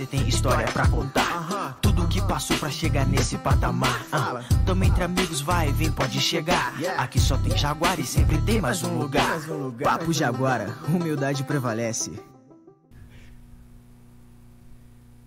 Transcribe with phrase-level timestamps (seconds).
[0.00, 1.78] você tem história pra contar.
[1.82, 4.06] Tudo que passou pra chegar nesse patamar.
[4.10, 6.72] Ah, tamo entre amigos, vai, vem, pode chegar.
[6.96, 9.38] Aqui só tem Jaguar e sempre tem mais um lugar.
[9.82, 12.12] Papo Jaguara, humildade prevalece.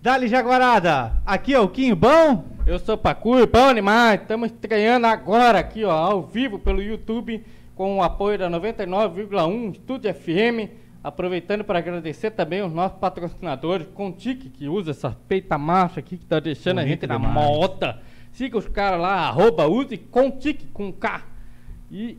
[0.02, 2.44] Dali Jaguarada, aqui é o Quinho Bom.
[2.66, 4.20] Eu sou Pacu, bom demais.
[4.20, 10.12] Estamos estreando agora aqui, ó, ao vivo pelo YouTube, com o apoio da 99,1 Estúdio
[10.12, 10.83] FM.
[11.04, 16.24] Aproveitando para agradecer também os nossos patrocinadores, Contique, que usa essa peita marcha aqui, que
[16.24, 17.34] tá deixando Bonito a gente na demais.
[17.34, 18.00] moda.
[18.32, 21.22] Siga os caras lá, arroba use Contique com K.
[21.92, 22.16] E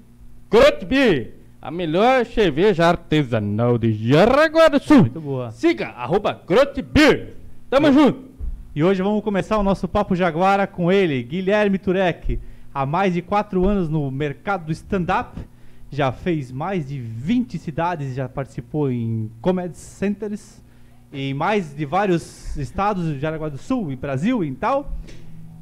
[0.51, 4.99] Grot Beer, a melhor cerveja artesanal de Jaraguá do Sul.
[4.99, 5.49] Muito boa.
[5.49, 7.33] Siga, arroba Grot Beer.
[7.71, 8.23] Tamo junto.
[8.75, 12.39] E hoje vamos começar o nosso Papo Jaguara com ele, Guilherme Turek.
[12.71, 15.39] Há mais de 4 anos no mercado do stand-up,
[15.91, 20.61] já fez mais de 20 cidades, já participou em comedy centers,
[21.13, 24.91] em mais de vários estados do Jaraguá do Sul, em Brasil e tal.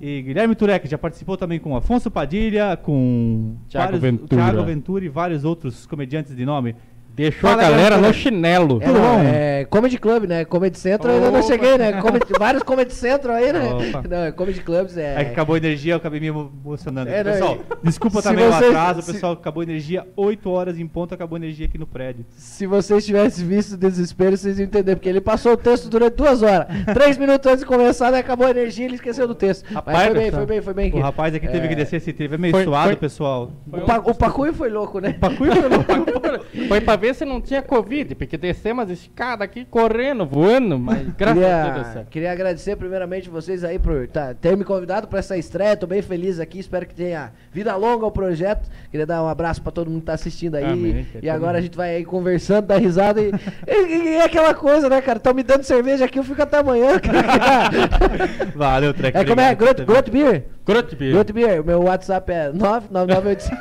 [0.02, 4.28] E Guilherme Turek já participou também com Afonso Padilha, com Thiago vários- Ventura.
[4.42, 6.76] Thiago Ventura e vários outros comediantes de nome.
[7.16, 8.80] Deixou Fala, a galera no chinelo.
[8.82, 10.46] É, não, é Comedy Club, né?
[10.46, 12.02] Comedy Central eu ainda não cheguei, né?
[12.02, 13.66] Comedy- vários Comedy Central aí, né?
[13.72, 14.04] Opa.
[14.10, 15.22] Não, é Comedy Clubs é.
[15.22, 17.12] É que acabou a energia, eu acabei me emo- emocionando.
[17.12, 20.80] É, pessoal, e- desculpa também o vocês- atraso, se- pessoal, acabou a energia 8 horas
[20.80, 22.26] em ponto, acabou a energia aqui no prédio.
[22.36, 26.16] Se vocês tivessem visto o desespero, vocês iam entender, porque ele passou o texto durante
[26.16, 26.66] duas horas.
[26.96, 29.66] Três minutos antes de começar, né, acabou a energia e ele esqueceu do texto.
[29.72, 30.94] Rapaz Mas foi do bem, foi bem, foi bem.
[30.94, 33.52] O rapaz aqui teve É, que descer esse teve é meio Foi- suado, foi- pessoal.
[33.72, 35.14] O, pa, o Pacuí foi louco, né?
[35.14, 35.44] Pacu
[36.68, 41.06] Foi pra ver se não tinha Covid, porque descemos as escadas aqui correndo, voando, mas
[41.18, 42.10] graças a Deus deu Queria, certo.
[42.10, 45.76] queria agradecer primeiramente vocês aí por tá, ter me convidado para essa estreia.
[45.76, 48.70] Tô bem feliz aqui, espero que tenha vida longa o projeto.
[48.90, 50.64] Queria dar um abraço para todo mundo que tá assistindo aí.
[50.64, 51.64] Amém, que e agora a mundo.
[51.64, 53.32] gente vai aí conversando, dar risada e,
[53.68, 55.18] e, e é aquela coisa, né, cara?
[55.18, 57.00] Estão me dando cerveja aqui, eu fico até amanhã.
[57.00, 57.70] cara.
[58.56, 59.18] Valeu, Trek.
[59.18, 59.52] é como é?
[59.52, 60.46] obrigado Grot, por ter Grot Beer?
[60.66, 61.14] Grot Beer.
[61.14, 63.58] Grot Beer, meu WhatsApp é 99985.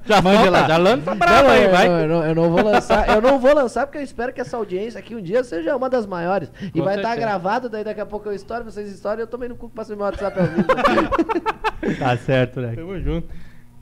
[0.06, 0.60] Já Mande manda lá.
[0.62, 1.88] lá, já lança Não, brava aí, eu, vai.
[1.88, 4.40] não, eu, não, eu não vou lançar, eu não vou lançar porque eu espero que
[4.40, 6.50] essa audiência aqui um dia seja uma das maiores.
[6.62, 7.26] E Com vai estar certeza.
[7.26, 9.74] gravado, daí daqui a pouco eu estouro, vocês estouram e eu tomei no cu que
[9.74, 10.66] passei meu WhatsApp ao vivo.
[11.98, 12.76] Tá certo, Trek.
[12.76, 13.28] Tamo junto.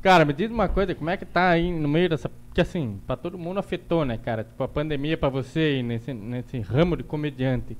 [0.02, 2.28] Cara, me diz uma coisa, como é que tá aí no meio dessa.
[2.28, 4.44] Porque assim, pra todo mundo afetou, né, cara?
[4.44, 7.76] Tipo, a pandemia pra você aí nesse, nesse ramo de comediante.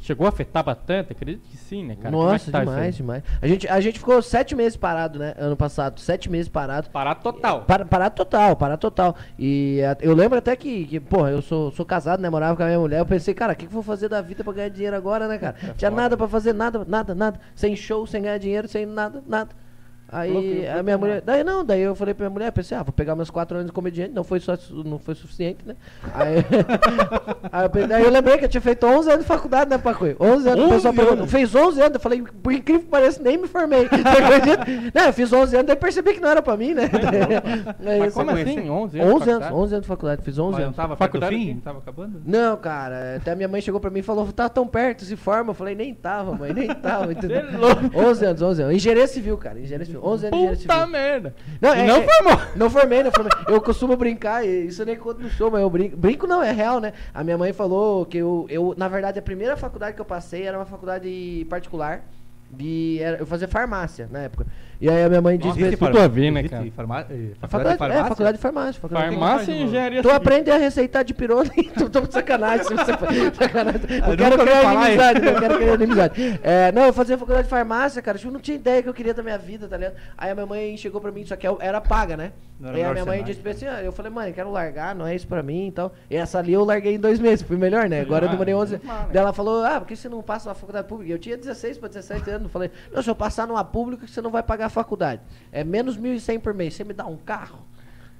[0.00, 1.12] Chegou a afetar bastante?
[1.12, 2.08] Acredito que sim, né, cara?
[2.08, 3.22] É Nossa, tá demais, demais.
[3.42, 5.34] A gente, a gente ficou sete meses parado, né?
[5.36, 6.88] Ano passado, sete meses parado.
[6.90, 7.62] Parado total.
[7.62, 9.16] Para, parado total, parado total.
[9.38, 12.30] E a- eu lembro até que, que porra, eu sou, sou casado, né?
[12.30, 13.00] Morava com a minha mulher.
[13.00, 15.26] Eu pensei, cara, o que, que eu vou fazer da vida pra ganhar dinheiro agora,
[15.26, 15.56] né, cara?
[15.76, 17.40] Tinha nada pra fazer, nada, nada, nada.
[17.54, 19.50] Sem show, sem ganhar dinheiro, sem nada, nada.
[20.08, 21.20] Aí a minha mulher.
[21.20, 23.66] Daí não, daí eu falei pra minha mulher, pensei, ah, vou pegar meus quatro anos
[23.66, 25.74] de comediante, não foi, só, não foi suficiente, né?
[26.14, 26.36] Aí,
[27.50, 30.06] aí eu, daí eu lembrei que eu tinha feito 11 anos de faculdade, né, Pacu?
[30.20, 31.30] 11 anos, o 11 pessoal perguntou, anos?
[31.30, 33.88] fez 11 anos, eu falei, por incrível que pareça, nem me formei.
[33.90, 34.64] Você acredita?
[34.94, 36.84] Não, eu fiz 11 anos, daí percebi que não era pra mim, né?
[37.86, 38.16] É Mas isso.
[38.18, 38.70] como assim?
[38.70, 38.96] 11 11 anos?
[38.96, 39.54] de anos, faculdade?
[39.54, 40.76] 11 anos de faculdade, fiz 11 Mas anos.
[40.76, 41.54] tava Faculdade?
[41.54, 42.22] Não tava acabando?
[42.24, 45.50] Não, cara, até minha mãe chegou pra mim e falou, tá tão perto, se forma.
[45.50, 47.12] Eu falei, nem tava, mãe, nem tava.
[47.12, 47.40] entendeu?
[47.42, 47.82] Cê é louco.
[47.94, 48.74] 11 anos, 11 anos.
[48.76, 49.95] Engenharia civil, cara, engenharia civil.
[50.02, 50.86] 11 anos de engenharia Puta civil.
[50.88, 51.34] merda.
[51.60, 52.42] Não, é- não é- formou.
[52.56, 53.32] Não formei, não formei.
[53.48, 55.96] Eu costumo brincar, isso nem conto no show, mas eu brinco.
[55.96, 56.92] Brinco não, é real, né?
[57.14, 60.42] A minha mãe falou que eu, eu na verdade, a primeira faculdade que eu passei
[60.44, 62.02] era uma faculdade particular.
[62.48, 64.46] De, era- eu fazia farmácia na época.
[64.80, 65.58] E aí a minha mãe disse...
[65.58, 66.66] Existe pra- tudo a ver, né, cara?
[66.74, 68.00] farmá- eh, Faculdade de faculdade, farmácia?
[68.00, 68.80] é, faculdade de farmácia.
[68.80, 72.12] Faculdade de Farmácia e engenharia Tu aprende a receitar de pirona e tu tô de
[72.12, 72.66] sacanagem.
[73.34, 73.80] sacanagem.
[73.90, 76.40] Eu Não quero criar inimizade, não quero criar inimizade.
[76.42, 78.18] É, não, eu fazia faculdade de farmácia, cara.
[78.18, 79.94] Tipo, não tinha ideia que eu queria da minha vida, tá ligado?
[80.16, 82.32] Aí a minha mãe chegou pra mim, só que eu- era paga, né?
[82.62, 85.26] Aí a minha mãe disse assim, ah, eu falei, mãe, quero largar, não é isso
[85.26, 85.92] pra mim e tal.
[86.10, 88.00] E essa ali eu larguei em dois meses, fui melhor, né?
[88.00, 88.76] Agora eu Ah, demorei 11.
[88.78, 89.08] normal, né?
[89.12, 91.12] Daí ela falou, ah, por que você não passa na faculdade pública?
[91.12, 92.44] Eu tinha 16 pra 17 anos.
[92.44, 95.22] Eu falei, não, se eu passar numa pública, você não vai pagar a faculdade.
[95.50, 96.74] É menos 1.100 por mês.
[96.74, 97.60] Você me dá um carro?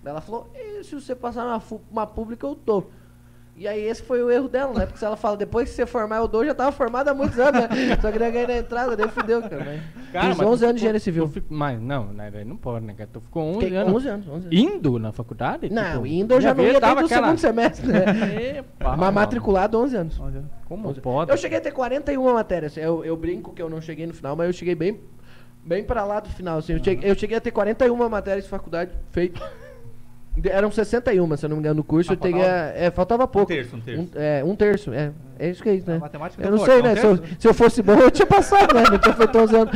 [0.04, 0.48] Ela falou,
[0.84, 2.90] se você passar fu- uma pública, eu dou.
[3.58, 4.84] E aí esse foi o erro dela, né?
[4.84, 7.38] Porque se ela fala, depois que você formar, eu dou, já tava formado há muitos
[7.38, 7.68] anos, né?
[8.02, 9.64] Só queria ganhar na entrada, daí fudeu, cara.
[9.64, 9.80] Mas
[10.12, 11.26] Cara, Fiz mas tu 11 anos de engenharia civil.
[11.26, 13.08] fico- Mas não, né, daí não pode, né, cara?
[13.12, 13.94] Tu ficou 11 Fiquei anos.
[13.94, 14.58] 11 anos, 11 anos.
[14.60, 15.70] Indo na faculdade?
[15.70, 18.58] Não, Tipo, indo eu já não ia desde o segundo semestre, né?
[18.58, 19.12] Epa, Mas mano.
[19.12, 20.20] matriculado 11 anos.
[20.66, 21.00] Como 11.
[21.00, 21.30] pode?
[21.32, 22.76] Eu cheguei a ter 41 matérias.
[22.76, 25.00] Eu, eu brinco que eu não cheguei no final, mas eu cheguei bem,
[25.66, 26.58] bem pra lá do final.
[26.58, 26.74] Assim.
[26.74, 29.42] Eu, cheguei, eu cheguei a ter 41 matérias de faculdade feito.
[30.44, 32.10] Eram 61, se eu não me engano, no curso.
[32.10, 32.44] Ah, eu teria,
[32.76, 33.48] é, faltava pouco.
[33.48, 34.08] terço, um terço.
[34.14, 35.10] é, um terço, é.
[35.38, 35.96] É isso que é isso, né?
[35.96, 36.96] A matemática Eu deu não sorte, sei, né?
[36.96, 38.84] Se eu, se eu fosse bom, eu tinha passado, né?
[38.90, 39.74] Não tinha feito 11 anos.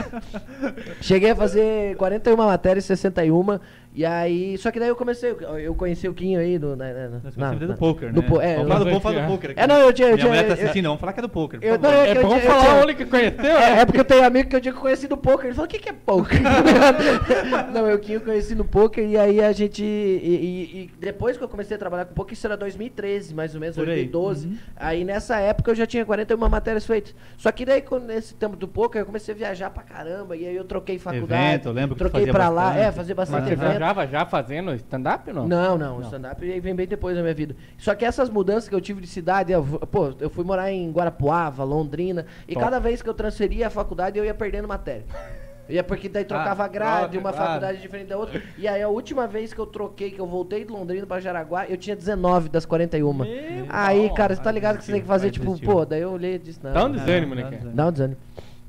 [1.02, 3.60] Cheguei a fazer 41 matérias, 61.
[3.94, 4.58] E aí.
[4.58, 5.30] Só que daí eu comecei.
[5.62, 6.74] Eu, conheci o Quinho aí do.
[6.74, 8.28] Na, na, Nós na- do na- poker, do né?
[8.28, 9.26] po- é, vamos falar do poker, fala do é.
[9.28, 9.60] poker aqui.
[9.60, 10.08] É, não, eu tinha.
[10.08, 11.60] Eu Minha mulher tá tinha eu- assistindo, vamos falar que é do poker.
[11.62, 13.80] eu- não, É eu bom tinha- falar tinha- onde que conheceu, É, né?
[13.80, 15.46] é porque eu tenho amigo que eu digo que conheci no poker.
[15.46, 16.40] Ele falou, o que, que é poker?
[17.72, 19.82] não, eu eu conheci no poker e aí a gente.
[19.82, 23.54] E, e- e depois que eu comecei a trabalhar com poker, isso era 2013, mais
[23.54, 24.04] ou menos, Por aí.
[24.06, 24.46] 2012.
[24.48, 24.56] Uhum.
[24.76, 27.14] Aí nessa época eu já tinha 41 matérias feitas.
[27.36, 30.36] Só que daí, quando- nesse tempo do poker, eu comecei a viajar pra caramba.
[30.36, 31.42] E aí eu troquei faculdade.
[31.44, 32.84] Evento, eu lembro que Troquei fazia pra lá, bastante.
[32.84, 33.83] é, fazer bastante evento.
[33.84, 35.48] Viajava já fazendo stand-up ou não?
[35.48, 37.54] Não, não, o stand-up aí vem bem depois da minha vida.
[37.76, 40.90] Só que essas mudanças que eu tive de cidade, eu, pô, eu fui morar em
[40.90, 42.64] Guarapuava, Londrina, e Top.
[42.64, 45.04] cada vez que eu transferia a faculdade, eu ia perdendo matéria.
[45.66, 47.46] Ia porque daí trocava Ah, grade, uma claro.
[47.46, 48.42] faculdade diferente da outra.
[48.58, 51.64] E aí a última vez que eu troquei, que eu voltei de Londrina pra Jaraguá,
[51.66, 53.14] eu tinha 19 das 41.
[53.14, 53.26] Meu
[53.70, 55.64] aí, pau, cara, você tá ligado que você tem que fazer, tipo, desistir.
[55.64, 56.70] pô, daí eu olhei e disse, não.
[56.70, 57.64] Dá um não, desânimo, né, não, cara?
[57.64, 57.72] não.
[57.72, 58.20] Dá um desânimo.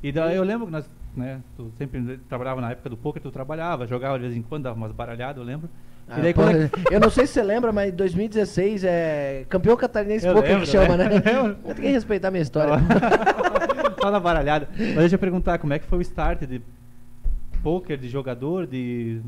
[0.01, 3.31] E daí eu lembro que nós, né, tu sempre trabalhava na época do poker, tu
[3.31, 5.69] trabalhava, jogava de vez em quando, dava umas baralhadas, eu lembro.
[6.07, 8.83] Ah, e daí pô, quando é que- Eu não sei se você lembra, mas 2016
[8.83, 11.09] é campeão catarinense Eu poker lembro, que chama, né?
[11.09, 11.15] né?
[11.65, 12.73] Eu tenho que respeitar a minha história.
[14.01, 14.67] Só na baralhada.
[14.77, 16.61] Mas deixa eu perguntar, como é que foi o start de
[17.63, 19.19] poker, de jogador, de...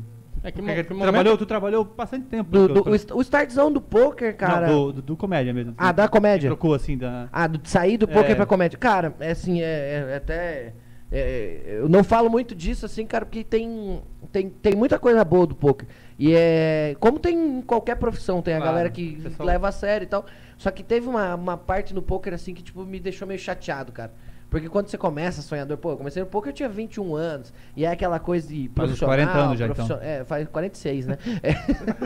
[0.44, 2.48] É que, que tu, momento- trabalhou, tu trabalhou bastante tempo.
[2.48, 4.68] Do, do- o, st- o startzão do poker, cara.
[4.68, 5.74] Não, do, do, do comédia mesmo.
[5.76, 6.48] Ah, da comédia.
[6.48, 7.28] Trocou assim, da...
[7.32, 8.34] Ah, do, de sair do poker É.
[8.36, 8.78] pra comédia.
[8.78, 10.74] Cara, é assim, é, é até.
[11.10, 15.46] É, eu não falo muito disso, assim, cara, porque tem, tem, tem muita coisa boa
[15.46, 15.88] do poker.
[16.18, 16.96] E é.
[17.00, 20.08] Como tem em qualquer profissão, tem a Claro, galera que pessoal- leva a sério e
[20.08, 20.26] tal.
[20.58, 23.92] Só que teve uma, uma parte no poker, assim, que, tipo, me deixou meio chateado,
[23.92, 24.12] cara.
[24.50, 27.52] Porque quando você começa sonhador, pô, eu comecei no poker eu tinha 21 anos.
[27.76, 29.16] E é aquela coisa de Faz profissional.
[29.16, 29.98] 40 anos já, então.
[30.00, 31.18] É, faz 46, né?
[31.42, 31.52] É.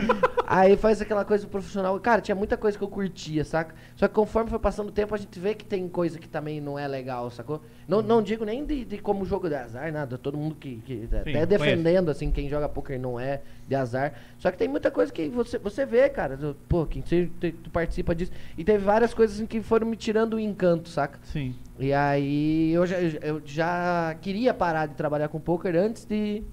[0.45, 1.97] Aí faz aquela coisa profissional.
[2.01, 3.73] Cara, tinha muita coisa que eu curtia, saca?
[3.95, 6.59] Só que conforme foi passando o tempo, a gente vê que tem coisa que também
[6.59, 7.61] não é legal, sacou?
[7.87, 10.17] Não, não digo nem de, de como jogo de azar, nada.
[10.17, 10.77] Todo mundo que.
[10.85, 11.47] que até conheço.
[11.47, 14.13] defendendo, assim, quem joga poker não é de azar.
[14.37, 16.35] Só que tem muita coisa que você, você vê, cara.
[16.35, 18.31] do- Pô, quem você, tu, tu participa disso.
[18.57, 21.19] E teve várias coisas assim, que foram me tirando o encanto, saca?
[21.23, 21.55] Sim.
[21.79, 26.43] E aí eu já, eu já queria parar de trabalhar com poker antes de,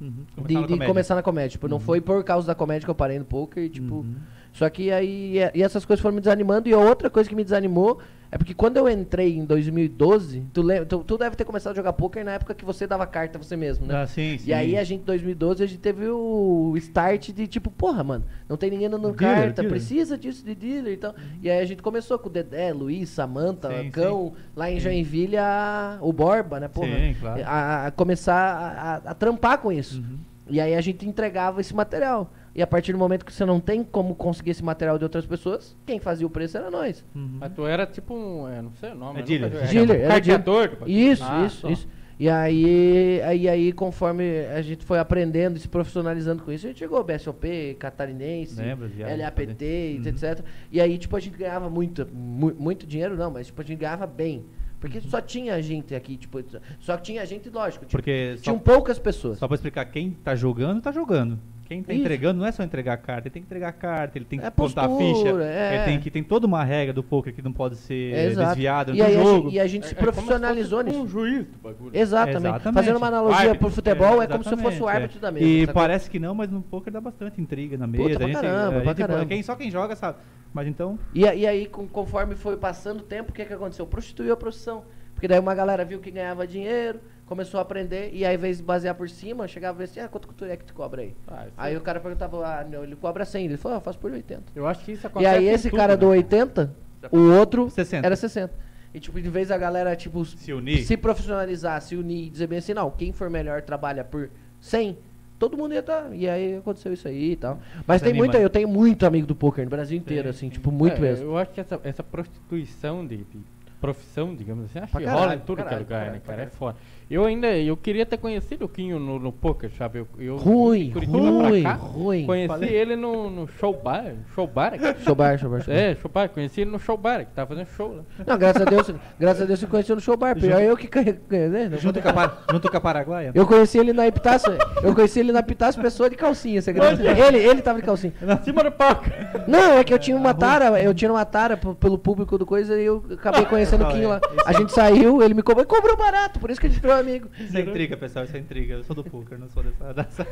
[0.00, 0.10] Uhum.
[0.10, 0.86] de, Começar na de comédia.
[0.86, 1.48] começar na comédia.
[1.50, 1.82] Tipo, não Uhum.
[1.82, 3.96] foi por causa da comédia que eu parei no poker, tipo.
[3.96, 4.14] Uhum.
[4.52, 5.36] Só que aí.
[5.54, 6.68] E, essas coisas foram me desanimando.
[6.68, 8.00] E a outra coisa que me desanimou
[8.32, 11.76] é porque quando eu entrei em 2012, tu, lem- tu, tu deve ter começado a
[11.76, 14.02] jogar poker na época que você dava carta você mesmo, né?
[14.02, 14.50] Ah, sim, sim.
[14.50, 18.24] E aí a gente, em 2012, a gente teve o start de tipo, porra, mano,
[18.48, 19.70] não tem ninguém dando Dealer, carta, dealer.
[19.70, 21.14] precisa disso de dealer e tal.
[21.42, 25.36] E aí a gente começou com o Dedé, Luiz, Samanta, Sim, Cão, lá em Joinville,
[25.36, 26.86] a- o Borba, né, porra?
[26.88, 27.42] Sim, claro.
[27.44, 29.98] A, a começar a, a- a trampar com isso.
[30.00, 30.18] Uhum.
[30.48, 32.32] E aí a gente entregava esse material.
[32.60, 35.24] E a partir do momento que você não tem como conseguir esse material de outras
[35.24, 37.02] pessoas, quem fazia o preço era nós.
[37.14, 37.38] Uhum.
[37.40, 38.46] Mas tu era tipo um.
[38.46, 39.20] É, não sei o nome.
[39.20, 39.50] É dealer.
[39.50, 40.86] nunca- Dealer, é, era carteador, tipo.
[40.86, 41.70] Isso, Ah, isso, só.
[41.70, 41.88] isso.
[42.18, 46.68] E aí, aí, aí, conforme a gente foi aprendendo e se profissionalizando com isso, a
[46.68, 49.64] gente chegou BSOP, Catarinense, Lembro, já, LAPT,
[50.02, 50.06] Uhum.
[50.10, 50.44] etc.
[50.70, 53.78] E aí, tipo, a gente ganhava muito, mu- muito dinheiro, não, mas tipo, a gente
[53.78, 54.44] ganhava bem.
[54.78, 55.04] Porque Uhum.
[55.04, 56.38] só tinha gente aqui, tipo,
[56.78, 59.38] só que tinha gente, lógico, tipo, Porque só, tinham poucas pessoas.
[59.38, 61.38] só pra explicar, quem tá jogando, tá jogando.
[61.70, 62.02] Quem tá Isso.
[62.02, 64.40] entregando não é só entregar a carta, ele tem que entregar a carta, ele tem
[64.40, 65.74] que É contar a postura, ficha, é.
[65.76, 68.90] ele tem que tem toda uma regra do poker que não pode ser É, desviada
[68.90, 69.42] E no aí, a jogo.
[69.44, 71.04] gente, e a gente É- se é como se profissionalizou fosse nisso.
[71.04, 71.90] Um juiz do bagulho.
[71.94, 72.38] Exatamente.
[72.38, 72.74] Exatamente.
[72.74, 75.20] Fazendo uma analogia Árbitro, pro futebol, é, como se fosse o árbitro é.
[75.20, 75.46] da mesa.
[75.46, 75.74] E sacou?
[75.74, 78.02] parece que não, mas no poker dá bastante intriga na mesa.
[78.02, 79.26] Puta, a pra gente, caramba, a pra gente- caramba.
[79.26, 80.18] Quem, só quem joga sabe.
[80.52, 83.52] Mas então, E, a- e aí, com- conforme foi passando o tempo, o que, que
[83.54, 83.86] aconteceu?
[83.86, 84.82] Prostituiu a profissão.
[85.14, 86.98] Porque daí uma galera viu que ganhava dinheiro,
[87.30, 90.00] começou a aprender, e aí, ao invés de basear por cima, chegava e ver assim,
[90.00, 91.14] ah, quanto que tu é que tu cobra aí?
[91.28, 93.44] Ah, Aí é- o cara perguntava, ah, não, ele cobra 100.
[93.44, 94.42] Ele falou, ah, eu faço por 80.
[94.52, 95.96] Eu acho que isso E acontece aí em esse tudo, cara né?
[95.98, 96.74] do 80,
[97.12, 98.04] o outro 60.
[98.04, 98.52] era 60.
[98.92, 100.82] E tipo, em vez da galera, tipo, Se unir.
[100.82, 104.28] se profissionalizar, se unir e dizer bem assim, não, quem for melhor trabalha por
[104.60, 104.98] 100,
[105.38, 106.12] todo mundo ia estar.
[106.12, 107.60] E aí aconteceu isso aí e tal.
[107.86, 108.24] Mas tem Desanima.
[108.24, 110.52] muita, eu tenho muito amigo do poker no Brasil inteiro, Sim, assim, sim.
[110.54, 111.26] tipo, muito É, mesmo.
[111.26, 113.38] Eu acho que essa, essa prostituição de, de
[113.80, 116.04] profissão, digamos assim, acho Pra que caralho, rola em tudo pra que é caralho, lugar,
[116.04, 116.42] pra né, caralho, cara?
[116.42, 116.76] É foda.
[117.10, 119.98] Eu ainda, eu queria ter conhecido o Quinho no, no poker, sabe?
[119.98, 122.24] Eu, eu Ruim, ruim, cá, ruim.
[122.24, 122.70] Conheci Falei.
[122.72, 124.74] ele no, no show bar, show bar.
[125.04, 125.80] Show bar, show bar, show bar.
[125.80, 128.02] É, show bar, conheci ele no show bar, que tava fazendo show lá.
[128.24, 130.36] Não, graças a Deus, graças a Deus você conheceu no show bar.
[130.36, 131.68] Pior eu que conheci, né?
[131.68, 133.32] Não junto, com a, Par- junto com a Paraguaia.
[133.34, 137.10] Eu conheci ele na Epitácio, eu conheci ele na Epitácio pessoa de calcinha, você acredita?
[137.10, 138.12] Ele, ele tava de calcinha.
[138.44, 139.06] Cima do palco.
[139.48, 142.80] Não, é que eu tinha uma tara, eu tinha uma tara pelo público do coisa
[142.80, 144.20] e eu acabei conhecendo o é, lá.
[144.46, 146.99] A é- gente saiu, ele me cobrou, cobrou barato, por isso que a gente virou
[147.00, 147.28] amigo.
[147.38, 148.74] Isso é intriga, pessoal, isso é intriga.
[148.74, 149.92] Eu sou do poker, não sou dessa.
[149.94, 150.26] dessa...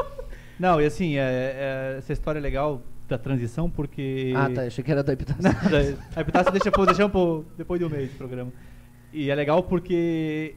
[0.58, 2.82] não, e assim, é- é- essa história é legal.
[3.08, 4.32] da transição, porque.
[4.36, 4.62] Ah, tá.
[4.62, 5.42] Achei que era da Epitácio.
[6.16, 8.50] a Epitácio deixa, pô, deixamos pro- depois de um mês do programa.
[9.12, 10.54] E é legal porque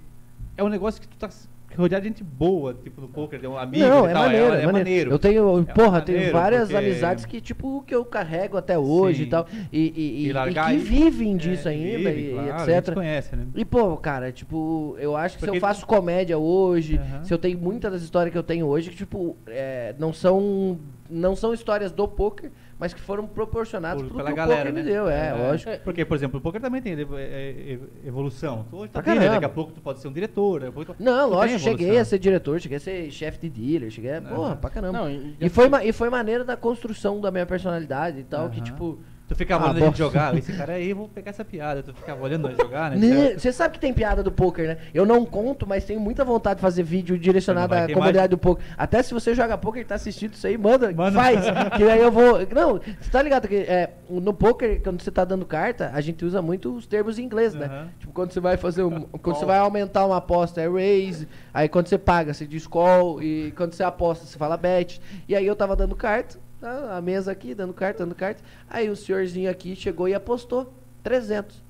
[0.56, 1.30] é um negócio que tu tá
[1.78, 4.54] rodeado de gente boa, tipo no poker, tem um amigo Não, e é tal, maneiro,
[4.54, 5.12] é, é maneiro.
[5.12, 8.78] Eu tenho, É porra, tenho maneiro, várias porque- amizades que, tipo, que eu carrego até
[8.78, 9.24] hoje Sim.
[9.24, 9.48] e tal.
[9.72, 12.54] E, e, e- E e largar que vivem disso é, ainda vive, e, e claro,
[12.54, 12.94] A gente etc.
[12.94, 13.46] conhece, né?
[13.56, 17.24] E, pô, cara, tipo, eu acho que se Porque- eu faço comédia hoje, Aham.
[17.24, 20.78] se eu tenho muitas das histórias que eu tenho hoje, que, tipo, é, não são
[21.10, 24.66] não são histórias do poker, mas que foram proporcionadas Por- pelo pela que galera, o
[24.66, 24.82] poker né?
[24.84, 25.72] me deu, é, lógico.
[25.84, 28.66] Porque, por exemplo, o poker também tem é, é, evolução.
[28.70, 29.36] Tu hoje tá dealer, caramba.
[29.42, 30.60] daqui a pouco tu pode ser um diretor.
[30.60, 33.40] daqui a pouco tu- Não, tu lógico, cheguei a ser diretor, cheguei a ser chefe
[33.40, 34.98] de dealer, cheguei a, porra, pra caramba.
[35.00, 38.58] Não, e- e, foi, e foi maneira da construção da minha personalidade e tal, que
[38.58, 38.64] Aham.
[38.66, 39.00] tipo...
[39.28, 40.04] Tu ficava Ah, olhando a gente bosta.
[40.06, 41.84] jogar, esse cara aí, eu vou pegar essa piada.
[41.84, 42.96] Tu ficava olhando nós jogar, né?
[42.98, 44.78] Né, Você sabe que tem piada do poker, né?
[44.94, 48.38] Eu não conto, mas tenho muita vontade de fazer vídeo direcionado à comunidade mais- do
[48.38, 48.64] poker.
[48.78, 51.12] Até se você joga poker e tá assistindo isso aí, manda, Manda.
[51.12, 51.42] faz.
[51.76, 52.40] que aí eu vou.
[52.56, 56.24] Não, você tá ligado que é, no poker, quando você tá dando carta, a gente
[56.24, 57.66] usa muito os termos em inglês, né?
[57.66, 57.88] Aham.
[58.00, 59.02] Tipo, quando você vai fazer um.
[59.22, 61.28] Quando você vai aumentar uma aposta, é raise.
[61.54, 63.22] Aí quando você paga, você diz call.
[63.22, 65.02] E quando você aposta, você fala bet.
[65.28, 66.38] E aí eu tava dando carta?
[66.62, 68.42] A mesa aqui, dando carta, dando carta.
[68.70, 70.74] Aí o senhorzinho aqui chegou e apostou
[71.04, 71.64] 300.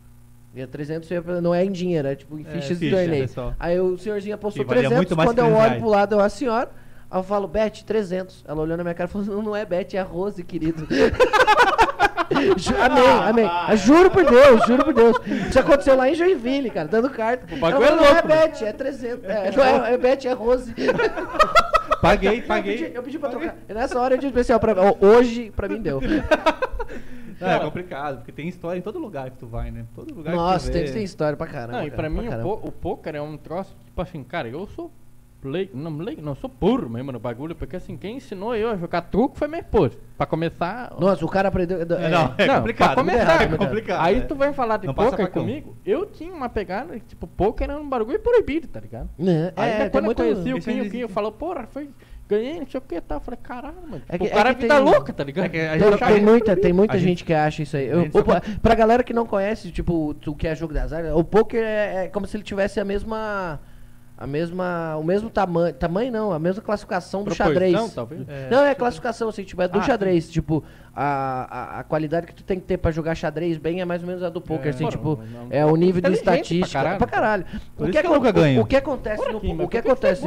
[0.55, 1.09] E a 300
[1.41, 3.25] não é em dinheiro, é tipo em É, fichas de torneio.
[3.25, 3.53] é só.
[3.59, 6.19] Aí o senhorzinho apostou valia 300, muito mais quando eu 300 olho pro lado, eu,
[6.19, 6.71] a senhora,
[7.11, 8.43] aí eu falo, Bet, 300.
[8.47, 10.87] Ela olhou na minha cara e falou, não, não é Bet, é Rose, querido.
[12.83, 13.77] Amém, amém.
[13.77, 15.17] Juro por Deus, juro por Deus.
[15.49, 17.45] Isso aconteceu lá em Joinville, cara, dando carta.
[17.55, 18.47] O bagulho Ela falou, é não é louco, né?
[18.47, 19.23] Bet, é 300.
[19.23, 20.73] É, não é, é Bet, é Rose.
[22.01, 22.77] Paguei, Eu paguei.
[22.77, 23.55] pedi, eu pedi pra trocar.
[23.67, 25.99] E nessa hora eu disse especial pra Hoje, pra mim, deu.
[27.39, 29.85] Não, é complicado, porque tem história em todo lugar que tu vai, né?
[29.95, 30.93] Todo lugar Nossa, que tu tem, vê.
[30.93, 31.79] tem história pra caramba.
[31.79, 34.67] Não, e cara, pra mim o, o poker é um troço, tipo assim, cara, eu
[34.67, 34.91] sou
[35.47, 38.69] leigo, não leigo, não, eu sou burro mesmo no bagulho, porque assim, quem ensinou eu
[38.69, 39.97] a jogar truco foi minha esposa.
[40.17, 40.93] Pra começar.
[40.99, 41.81] Nossa, o cara aprendeu.
[41.81, 42.93] É, não, é Não, complicado.
[42.93, 44.01] pra começar, é complicado.
[44.01, 44.21] Aí é.
[44.21, 47.87] tu vai falar de Não poker comigo, eu tinha uma pegada, tipo, poker era um
[47.87, 49.09] bagulho proibido, tá ligado?
[49.19, 50.21] É, Aí é, quando muito.
[50.23, 50.89] eu conheci o aí Quinho, o.
[50.89, 51.89] Quinho falou, porra, foi,
[52.27, 53.17] ganhei, não sei o que tal.
[53.17, 54.01] Eu falei, caralho, mano.
[54.09, 55.45] É tipo, que- o cara é é que vida tem- louca, tá ligado?
[55.45, 57.87] é que a Tem, tem muita, tem muita a gente, gente- que acha isso aí.
[57.89, 60.79] a Eu, opa, quer- pra galera que não conhece, tipo, o que é jogo de
[60.79, 63.59] azar, o poker é, é como se ele tivesse a mesma.
[64.17, 64.95] A mesma.
[64.99, 65.71] O mesmo tamanho.
[65.75, 67.93] Tamanho não, a mesma classificação do Proporção, xadrez.
[67.93, 68.21] talvez.
[68.27, 68.49] É.
[68.49, 70.27] Não, é classificação, assim, tipo, é do Ah, xadrez.
[70.31, 70.63] Tipo,
[70.95, 74.01] a, a, a qualidade que tu tem que ter pra jogar xadrez bem é mais
[74.01, 74.69] ou menos a do poker, É.
[74.71, 76.67] assim, tipo, não- é o nível de pra estatística.
[76.79, 77.45] caralho, Pra caralho.
[77.75, 78.61] Por O isso que, que eu nunca acon- ganho.
[78.61, 80.25] o que acontece Porra, no O que que é acontece.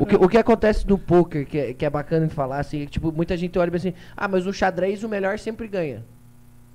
[0.00, 2.82] O que, o que acontece no poker, que é, que é bacana de falar, assim,
[2.82, 5.38] é que, tipo, muita gente olha e pensa assim, ah, mas no xadrez o melhor
[5.38, 6.02] sempre ganha.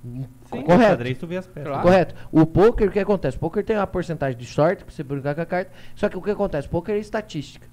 [0.02, 0.82] Sim, Correto.
[0.90, 1.68] xadrez, tu vê as peças.
[1.68, 1.82] Claro.
[1.82, 2.14] Correto.
[2.32, 3.36] O poker, o que acontece?
[3.36, 5.70] O poker tem uma porcentagem de sorte, pra você brincar com a carta.
[5.94, 6.66] Só que o que acontece?
[6.68, 7.66] O poker é estatística.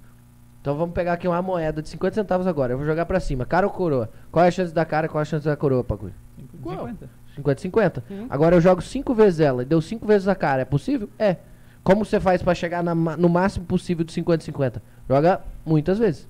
[0.60, 2.72] Então vamos pegar aqui uma moeda de 50 centavos agora.
[2.74, 3.46] Eu vou jogar pra cima.
[3.46, 4.10] Cara ou coroa?
[4.30, 6.10] Qual é a chance da cara qual é a chance da coroa, Pacu?
[6.52, 7.08] 50.
[7.34, 8.04] 50 50.
[8.10, 8.26] Uhum.
[8.28, 10.62] Agora eu jogo 5 vezes ela e deu 5 vezes a cara.
[10.62, 11.08] É possível?
[11.18, 11.36] É.
[11.82, 14.82] Como você faz pra chegar na no máximo possível de 50 50?
[15.08, 16.28] Joga muitas vezes.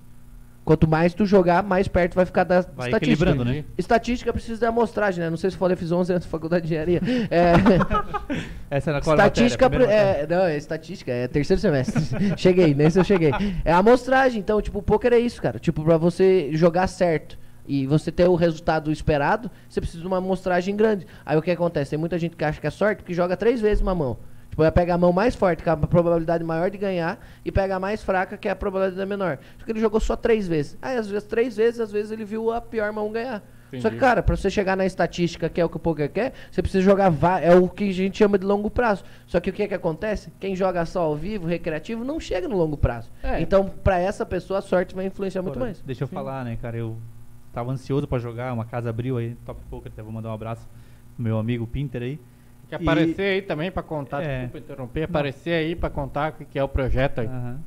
[0.69, 3.35] Quanto mais tu jogar, mais perto vai ficar da Vai estatística.
[3.43, 3.65] né?
[3.79, 5.31] Estatística precisa de amostragem, né?
[5.31, 7.01] Não sei se falei, fiz 11 anos de faculdade de engenharia.
[7.31, 7.53] É,
[8.77, 9.87] Essa é na qual estatística, matéria?
[9.87, 12.03] pre- Primeira é, não, é estatística, é terceiro semestre.
[12.37, 13.31] cheguei, nesse eu cheguei.
[13.65, 15.59] É amostragem, então, tipo, o poker é isso, cara.
[15.59, 20.19] Tipo, pra você jogar certo e você ter o resultado esperado, você precisa de uma
[20.19, 21.07] amostragem grande.
[21.25, 21.93] Aí o que acontece?
[21.93, 24.19] Tem muita gente que acha que é sorte, que joga três vezes uma mão.
[24.59, 27.53] Tipo, vai pegar a mão mais forte, que é a probabilidade maior de ganhar, e
[27.53, 29.39] pega a mais fraca, que é a probabilidade menor.
[29.57, 30.77] Só que ele jogou só três vezes.
[30.83, 33.39] Aí, às vezes, três vezes, às vezes ele viu a pior mão ganhar.
[33.39, 33.97] Só que, Entendi.
[33.99, 36.83] cara, pra você chegar na estatística, que é o que o poker quer, você precisa
[36.83, 37.13] jogar.
[37.41, 39.05] É o que a gente chama de longo prazo.
[39.29, 40.33] Só que o que é que acontece?
[40.41, 43.13] Quem joga só ao vivo, recreativo, não chega no longo prazo.
[43.23, 43.41] É.
[43.41, 45.83] Então, pra essa pessoa, a sorte vai influenciar muito Agora, mais.
[45.83, 46.77] Deixa eu falar, né, cara?
[46.77, 46.97] Eu
[47.53, 50.69] tava ansioso pra jogar, uma casa abriu aí, top poker, até vou mandar um abraço
[51.15, 52.19] pro meu amigo Pinter aí.
[52.69, 54.43] Quer E- aparecer aí também pra contar, É.
[54.43, 57.27] desculpa interromper, aparecer aí pra contar o que que é o projeto aí.
[57.27, 57.59] Aham.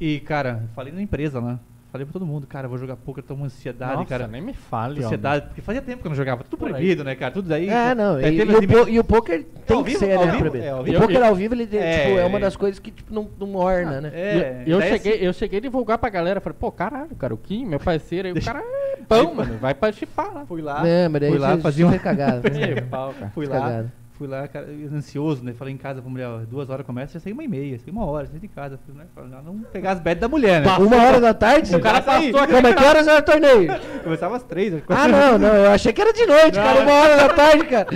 [0.00, 1.58] E, cara, falei na empresa lá.
[1.92, 4.28] Falei pra todo mundo, cara, vou jogar poker, tô uma ansiedade, Nossa, cara.
[4.28, 5.02] nem me fale.
[5.02, 6.44] Ansiedade, porque fazia tempo que eu não jogava.
[6.44, 7.32] Tudo proibido, né, cara?
[7.32, 7.68] Tudo daí.
[7.68, 8.16] É, não.
[8.16, 9.98] É, E, e o po- e o poker tem ao que vivo?
[9.98, 10.32] ser, Ao né?
[10.40, 10.56] vivo?
[10.56, 11.00] É, ao o vivo.
[11.00, 12.40] poker ao vivo, ele tem- É, tipo, é uma é.
[12.42, 14.10] das coisas que tipo, não, não orna, né?
[14.14, 17.16] É, E eu, daí cheguei, assim- eu cheguei a divulgar pra galera, falei, pô, caralho,
[17.16, 20.46] cara, o Kim, meu parceiro aí, o cara é bom, mano, vai participar lá.
[20.46, 21.90] Fui lá, É, mas daí fui lá, fazia você uma...
[21.90, 22.42] foi cagado.
[22.54, 23.28] né?
[23.34, 23.84] Fui lá.
[24.20, 25.54] Fui lá, cara, ansioso, né?
[25.54, 27.90] Falei em casa pra mulher, ó, duas horas começa, já saí uma e meia, saí
[27.90, 28.78] uma hora, saí de casa.
[28.84, 29.06] Fui, né?
[29.14, 30.68] Falei, não, não pegar as bets da mulher, né?
[30.76, 31.74] Uma hora da tarde?
[31.74, 32.52] O cara passou aqui.
[32.52, 33.66] Como é que horas era o torneio?
[34.04, 34.74] Começava às três.
[34.90, 35.48] Ah, não, não.
[35.56, 36.78] Eu achei que era de noite, Não, cara.
[36.80, 36.82] é.
[36.82, 37.86] Uma hora da tarde, cara.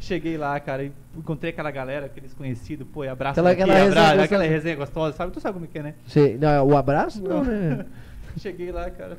[0.00, 3.74] Cheguei lá, cara, e encontrei aquela galera, aqueles conhecidos, pô, e abraço Aquela- aqui, aquela
[3.78, 4.24] resenha abraço, gostosa.
[4.24, 5.32] aquela resenha gostosa, sabe?
[5.32, 5.94] Tu sabe como é que é, né?
[6.40, 7.22] Não, o abraço?
[7.22, 7.84] Não, né?
[8.38, 9.18] Cheguei lá, cara,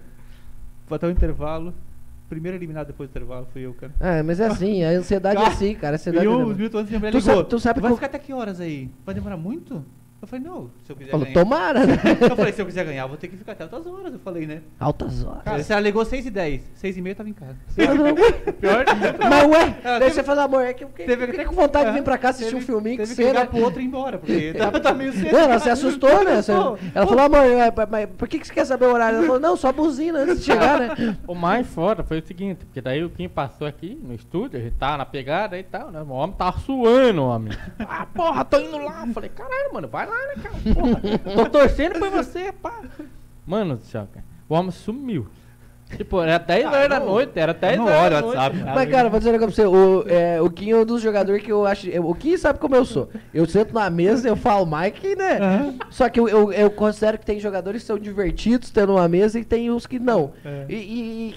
[0.90, 1.72] bateu o intervalo,
[2.30, 3.92] primeiro eliminado depois do intervalo fui eu, cara.
[4.00, 5.96] É, mas é assim, a ansiedade é Cara, assim, cara.
[5.96, 6.56] A ansiedade E é uns mesmo.
[6.56, 7.36] minutos antes mulher Tu ligou.
[7.36, 8.90] sabe- tu sabe vai qual- ficar até que horas aí?
[9.06, 9.84] Vai demorar muito?
[10.22, 11.40] Eu falei, não, se eu quiser Falou, ganhar.
[11.42, 11.94] tomara, né?
[12.30, 14.20] Eu falei, se eu quiser ganhar, eu vou ter que ficar até outras horas, eu
[14.20, 14.62] falei, né?
[14.78, 15.44] Altas horas.
[15.44, 17.56] Cara, se ela ligou 6 e 10, 6 e meia eu tava em casa.
[18.60, 18.86] Pior
[19.30, 21.56] Mas ué, Ela daí teve- você fala, amor, é que eu fiquei Teve fiquei com
[21.56, 23.80] vontade de é, vir pra cá assistir teve- um filminho Teve que você, pro outro
[23.80, 25.32] e ir embora, porque tava, tá meio cedo.
[25.32, 26.42] Não, ela se assustou, né?
[26.42, 28.94] Você- Pô, ela falou, amor, é, mas- mas por que, que você quer saber o
[28.94, 29.18] horário?
[29.20, 31.18] Ela falou, não, só buzina antes de chegar, né?
[31.28, 34.64] O mais foda foi o seguinte, porque daí o Kim passou aqui no estúdio, a
[34.64, 36.02] gente tava na pegada e tal, né?
[36.02, 37.54] O homem tava suando, homem.
[37.80, 39.04] Ah, porra, tô indo lá.
[39.08, 40.56] Eu Falei, caralho, mano, vai lá, né, cara?
[40.76, 42.82] Porra, tô torcendo por você, pá.
[43.46, 44.26] Mano do céu, cara.
[44.48, 45.28] O homem sumiu.
[45.98, 48.38] Tipo, era 10 Ah, horas da noite, era 10 não horas olha da o noite.
[48.38, 48.64] WhatsApp.
[48.76, 49.68] Mas, cara, vou dizer um negócio pra você.
[49.76, 51.90] O, é, o Kim é um dos jogadores que eu acho.
[51.90, 53.10] eu- O Kim sabe como eu sou.
[53.34, 55.40] Eu sento na mesa, eu falo Mike, né?
[55.90, 59.40] Só que eu, eu, eu considero que tem jogadores que são divertidos tendo uma mesa
[59.40, 60.32] e tem uns que não.
[60.46, 60.66] É.
[60.70, 60.76] E,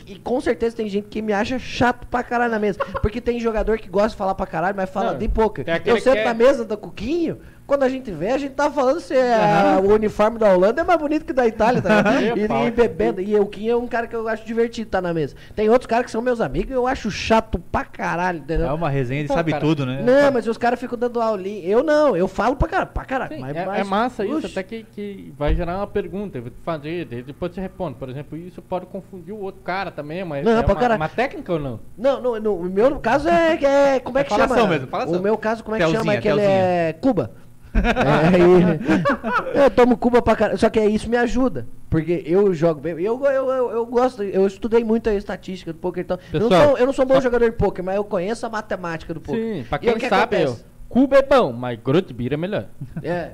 [0.06, 2.78] e- e com certeza tem gente que me acha chato pra caralho na mesa.
[3.00, 5.64] Porque tem jogador que gosta de falar pra caralho, mas fala Não, de pouca.
[5.86, 7.38] Eu sento é- na mesa do Cuquinho.
[7.72, 10.84] Quando a gente vê, a gente tá falando se é, o uniforme da Holanda é
[10.84, 12.02] mais bonito que da Itália, tá?
[12.20, 13.18] e, e bebendo.
[13.18, 15.34] E o Kim é um cara que eu acho divertido estar na mesa.
[15.56, 18.66] Tem outros caras que são meus amigos e eu acho chato pra caralho, entendeu?
[18.66, 20.02] É uma resenha, ele Pô, sabe cara, tudo, né?
[20.02, 21.66] Não, mas os caras ficam dando aulinha.
[21.66, 23.34] Eu não, eu falo pra caralho, pra caralho.
[23.36, 26.42] Sim, mas, é, mas- é massa isso, até que, que vai gerar uma pergunta, eu
[26.42, 27.94] vou te fazer, depois você responde.
[27.96, 31.08] Por exemplo, isso pode confundir o outro cara também, mas Não, é pra uma, uma
[31.08, 31.80] técnica ou não?
[31.96, 34.68] Não, no, no, o meu caso é, é como é É que falação chama?
[34.68, 35.18] mesmo, falação.
[35.18, 35.94] O meu caso, como é que chama?
[35.94, 36.58] Telzinha, É que ele telzinha.
[36.58, 37.30] é Cuba.
[37.74, 40.58] É, e- eu tomo Cuba pra caralho.
[40.58, 41.66] Só que é isso me ajuda.
[41.88, 42.92] Porque eu jogo bem.
[43.00, 46.02] Eu, eu, eu, eu gosto, eu estudei muito a estatística do poker.
[46.04, 47.96] Então, eu, não Pessoal, sou, eu não sou um bom só- jogador de poker, mas
[47.96, 49.40] eu conheço a matemática do poker.
[49.42, 50.56] Sim, pra E o quem que sabe, eu?
[50.88, 52.66] Cuba é bom, mas Grotbeer é melhor.
[53.02, 53.30] É.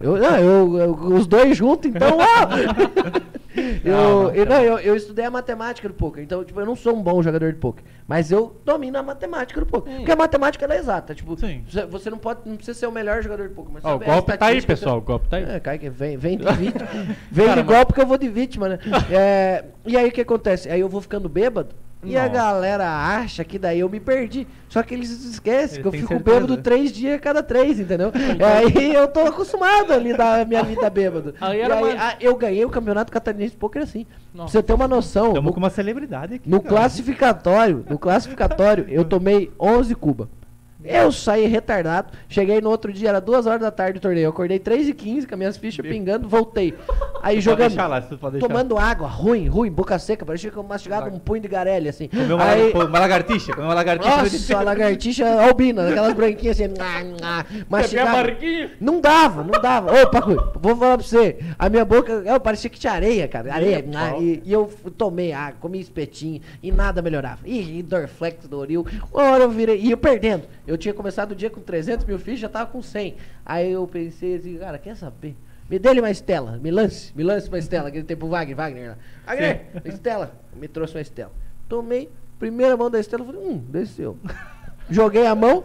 [0.00, 2.18] Eu, não, eu, eu- os dois juntos, então.
[2.18, 3.28] ó!
[3.84, 6.94] eu, eu, não, eu, eu estudei a matemática do poker, então tipo, eu não sou
[6.96, 9.96] um bom jogador de poker, mas eu domino a matemática do poker.
[9.96, 11.64] Porque a matemática ela é exata, tipo, Sim.
[11.90, 14.36] você- não pode, não precisa ser o melhor jogador de poker, mas Ó, o golpe
[14.36, 15.44] tá aí, pessoal, o golpe tá aí.
[15.44, 16.88] É, cai vem, vem de vítima.
[17.30, 18.78] Vem Cara, de mas- golpe que eu vou de vítima, né?
[19.10, 20.68] É, e aí o que acontece?
[20.70, 21.74] Aí eu vou ficando bêbado.
[22.04, 22.32] E a Nossa.
[22.32, 24.46] galera acha que daí eu me perdi.
[24.68, 26.40] Só que eles esquecem Eles que eu fico certeza.
[26.40, 28.12] bêbado três dias a cada três, entendeu?
[28.44, 31.34] aí eu tô acostumado ali da minha vida bêbado.
[31.40, 34.04] Aí e era aí mais- ah, eu ganhei o campeonato catarinense de poker assim.
[34.04, 34.52] Pra Nossa.
[34.52, 36.48] você ter uma noção, Estamos no, com uma celebridade aqui.
[36.48, 36.76] no cara.
[36.76, 40.28] classificatório, no classificatório, eu tomei 11 cuba.
[40.88, 44.26] Eu saí retardado, cheguei no outro dia, era duas horas da tarde do torneio.
[44.26, 46.74] Eu acordei 3 e 15 com as minhas fichas pingando, voltei.
[47.22, 48.00] Aí jogando, deixar lá,
[48.40, 52.08] tomando água, ruim, ruim, boca seca, parecia que eu mastigava um punho de garelha, assim.
[52.08, 54.16] Comeu uma, Aí, uma lagartixa, comeu uma lagartixa.
[54.22, 56.72] nossa, a lagartixa albina, aquelas branquinhas assim,
[57.68, 58.26] mastigava.
[58.80, 60.02] Não dava, não dava.
[60.02, 61.38] Ô, Pacu, vou falar pra você.
[61.58, 63.52] A minha boca, eu parecia que tinha areia, cara.
[63.52, 63.84] Areia.
[64.20, 67.40] E, e eu tomei água, comi espetinho e nada melhorava.
[67.44, 68.86] E, e Dorflex, Doril.
[69.12, 69.80] Uma hora eu virei.
[69.80, 70.44] E eu perdendo.
[70.68, 73.16] Eu tinha começado o dia com 300 mil fichas, já tava com 100.
[73.44, 75.34] Aí eu pensei assim, cara, quer saber?
[75.68, 78.96] Me dê-lhe uma estela, me lance, me lance uma estela, aquele tempo Wagner, Wagner.
[79.26, 81.32] Wagner, estela, me trouxe uma estela.
[81.70, 84.18] Tomei, primeira mão da estela, falei, hum, desceu.
[84.90, 85.64] Joguei a mão,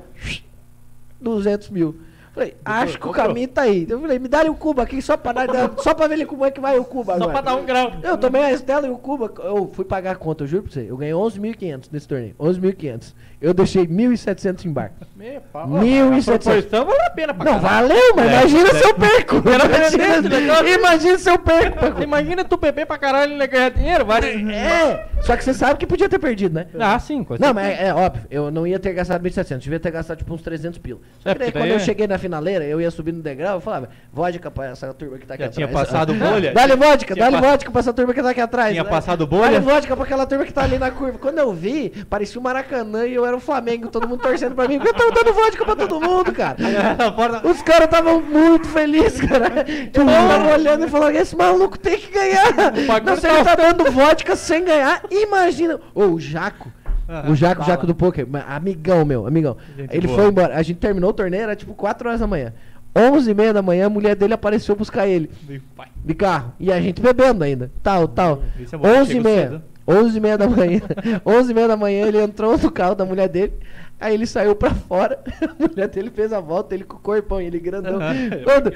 [1.19, 1.99] 200 mil.
[2.33, 3.85] Falei, acho que o caminho tá aí.
[3.87, 6.49] Eu falei, me dá o cubo aqui só pra, dar, só pra ver como é
[6.49, 7.31] que vai o cubo Só agora.
[7.31, 7.91] pra dar um grau.
[8.01, 9.31] Eu tomei a Estela e o Cuba.
[9.43, 10.89] Eu fui pagar a conta, eu juro pra você.
[10.89, 12.35] Eu ganhei 11.500 nesse torneio.
[12.39, 13.13] 11.500.
[13.43, 14.91] Eu deixei 1.700 em bar.
[15.17, 15.67] Meu pau.
[15.67, 16.65] Mil e A setecentos.
[16.69, 17.87] proporção valeu a pena pra Não, caralho.
[17.89, 18.73] valeu, mas É, imagina é.
[18.73, 19.35] se eu perco.
[19.37, 21.83] Imagina, imagina se eu perco.
[22.01, 24.21] Imagina tu beber pra caralho e não ganhar dinheiro, vai.
[24.23, 26.67] É, só que você sabe que podia ter perdido, né?
[26.79, 29.79] Ah, sim, com Não, mas é, é óbvio, eu não ia ter gastado 1.700, devia
[29.79, 30.99] ter gastado tipo uns 300 pila.
[31.19, 33.55] Só É, que daí, quando eu é- cheguei na finaleira, eu ia subir no degrau,
[33.55, 35.89] eu falava, vodka pra essa turma que tá aqui Já tinha atrás.
[35.89, 36.53] passado bolha?
[36.55, 38.71] Dá-lhe vodka, Tinha pa- vodka pra essa turma que tá aqui atrás.
[38.71, 38.89] Tinha né?
[38.89, 39.43] passado bolha?
[39.51, 41.17] Dá-lhe vodka pra aquela turma que tá ali na curva.
[41.19, 44.67] Quando eu vi, parecia o Maracanã e eu era o Flamengo, todo mundo torcendo pra
[44.67, 46.57] mim, porque eu tava dando vodka pra todo mundo, cara.
[47.49, 49.63] Os caras estavam muito felizes, cara.
[49.93, 52.53] Tipo, tava olhando e falando, esse maluco tem que ganhar.
[53.03, 55.79] Não, se ele tá dando vodka sem ganhar, imagina.
[55.93, 56.71] Ô, o Jaco.
[57.07, 57.73] Ah, o Jaco, fala.
[57.73, 59.57] Jaco do poker, amigão meu, amigão.
[59.77, 60.19] Gente ele boa.
[60.19, 60.55] foi embora.
[60.55, 62.53] A gente terminou o torneio, era tipo 4 horas da manhã.
[62.95, 65.29] 11 e meia da manhã, a mulher dele apareceu buscar ele
[65.75, 65.87] Pai.
[66.05, 66.53] de carro.
[66.59, 67.71] E a gente bebendo ainda.
[67.81, 68.43] Tal, tal.
[68.71, 69.49] É bom, 11 e meia.
[69.49, 69.63] cedo.
[69.87, 70.81] 11 e meia da manhã.
[71.25, 73.53] 11 e meia da manhã, ele entrou no carro da mulher dele.
[73.99, 75.19] Aí ele saiu pra fora.
[75.41, 77.99] A mulher dele fez a volta, ele com o corpão, ele grandão.
[78.43, 78.71] Quando.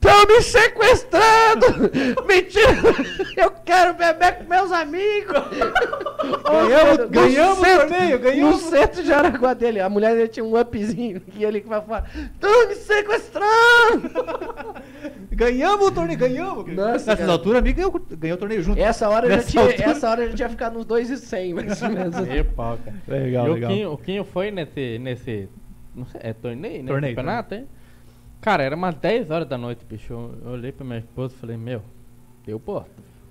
[0.00, 1.90] Tão me sequestrando!
[2.26, 2.72] Mentira!
[3.36, 5.34] Eu quero beber com meus amigos!
[6.50, 8.62] Ganhamos- ganhamos o torneio, ganhamos.
[8.62, 9.78] No centro de Araguá dele.
[9.80, 11.20] A mulher dele tinha um upzinho.
[11.36, 12.08] E ele que vai falar:
[12.40, 14.10] Tão me sequestrando!
[15.40, 16.66] Ganhamos o torneio, ganhamos.
[16.74, 17.32] Nossa, Nessas cara.
[17.32, 18.78] alturas, amigo ganhou, ganhou o torneio junto.
[18.78, 21.82] Essa hora, já Nessa tinha, altura- essa hora a gente ia ficar nos 2,100, mais
[21.82, 22.16] ou menos.
[22.18, 22.96] E pau, cara.
[23.08, 23.70] Legal, e o legal.
[23.70, 25.48] Quinho, o Quinho foi nesse, nesse,
[25.94, 26.88] não sei, é torneio, né?
[26.92, 27.66] Torneio, Campeonato, hein?
[28.42, 30.12] Cara, era umas 10 horas da noite, bicho.
[30.44, 31.82] Eu olhei pra minha esposa e falei, meu,
[32.44, 32.90] deu bosta.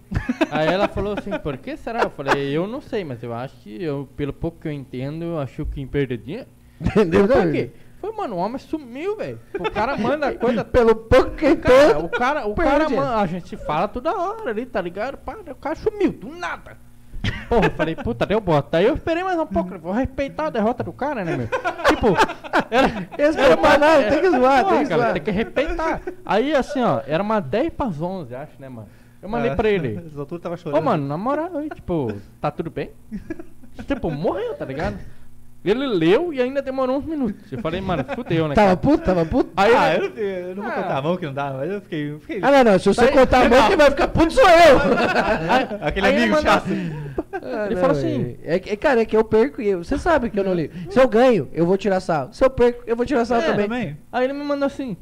[0.49, 2.01] Aí ela falou assim, por que será?
[2.01, 5.23] Eu falei, eu não sei, mas eu acho que, eu, pelo pouco que eu entendo,
[5.25, 6.47] eu acho que em perder dinheiro.
[6.81, 7.27] Entendeu?
[7.27, 7.69] Por quê?
[7.99, 9.39] Foi, mano, o homem sumiu, velho.
[9.59, 13.57] O cara manda coisa Pelo pouco que Cara, o cara, o cara, mano, a gente
[13.57, 15.17] fala toda hora ali, tá ligado?
[15.17, 16.77] Pá, o cara sumiu, do nada.
[17.49, 18.77] Porra, eu falei, puta, deu bota.
[18.77, 21.47] Aí eu esperei mais um pouco, vou respeitar a derrota do cara, né, meu?
[21.87, 22.07] Tipo,
[22.69, 22.87] era.
[23.17, 25.13] Respeitar nada, tem que zoar, Porra, tem que cara, zoar.
[25.13, 26.01] tem que respeitar.
[26.25, 28.87] Aí, assim, ó, era umas 10 pras 11, acho, né, mano?
[29.21, 29.95] Eu mandei pra ele.
[29.95, 30.79] Nessas alturas tava chorando.
[30.79, 32.91] Ô, mano, na moral, aí, tipo, tá tudo bem?
[33.85, 34.97] tipo, morreu, tá ligado?
[35.63, 37.51] Ele leu e ainda demorou uns minutos.
[37.51, 38.55] Eu falei, mano, fudeu, né?
[38.55, 38.77] Tava cara?
[38.77, 39.49] puto, tava puto.
[39.57, 40.75] Aí, Ah, eu não, tenho- eu não vou Ah.
[40.75, 42.11] contar a mão que não dá, mas eu fiquei.
[42.11, 42.79] eu fiquei Ah, não, não.
[42.79, 44.77] Se você contar a mão, quem vai ficar puto sou eu.
[45.81, 46.63] aquele aí amigo chato.
[46.65, 46.91] assim,
[47.33, 49.83] Ah, Ele não, falou assim- É, é, cara, é que eu perco e eu.
[49.83, 50.73] Você sabe que eu não ligo.
[50.89, 52.29] Se eu ganho, eu vou tirar sal.
[52.31, 53.67] Se eu perco, eu vou tirar sal É, também.
[53.67, 53.97] também.
[54.11, 54.95] Aí ele me mandou assim: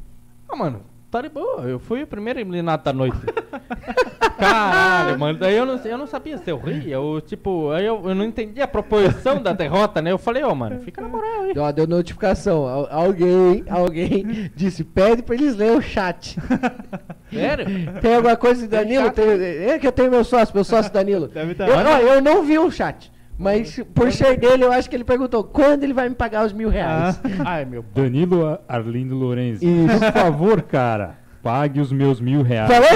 [0.49, 3.17] Ah, mano, tá de boa, eu fui o primeiro eliminado da noite.
[4.37, 5.39] Caralho, mano.
[5.39, 8.23] Daí eu não, eu não sabia se eu ria, eu, tipo, aí eu, eu não
[8.25, 10.11] entendi a proporção da derrota, né?
[10.11, 11.53] Eu falei, ó, mano, fica na moral aí.
[11.57, 12.67] Ó, deu notificação.
[12.67, 16.37] Al- Alguém, alguém disse, pede pra eles lerem o chat.
[17.33, 17.65] Sério?
[18.01, 19.05] Tem alguma coisa, Tem Danilo?
[19.05, 19.15] chat?
[19.15, 19.29] Tem,
[19.69, 21.27] é que eu tenho meu sócio, meu sócio Danilo.
[21.27, 21.67] Deve tá.
[21.67, 23.11] Eu, ó, eu não vi o chat.
[23.37, 26.51] Mas por ser dele, eu acho que ele perguntou quando ele vai me pagar os
[26.53, 27.19] mil reais.
[27.45, 29.63] Ai, meu Danilo Ar- Arlindo Lorenzi.
[29.65, 29.99] Isso.
[29.99, 32.67] Por favor, cara, pague os meus mil reais.
[32.71, 32.89] Falou?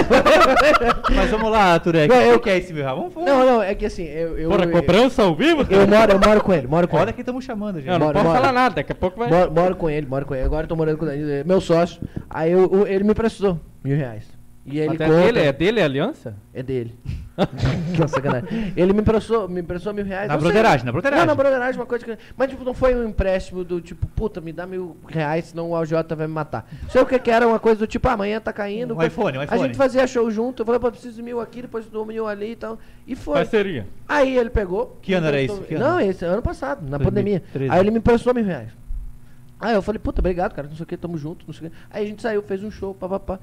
[1.15, 2.08] Mas vamos lá, Turek.
[2.12, 3.01] Não, O eu- que é esse meu rabo?
[3.01, 3.30] Vamos, vamos.
[3.30, 4.38] Não, não, é que assim, eu.
[4.39, 5.65] eu Porra, eu, cobrança ao vivo?
[5.69, 7.13] eu moro, eu moro com ele, moro com Olha ele.
[7.13, 7.88] quem estamos chamando, gente.
[7.89, 8.39] Eu não Bora, posso bora.
[8.39, 9.30] falar nada, daqui a pouco vai.
[9.30, 10.43] Moro, moro com ele, moro com ele.
[10.45, 12.01] Agora eu tô morando com o Danilo, é meu sócio.
[12.30, 14.25] Aí eu- ele me prestou mil reais.
[14.63, 16.36] E ele Mas é conta- dele, é dele a aliança?
[16.54, 16.95] É dele.
[17.95, 18.74] que sacanagem.
[18.78, 20.28] Ele me emprestou, me emprestou mil reais.
[20.28, 20.50] Na eu sei.
[20.52, 21.26] broderagem, na broderagem.
[21.26, 22.15] Não, na broderagem, uma coisa que.
[22.38, 25.76] Mas tipo, não foi um empréstimo do tipo, puta, me dá mil reais, senão o
[25.76, 26.69] AJ vai me matar.
[26.89, 28.95] Sei o que que era, uma coisa do tipo, ah, amanhã tá caindo.
[28.95, 29.62] Um iPhone, um A iPhone.
[29.63, 32.28] gente fazia show junto, eu falei, pô, eu preciso de mil aqui, depois dou mil
[32.28, 32.78] ali e tal.
[33.08, 33.34] E foi.
[33.36, 33.88] Parceria.
[34.08, 35.00] Aí ele pegou.
[35.02, 35.67] Que ano era emprestou- isso?
[35.69, 35.86] Que ano?
[35.86, 37.39] Não, esse ano passado, na 2013.
[37.50, 37.74] pandemia.
[37.74, 38.69] Aí ele me emprestou mil reais.
[39.60, 41.71] Aí eu falei, puta, obrigado, cara, não sei o que, tamo junto, não sei o
[41.71, 41.78] que.
[41.89, 43.39] Aí a gente saiu, fez um show, papapá.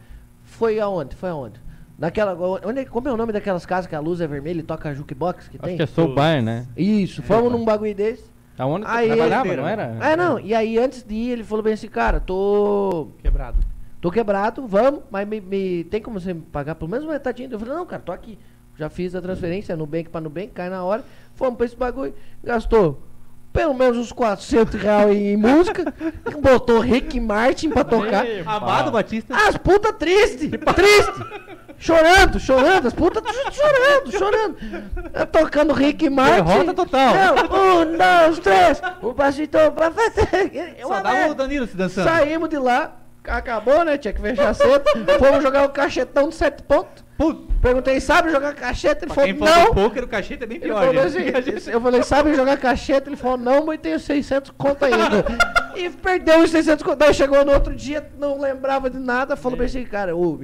[0.49, 1.15] Foi aonde?
[1.15, 1.61] Foi aonde?
[1.99, 2.35] Naquela.
[2.65, 4.95] Onde, é- como é o nome daquelas casas que a luz é vermelha e toca
[4.95, 5.77] jukebox que Acho tem?
[5.77, 6.67] que é Soul Bar, né?
[6.77, 8.25] Isso, fomos num bagulho desse.
[8.59, 9.83] Aonde tu Aí trabalhava, ele- não era?
[10.01, 13.09] É, não, e aí antes de ir, ele falou bem assim, cara, tô.
[13.19, 13.59] Quebrado.
[14.01, 17.49] Tô quebrado, vamos, mas me, me- tem como você me pagar pelo menos metadinha?
[17.51, 18.39] Eu falei, não, cara, tô aqui.
[18.77, 21.05] Já fiz a transferência, Nubank pra Nubank, cai na hora.
[21.35, 23.03] Fomos pra esse bagulho, gastou
[23.53, 25.93] pelo menos uns 400 reais em música,
[26.41, 28.27] botou Rick Martin pra tocar.
[28.27, 28.91] Ei, Amado.
[28.91, 29.35] Batista.
[29.35, 31.49] As putas triste, triste.
[31.81, 34.57] Chorando, chorando, as putas chorando, chorando.
[35.15, 36.43] Eu Tocando Rick Martin.
[36.43, 37.15] Derrota total.
[37.15, 38.83] Não, um, dois, três.
[39.01, 40.75] O pastor pra fazer.
[40.77, 42.09] Eu Só dá o Danilo se dançando.
[42.09, 43.97] Saímos de lá, acabou, né?
[43.97, 44.85] Tinha que fechar cedo.
[45.19, 47.05] Fomos jogar o cachetão de sete pontos.
[47.61, 49.05] Perguntei, sabe jogar cacheta?
[49.05, 49.75] Ele pra quem falou, fala não.
[49.75, 51.19] poker, o cacheta é bem pior, falou assim,
[51.73, 53.09] eu falei, sabe jogar cacheta?
[53.09, 55.25] Ele falou, não, mas tenho 600 conto ainda.
[55.75, 56.97] e perdeu os 600 conto.
[56.99, 59.59] Daí chegou no outro dia, não lembrava de nada, falou É.
[59.59, 60.39] pra esse cara, ô,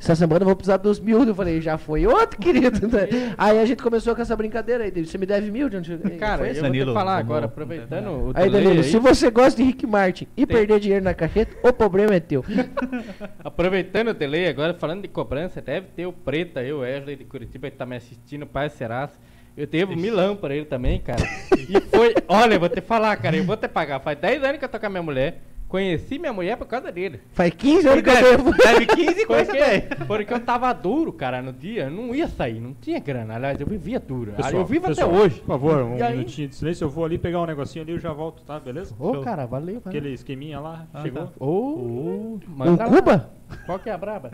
[0.00, 1.22] essa semana eu vou precisar dos mil.
[1.22, 2.80] Eu falei, já foi outro, querido.
[3.36, 5.04] aí a gente começou com essa brincadeira aí.
[5.04, 5.68] Você me deve mil?
[5.68, 6.60] De onde Cara, foi eu esse?
[6.60, 9.66] vou te Danilo, falar agora, aproveitando o Aí, delay Danilo, aí, se você gosta de
[9.66, 12.42] Rick Martin e Tem- perder dinheiro na cacheta, o problema é teu.
[13.44, 17.24] Aproveitando o delay agora, falando de cobrança, deve ter o Preta aí, o Wesley de
[17.24, 19.10] Curitiba, que tá me assistindo, Pai Serás.
[19.56, 21.22] Eu devo milão pra ele também, cara.
[21.52, 24.00] E foi, olha, eu vou te falar, cara, eu vou te pagar.
[24.00, 25.42] Faz 10 anos que eu tô com a minha mulher.
[25.70, 27.20] Conheci minha mulher por causa dele.
[27.32, 28.56] Faz 15 anos que eu Deve, devo.
[28.56, 31.84] deve 15 coisas Porque, porque eu tava duro, cara, no dia.
[31.84, 33.36] Eu não ia sair, não tinha grana.
[33.36, 34.32] Aliás, eu vivia duro.
[34.32, 35.38] Pessoal, eu vivo pessoal, até hoje.
[35.38, 36.16] Por favor, um E aí?
[36.16, 36.84] minutinho de silêncio.
[36.84, 38.58] Eu vou ali pegar um negocinho ali e eu já volto, tá?
[38.58, 38.92] Beleza?
[38.98, 39.82] Ô, cara, valeu, valeu.
[39.86, 41.26] Aquele esqueminha lá, Ah, chegou.
[41.28, 41.32] tá.
[41.38, 42.90] Ô, Um manda lá.
[42.90, 43.30] Cuba?
[43.64, 44.32] Qual que é a braba?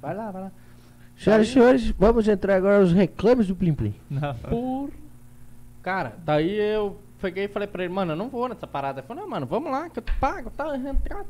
[0.00, 0.52] Vai lá, vai lá.
[1.16, 3.94] Senhoras e senhores, vamos entrar agora aos reclames do Plim Plim.
[4.08, 4.34] Não.
[4.48, 4.90] Por.
[5.82, 9.00] Cara, daí eu peguei e falei pra ele, mano, eu não vou nessa parada.
[9.00, 10.64] Ele falou, não, mano, vamos lá, que eu te pago, tá?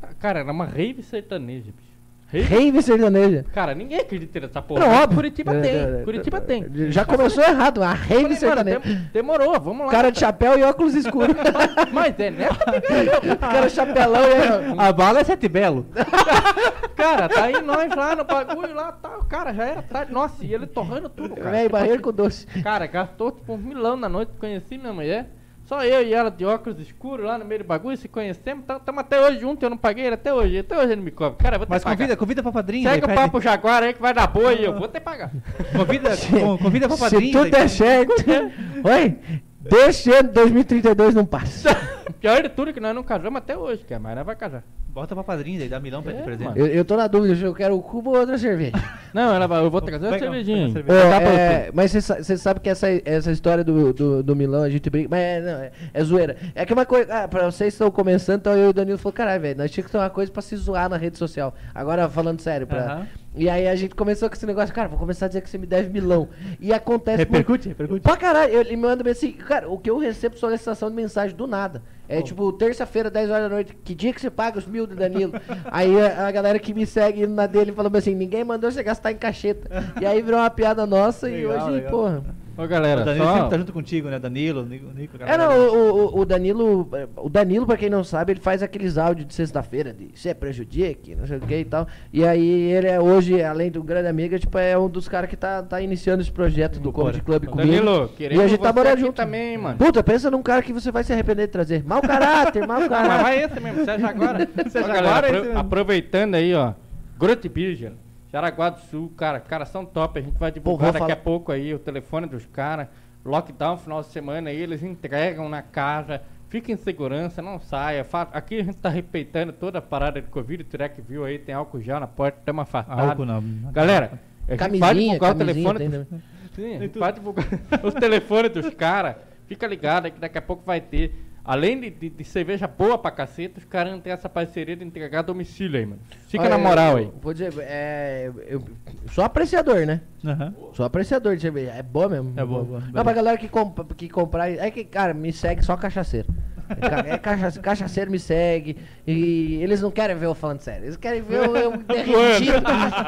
[0.01, 0.09] Tá.
[0.19, 1.91] Cara, era uma rave sertaneja, bicho.
[2.33, 2.45] Rave?
[2.45, 3.45] Rave sertaneja.
[3.53, 4.87] Cara, ninguém acredita nessa porra.
[4.87, 5.17] Não, óbvio.
[5.17, 6.93] Curitiba É, tem, é, Curitiba é, tem.
[6.93, 8.79] Já começou errado, a rave Falei, sertaneja.
[8.79, 9.91] dem- demorou, vamos lá.
[9.91, 11.35] Cara de chapéu e óculos escuros.
[11.93, 13.37] Mas é nessa pegada.
[13.37, 15.87] cara chapelão e A bala é sete belo.
[16.95, 19.25] Cara, tá aí nós lá no bagulho lá, tal.
[19.25, 20.13] Cara, já era tarde.
[20.13, 21.59] Nossa, e ele torrando tudo, cara.
[21.59, 22.47] Tipo barreiro com doce.
[22.63, 25.31] Cara, gastou tipo um milão na noite, conheci minha mulher.
[25.71, 29.01] Só eu e ela de óculos escuros lá no meio do bagulho, se conhecemos, estamos
[29.03, 31.39] até hoje juntos, eu não paguei ele até hoje, até hoje ele me cobra.
[31.39, 31.97] Cara, vou ter Mas pagar.
[31.97, 32.91] convida, convida pra padrinho.
[32.91, 35.05] Segue daí o papo Jaguar aí que vai dar boa e eu vou ter que
[35.05, 35.31] pagar.
[35.77, 37.33] Convida, con- convida pra Se padrinho.
[37.33, 38.13] tudo daí- der certo.
[38.83, 39.19] Oi,
[39.61, 41.71] desse ano 2032 não passa.
[42.21, 44.63] Pior de tudo que nós não casamos até hoje, que a Mayra vai casar.
[44.89, 46.49] Bota pra padrinho, daí dá milão pra É, presente.
[46.49, 46.59] mano.
[46.59, 48.73] Eu, eu tô na dúvida se eu quero o cubo ou outra cerveja.
[49.15, 50.73] Não, ela vai, eu vou trazer uma Pega- cervejinha.
[50.73, 50.99] cerveja.
[50.99, 55.09] É, mas você sabe que essa, essa história do, do, do Milão, a gente brinca.
[55.11, 56.37] Mas é, não, é, é zoeira.
[56.57, 57.23] É que uma coisa.
[57.23, 59.71] Ah, pra vocês que estão começando, então eu e o Danilo falou: caralho, velho, nós
[59.71, 61.55] tínhamos que ter uma coisa pra se zoar na rede social.
[61.73, 62.67] Agora falando sério.
[62.67, 63.07] Pra, Aham.
[63.35, 65.57] E aí a gente começou com esse negócio, cara, vou começar a dizer que você
[65.57, 66.29] me deve milão.
[66.59, 67.19] E acontece.
[67.19, 68.01] Repercute, repercute.
[68.01, 71.47] Pra caralho, ele me manda assim, cara, o que eu recebo solicitação de mensagem do
[71.47, 71.83] nada.
[72.09, 74.97] É tipo, terça-feira, 10 horas da noite, que dia que você paga os mil do
[74.97, 75.33] Danilo?
[75.71, 79.13] aí a, a galera que me segue na dele falou assim, ninguém mandou você gastar
[79.13, 79.71] em cacheta.
[80.01, 81.91] E aí virou uma piada nossa Legal, e hoje, legal.
[81.91, 82.25] porra.
[82.63, 83.35] Ô galera, o Danilo só...
[83.35, 84.19] sempre tá junto contigo, né?
[84.19, 88.33] Danilo, Nico, Nico É, não, o, o, o Danilo, o Danilo, pra quem não sabe,
[88.33, 91.87] ele faz aqueles áudios de sexta-feira de você prejudique, não sei o que e tal.
[92.13, 95.37] E aí ele é hoje, além do grande amigo, tipo, é um dos caras que
[95.37, 96.93] tá, tá iniciando esse projeto do.
[96.93, 97.67] Comedy Club comigo.
[97.69, 99.15] Danilo, E queremos a gente tá você morando junto.
[99.15, 99.79] também, mano.
[99.79, 101.83] Puta, pensa num cara que você vai se arrepender de trazer.
[101.87, 103.23] Mau caráter, mau Ah, mas caráter.
[103.23, 104.49] vai esse mesmo, seja agora.
[104.71, 105.59] Seja Ó, galera, agora, apro- esse mesmo.
[105.61, 106.73] aproveitando aí, ó.
[107.19, 107.93] Grote Birgen,
[108.33, 110.19] Jaraguá do Sul, cara, caras são top.
[110.19, 112.87] A gente vai divulgar vou daqui a falar- pouco aí o telefone dos caras.
[113.25, 116.23] Lockdown, final de semana aí, eles entregam na casa.
[116.49, 118.05] Fica em segurança, não saia.
[118.33, 120.63] Aqui a gente tá respeitando toda a parada de Covid.
[120.63, 123.05] O Turek viu aí, tem álcool gel na porta, estamos afastados.
[123.11, 123.41] Álcool na-
[123.73, 125.79] Galera, a gente vai Camisinha, divulgar o camisinha telefone.
[125.79, 125.89] tem,
[126.19, 126.23] dos-?
[126.57, 127.47] Sim, a gente vai divulgar
[127.85, 129.17] os telefones dos caras.
[129.47, 131.15] Fica ligado aí que daqui a pouco vai ter.
[131.51, 134.85] Além de, de- de cerveja boa pra caceta, os caras não têm essa parceria de
[134.85, 136.01] entregar a domicílio aí, mano.
[136.29, 137.13] Fica Olha, na moral eu- aí.
[137.21, 138.63] Vou dizer, é, eu
[139.11, 140.01] sou apreciador, né?
[140.25, 140.55] Aham.
[140.75, 141.73] Sou apreciador de cerveja.
[141.73, 142.35] É boa mesmo.
[142.37, 142.81] É boa, boa.
[142.93, 144.49] Não, pra galera que, comp que comprar.
[144.49, 146.29] É que, cara, me segue só cachaceiro.
[146.71, 148.77] É, é cacha- cachaceiro me segue.
[149.07, 150.85] E eles não querem ver eu falando sério.
[150.85, 152.63] Eles querem ver eu, eu derretido.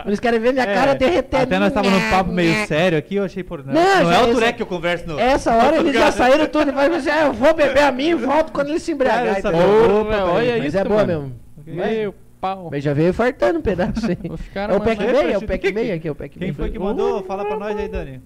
[0.07, 1.43] Eles querem ver minha cara derretendo.
[1.45, 3.65] Até nós estávamos num papo meio sério aqui, eu achei por.
[3.65, 5.19] Não, Não, não já- é o essa- Turek que eu converso no.
[5.19, 8.09] Essa hora eles já saíram tudo e falaram assim: ah, eu vou beber a mim
[8.09, 9.25] e volto quando eles se embriagar.
[9.27, 9.69] Cara, essa entendeu?
[9.69, 10.01] boa.
[10.03, 11.33] Opa, olha Mas isso, é boa mano.
[11.67, 11.87] mesmo.
[11.87, 12.69] Meu pau.
[12.73, 14.19] Mas já veio fartando um pedaço aí.
[14.55, 15.33] É o pack meio?
[15.33, 16.55] É o pack meio aqui, é o pack Quem meio.
[16.55, 17.23] foi que mandou?
[17.23, 18.21] Fala pra nós aí, Dani.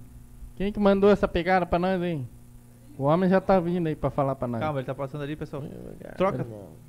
[0.57, 2.23] Quem que mandou essa pegada pra nós aí?
[2.99, 4.61] O homem já tá vindo aí pra falar pra nós.
[4.61, 5.63] Calma, ele tá passando ali, pessoal.
[6.17, 6.47] Troca.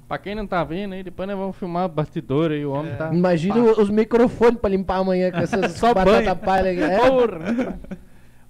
[0.07, 2.95] Pra quem não tá vendo aí, depois nós vamos filmar o bastidor aí, o homem
[2.95, 3.13] tá...
[3.13, 6.67] Imagina os microfones pra limpar amanhã com essas Só batata palha.
[6.77, 6.97] É.
[7.09, 7.79] Porra.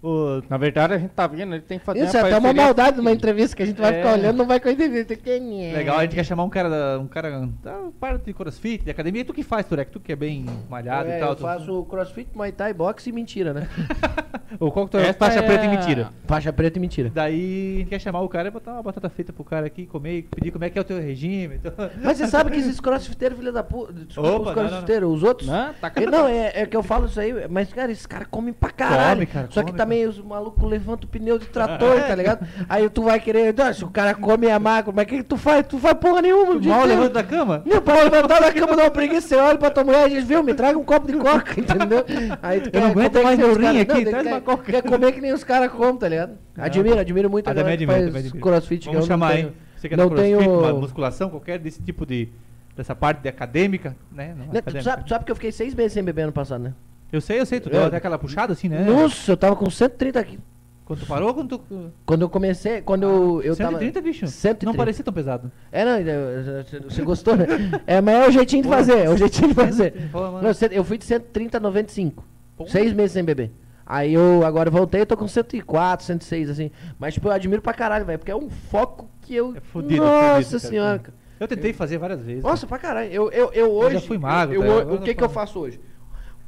[0.02, 0.42] O...
[0.48, 2.64] Na verdade, a gente tá vendo, ele tem que fazer Isso é até uma parceria-
[2.64, 3.98] maldade numa entrevista que a gente vai É.
[3.98, 5.16] ficar olhando não vai com a entrevista.
[5.16, 5.74] Quem é?
[5.76, 7.00] Legal, a gente quer chamar um cara da.
[7.00, 7.32] Um cara
[7.64, 9.22] da parte de crossfit, de academia.
[9.22, 9.92] E tu que faz, Turek?
[9.92, 11.30] Tu que é bem malhado É, e tal.
[11.30, 13.68] eu tu- faço crossfit, muay thai, boxe e mentira, né?
[14.60, 15.12] Ou qual que tu é?
[15.14, 16.10] Faixa é preta e mentira.
[16.26, 17.12] Faixa preta e mentira.
[17.14, 19.86] Daí a gente quer chamar o cara e botar uma batata frita pro cara aqui,
[19.86, 21.56] comer, e pedir como é que é o teu regime.
[21.56, 21.74] Então...
[22.04, 23.94] Mas você sabe que esses crossfiteiros, filha da puta.
[23.94, 24.70] Desculpa, Opa, os não, não, não.
[24.70, 25.50] crossfiteiros, os outros.
[25.50, 28.28] Não, tá É, Não, é, é que eu falo isso aí, mas, cara, esses caras
[28.30, 29.18] comem pra caralho.
[29.22, 32.46] Come, cara, Só que come, os malucos levantam o pneu de trator, tá ligado?
[32.70, 33.54] Aí tu vai querer.
[33.58, 35.66] "Não, Se o cara come é magro, mas o que, que tu faz?
[35.66, 36.56] Tu faz porra nenhuma.
[36.56, 37.64] o Tu mal levanta da cama?
[37.66, 40.24] Meu, pra levantar da cama, dá uma preguiça, você olha pra tua mulher e diz,
[40.26, 42.06] viu, me traga um copo de coca, entendeu?
[42.44, 44.64] Aí tu Eu não aguento mais meu rim aqui, não, traz quer- uma coca.
[44.72, 46.34] Quer comer que nem os caras comem, tá ligado?
[46.58, 48.86] Admiro, admiro muito Ah, a galera também que faz crossfit.
[48.86, 49.52] Vamos eu não chamar, hein?
[49.78, 52.30] Você que é não tenho- uma musculação, qualquer desse tipo de.
[52.76, 54.36] Dessa parte de acadêmica, né?
[54.38, 54.84] Não, Tu acadêmica.
[54.90, 56.74] sabe, tu sabe que eu fiquei seis meses sem beber ano passado, né?
[57.12, 57.72] Eu sei, eu sei, tu É.
[57.74, 58.84] deu até aquela puxada assim, né?
[58.84, 60.40] Nossa, eu tava com 130 aqui.
[60.86, 61.92] Quando tu parou, quando tu.
[62.06, 63.72] Quando eu comecei, quando eu, eu tava...
[63.72, 64.26] 130, bicho?
[64.28, 64.66] 130.
[64.66, 65.52] Não parecia tão pesado.
[65.72, 67.46] É, não, eu- eu- você gostou, né?
[67.86, 69.94] É, mas é o jeitinho de fazer, é o jeitinho de fazer.
[70.14, 72.24] Não, eu fui de 130 a 95.
[72.68, 73.52] Seis meses sem beber.
[73.86, 76.72] Aí eu agora voltei, eu tô com 104, 106, assim.
[77.00, 79.54] Mas, tipo, eu admiro pra caralho, velho, porque é um foco que eu.
[79.56, 80.60] É fudido, Nossa fudido, cara.
[80.72, 81.14] senhora, cara.
[81.40, 82.44] Eu tentei fazer várias vezes.
[82.44, 83.12] Nossa, pra caralho.
[83.12, 83.96] Eu, eu, eu hoje.
[83.96, 84.68] já fui magro, eu- tá?
[84.68, 85.80] eu- o que eu que eu faço hoje?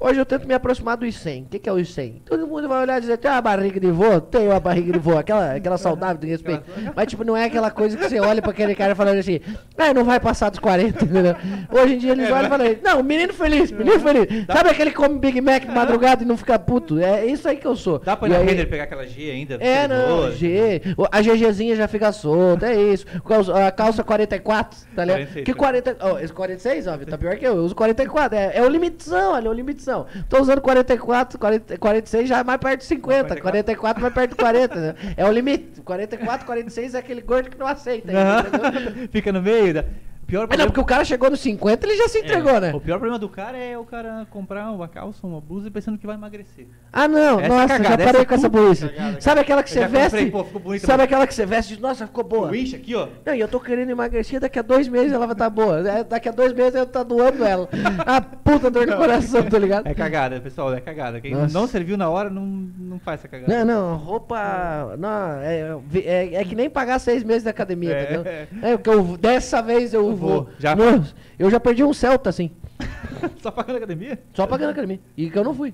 [0.02, 1.44] Hoje eu tento me aproximar dos 100.
[1.44, 2.22] O que, que é os 100?
[2.26, 4.22] Todo mundo vai olhar e dizer, tem uma barriga de vô?
[4.22, 5.18] Tem uma barriga de vô.
[5.18, 6.64] Aquela, aquela saudável de respeito.
[6.96, 9.42] Mas, tipo, não é aquela coisa que você olha pra aquele cara falando assim,
[9.78, 11.36] ah, não vai passar dos 40, entendeu?
[11.70, 14.46] Hoje em dia eles olham e falam, não, menino feliz, menino feliz.
[14.48, 16.98] Sabe aquele que come Big Mac de madrugada e não fica puto?
[16.98, 18.00] É isso aí que eu sou.
[18.00, 19.56] Dá pra ir na pegar aquela G ainda?
[19.56, 20.32] é, não?
[20.32, 20.82] G.
[21.12, 23.06] A GGzinha já fica solta, é isso.
[23.54, 25.20] A calça 44, tá ligado?
[25.20, 25.98] 46, que 40.
[26.00, 27.58] Ó, esse 46, ó, tá pior que eu.
[27.58, 28.38] Eu uso 44.
[28.38, 29.54] É, é o limitizão, olha, é o
[29.90, 30.06] limitizão.
[30.30, 33.42] Tô usando 44, 40, 46 já é mais perto de 50.
[33.42, 34.76] 44 mais perto de 40.
[34.76, 34.96] né?
[35.18, 35.82] É o limite.
[35.82, 38.12] 44, 46 é aquele gordo que não aceita.
[38.12, 39.10] Entendeu?
[39.12, 39.74] Fica no meio.
[39.74, 39.86] Da...
[40.30, 40.68] pior Mas não, problema...
[40.68, 42.72] porque o cara chegou nos 50 ele já se entregou, é, né?
[42.74, 46.06] O pior problema do cara é o cara comprar uma calça, uma blusa pensando que
[46.06, 46.68] vai emagrecer.
[46.94, 48.90] Ah, não, Essa é nossa, cagada, já parei é com essa burrice.
[48.90, 50.32] cagada, Sabe aquela que você veste?
[50.32, 52.56] comprei, pô, bonita, sabe mas- aquela que você veste e diz, nossa, ficou boa.
[52.56, 53.08] Incha aqui, ó.
[53.26, 55.88] Não, e eu tô querendo emagrecer, daqui a dois meses ela vai estar boa.
[55.90, 57.68] É, Daqui a dois meses eu tá doando ela.
[58.06, 59.88] A puta dor no coração, tá ligado?
[59.88, 61.20] É cagada, pessoal, é cagada.
[61.22, 61.54] Quem Nossa.
[61.58, 63.66] não serviu na hora não, não faz essa cagada.
[63.66, 64.96] Não, não, roupa.
[64.98, 68.04] Não, é, é, é que nem pagar seis meses de academia, É.
[68.04, 68.24] entendeu?
[68.64, 70.50] É, porque eu, dessa vez Eu vou.
[70.60, 70.76] já.
[70.76, 72.52] Nossa, eu já perdi um Celta, assim,
[73.42, 74.20] Só pagando academia?
[74.34, 75.00] só pagando academia.
[75.18, 75.74] E que eu não fui.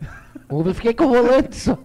[0.49, 1.77] Eu fiquei com o volante só.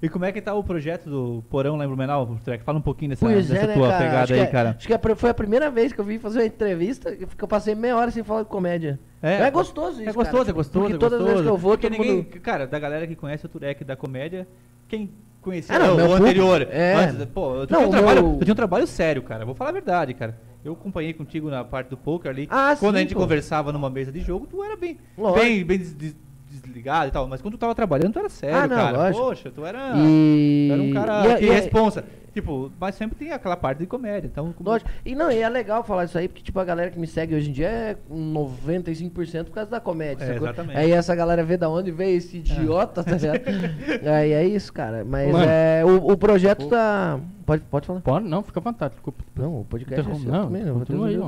[0.00, 2.62] E como é que tá o projeto do Porão lá em Blumenau, Trek?
[2.62, 3.98] Fala um pouquinho dessa, Pois dessa é, né, tua cara?
[4.04, 4.70] pegada acho aí, é- cara.
[4.78, 7.48] Acho que pr- foi a primeira vez que eu vim fazer uma entrevista que eu
[7.48, 9.00] passei meia hora sem falar de comédia.
[9.20, 10.50] É, gostoso isso, É gostoso, cara.
[10.50, 11.26] é gostoso, Porque é todas as gostoso.
[11.30, 12.40] vezes que eu vou, Porque todo ninguém, mundo...
[12.40, 14.46] Cara, da galera que conhece o Turek da comédia,
[14.86, 15.10] quem
[15.42, 16.94] conhecia Ah, não, o, anterior, é.
[16.94, 19.44] antes, pô, eu, Não, tinha um trabalho, meu- eu tinha um trabalho sério, cara.
[19.44, 20.38] Vou falar a verdade, cara.
[20.68, 22.46] Eu acompanhei contigo na parte do poker ali.
[22.50, 23.20] Ah, quando a sim, gente pô.
[23.20, 25.40] conversava numa mesa de jogo, tu era bem, Lógico.
[25.44, 26.16] bem, bem des- des-
[26.50, 27.26] desligado e tal.
[27.26, 28.96] Mas quando tu tava trabalhando, tu era sério, Ah, não, cara.
[28.98, 29.24] lógico.
[29.24, 30.66] Poxa, tu era, E...
[30.68, 32.04] tu era um cara e, é- que e, responsa.
[32.34, 34.28] Tipo, mas sempre tem aquela parte de comédia.
[34.28, 34.88] Então, como- Lógico.
[35.04, 37.34] E não, e é legal falar isso aí, porque tipo, a galera que me segue
[37.34, 40.24] hoje em dia é 95% por causa da comédia.
[40.24, 40.76] É, exatamente.
[40.78, 43.40] Aí essa galera vê da onde veio esse idiota, tá ligado?
[44.14, 45.04] Aí é isso, cara.
[45.04, 45.44] Mas Mano.
[45.48, 45.82] é.
[45.84, 47.18] O, o projeto tá.
[47.48, 48.00] Pode, pode falar.
[48.02, 49.24] Pode, não, fica à vontade, desculpa.
[49.34, 50.78] Não, o podcast é Interrompe, seu não, também, não.
[50.80, 51.18] continua aí.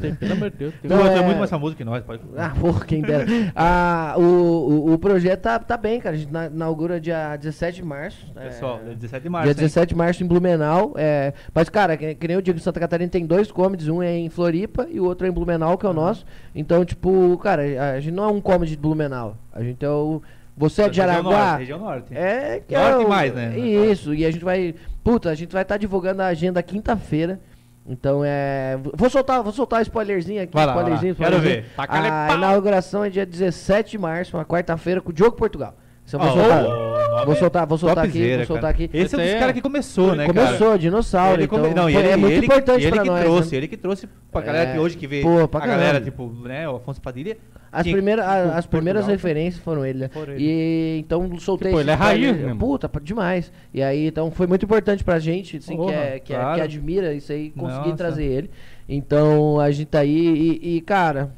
[0.00, 0.74] Tem, pelo amor de Deus.
[0.84, 1.18] Não, é...
[1.18, 2.22] é- muito mais famoso que nós, pode.
[2.36, 3.26] Ah, porra, quem dera.
[3.56, 6.14] Ah, o, o, o projeto tá, tá bem, cara.
[6.14, 8.32] A gente na- inaugura dia 17 de março.
[8.32, 9.46] Pessoal, é, é 17 de março.
[9.46, 9.56] Dia hein?
[9.66, 10.94] 17 de março em Blumenau.
[10.96, 14.16] É, mas, cara, que, que nem eu digo, Santa Catarina tem dois comedies, um é
[14.16, 16.24] em Floripa e o outro é em Blumenau, que é o nosso.
[16.54, 17.62] Então, tipo, cara,
[17.96, 19.36] a gente não é um comedy de Blumenau.
[19.52, 20.22] A gente é o.
[20.56, 21.38] Você é de Região Jaraguá.
[21.46, 22.16] Norte, região norte.
[22.16, 23.58] É, que Norte é o- mais, né?
[23.58, 24.74] Isso, e a gente vai.
[25.02, 27.40] Puta, a gente vai estar divulgando a agenda quinta-feira.
[27.86, 28.78] Então é.
[28.94, 30.54] Vou soltar, vou soltar um spoilerzinho aqui.
[30.54, 30.88] Vai lá, vai lá.
[30.90, 31.62] spoilerzinho, Quero spoilerzinho.
[31.64, 31.74] ver.
[31.76, 35.74] Taca-lhe A inauguração é dia 17 de março, uma quarta-feira, com o Diogo Portugal.
[36.12, 36.64] Eu vou Ó, soltar.
[36.66, 38.84] ó, vou soltar, vou soltar aqui, vou soltar cara.
[38.84, 38.90] aqui.
[38.92, 40.46] Esse é um dos é- caras que começou, né, cara?
[40.46, 43.08] Começou, dinossauro, Ele então come- não, foi- ele, é muito ele, importante ele pra que
[43.08, 43.20] nós.
[43.24, 43.56] trouxe, né?
[43.56, 46.04] ele que trouxe pra galera É, que hoje que vê pô, pra a galera, caramba.
[46.04, 47.36] tipo, né, o Afonso Padilha.
[47.72, 50.08] As, primeiras, a- as primeiras referências foram ele, né?
[50.08, 50.44] Foram ele.
[50.44, 52.56] E então soltei Tipo, esse ele é raiz mesmo.
[52.58, 53.50] Puta, demais.
[53.72, 56.54] E aí, então foi muito importante pra gente, assim, que, Porra, é, que, é- claro.
[56.56, 57.96] que admira isso aí, conseguir Nossa.
[57.96, 58.50] trazer ele.
[58.88, 61.30] Então a gente tá aí e, e, cara,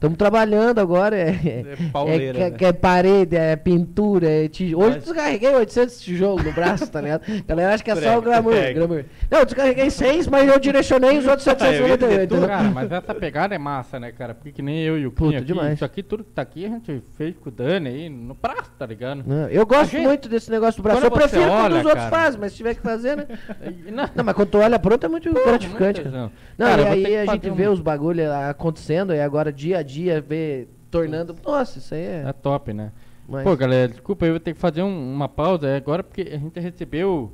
[0.00, 1.14] estamos trabalhando agora.
[1.16, 2.56] É, É pauleira, é, né?
[2.56, 4.84] que é parede, é pintura, é tijolo.
[4.84, 7.22] Hoje Mas- descarreguei 800 tijolos no braço, tá ligado?
[7.28, 8.78] A galera acha que é só o Prega, glamour, prega.
[8.86, 9.04] glamour.
[9.30, 11.98] Não, eu descarreguei 6, mas eu direcionei os outros Eu ia 798.
[12.08, 12.48] dizer, entendeu?
[12.48, 14.34] Cara, mas essa pegada é massa, né, cara?
[14.34, 15.74] Porque que nem eu e o Puta, aqui, demais.
[15.74, 18.70] isso aqui, tudo que tá aqui, a gente fez com o Dani aí, no prazo,
[18.78, 19.22] tá ligado?
[19.26, 21.04] Não, Eu gosto gente- muito desse negócio do braço.
[21.04, 23.26] Eu Quando prefiro quando olha, os outros cara- fazem, mas se tiver que fazer, né?
[23.92, 26.00] Não- Não, mas quando tu olha pronto é muito gratificante.
[26.00, 26.28] muito Cara.
[26.28, 26.32] tesão.
[26.56, 29.82] Não, Cara, e aí a gente um- vê os bagulho acontecendo e agora dia a
[29.82, 29.89] dia
[30.20, 31.34] vê tornando.
[31.44, 32.24] Nossa, isso aí é.
[32.28, 32.92] É top, né?
[33.28, 36.22] mas- Pô, galera, desculpa, eu vou ter que fazer um- uma pausa aí agora porque
[36.22, 37.32] a gente recebeu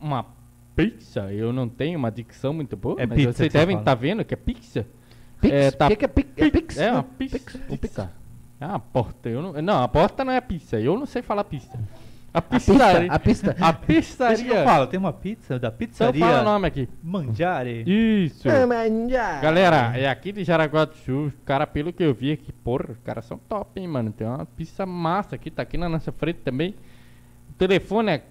[0.00, 0.26] uma
[0.76, 1.32] pizza.
[1.32, 4.34] Eu não tenho uma dicção muito boa, É mas pizza vocês devem estar vendo que
[4.34, 4.86] é pizza.
[5.40, 5.54] Pix?
[5.54, 6.30] é, O tá- que, que é Pix?
[6.36, 6.78] É Pix?
[6.78, 7.08] É uma né?
[7.18, 7.60] pizza.
[7.70, 8.10] Um pizza.
[8.60, 9.28] É uma porta.
[9.28, 10.78] Eu não, não, a porta não é pizza.
[10.78, 11.76] Eu não sei falar pizza.
[12.34, 12.72] A A pizza.
[13.10, 13.56] a pista.
[13.60, 14.64] A Isso que eu pizzaria.
[14.64, 16.88] falo, tem uma pizza da Então pizzaria fala o nome aqui.
[17.02, 17.84] Mangiare.
[17.86, 18.48] Isso.
[18.48, 21.30] Já- Galera, é aqui de Jaraguá do Sul.
[21.44, 24.10] Cara, pelo que eu vi aqui, porra, os caras são top, hein, mano.
[24.12, 26.74] Tem uma pizza massa aqui, tá aqui na nossa frente também.
[27.50, 28.22] O telefone é.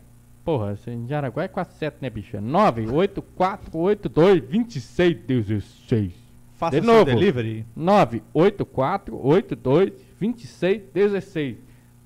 [0.43, 2.35] Porra, em Jaraguá é 47, né, bicho?
[2.35, 6.13] É 98482 2616.
[6.55, 7.05] Faça De seu novo.
[7.05, 7.63] delivery.
[7.75, 9.93] 98482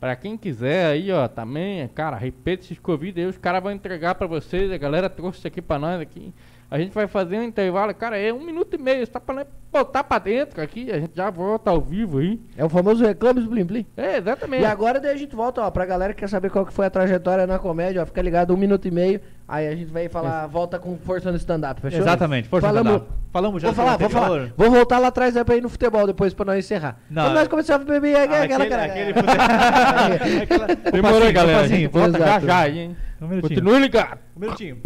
[0.06, 0.16] 2616.
[0.16, 4.14] Pra quem quiser aí, ó, também, cara, repete esses Covid aí, os caras vão entregar
[4.14, 4.72] pra vocês.
[4.72, 6.32] A galera trouxe isso aqui pra nós aqui.
[6.70, 10.04] A gente vai fazer um intervalo, cara, é um minuto e meio, só pra botar
[10.04, 12.40] pra dentro aqui, a gente já volta ao vivo aí.
[12.56, 13.86] É o famoso Reclames Blim Blim.
[13.98, 14.62] É, exatamente.
[14.62, 16.86] E agora daí a gente volta, ó, pra galera que quer saber qual que foi
[16.86, 20.08] a trajetória na comédia, ó, fica ligado um minuto e meio, aí a gente vai
[20.10, 22.00] falar, volta com força no stand-up, fechou?
[22.00, 23.16] Exatamente, força Falamos- stand-up.
[23.32, 24.52] Falamos já Vou falar, vou falar.
[24.56, 26.98] Vou voltar lá atrás aí pra ir no futebol depois pra nós encerrar.
[27.10, 28.84] Não, Quando nós é- começamos a beber, é aquela, aquele, cara.
[30.44, 31.90] Aquela- Demorou, galera.
[31.90, 32.98] volta já já aí, hein?
[33.22, 33.60] Um minutinho.
[33.62, 34.20] Continue ligado.
[34.36, 34.78] Um minutinho.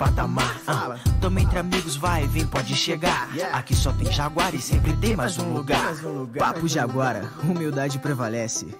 [0.00, 0.58] Patamar.
[0.66, 3.28] Ah, Tamo entre amigos, vai, vem, pode chegar.
[3.52, 5.94] Aqui só tem Jaguar e sempre tem mais um lugar.
[6.38, 8.74] Papo Jaguara, humildade prevalece.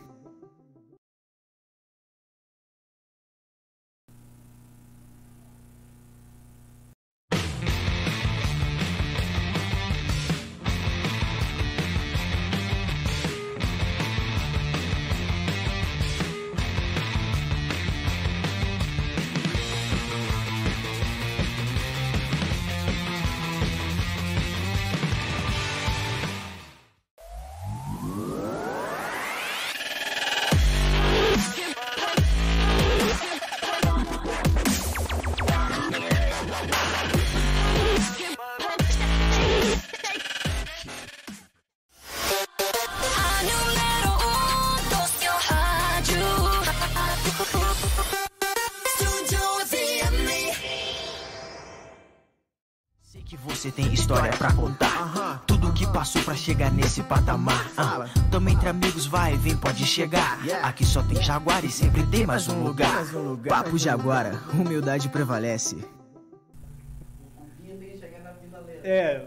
[61.31, 63.05] Aqui só tem Jaguar e sempre tem mais um lugar.
[63.49, 65.77] Papo Jaguara, humildade prevalece.
[68.83, 69.27] É.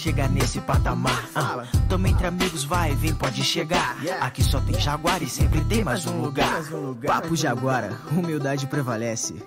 [0.00, 1.28] chegar nesse patamar.
[1.34, 3.96] Ah, Tamo entre amigos, vai, vem, pode chegar.
[4.20, 6.62] Aqui só tem Jaguar e sempre tem mais um lugar.
[7.06, 9.42] Papo Jaguara, humildade prevalece.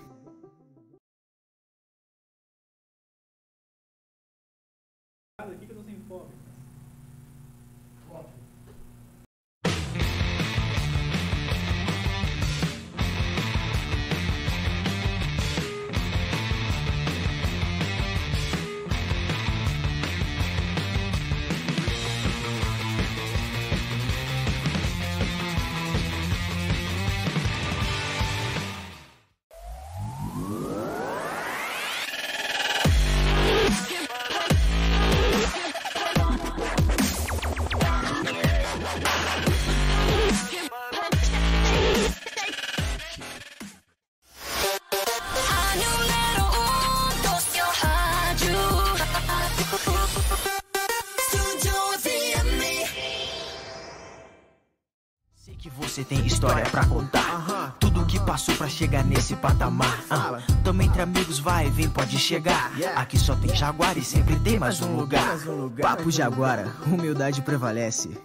[62.23, 62.71] Chegar.
[62.95, 65.37] Aqui só tem Jaguar e sempre tem mais um lugar.
[65.81, 68.17] Papo Jaguara, humildade prevalece.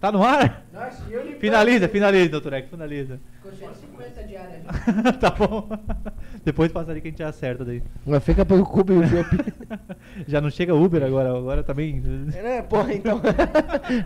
[0.00, 0.64] Tá no ar?
[0.72, 1.04] Nossa,
[1.38, 3.20] Finaliza, finaliza, doutor Eck, finaliza.
[3.36, 4.62] Ficou 150 diárias.
[5.20, 5.68] tá bom.
[6.42, 7.82] Depois passa ali que a gente acerta daí.
[8.06, 9.02] Mas fica pelo cubo e o.
[10.26, 12.02] Já não chega Uber agora, agora também.
[12.34, 13.20] É, porra, então.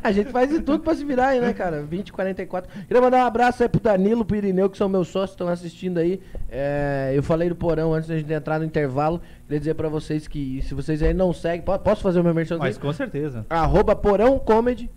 [0.02, 1.82] a gente faz de tudo pra se virar aí, né, cara?
[1.82, 2.68] 20, 44.
[2.88, 5.98] Queria mandar um abraço aí pro Danilo, pro Irineu, que são meus sócios, estão assistindo
[5.98, 6.20] aí.
[6.50, 9.20] É, eu falei do porão antes da gente entrar no intervalo.
[9.44, 12.34] Queria dizer pra vocês que se vocês aí não seguem, po- posso fazer o meu
[12.34, 13.46] merchan Mas com certeza.
[13.48, 14.90] Arroba Porão Comedy.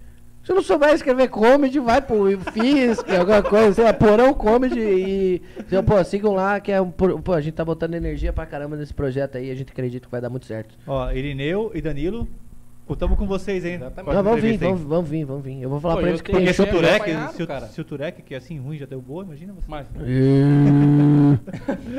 [0.48, 5.42] Se não souber escrever comedy, vai pro Fisk, alguma coisa, sei lá, Porão Comedy e.
[5.60, 6.90] Então, pô, sigam lá, que é um.
[6.90, 10.12] Pô, a gente tá botando energia pra caramba nesse projeto aí, a gente acredita que
[10.12, 10.74] vai dar muito certo.
[10.88, 12.26] Ó, Irineu e Danilo,
[12.88, 13.76] contamos com vocês, hein?
[13.76, 14.16] Exatamente.
[14.16, 15.62] Não, vamos vir, vamos, vamos vir, vamos vir.
[15.62, 17.66] Eu vou falar Pô, pra eles que Porque se o Turek, se, o- cara.
[17.68, 19.66] se o Turek, que é assim ruim, já deu boa, imagina você.
[19.68, 19.86] Mas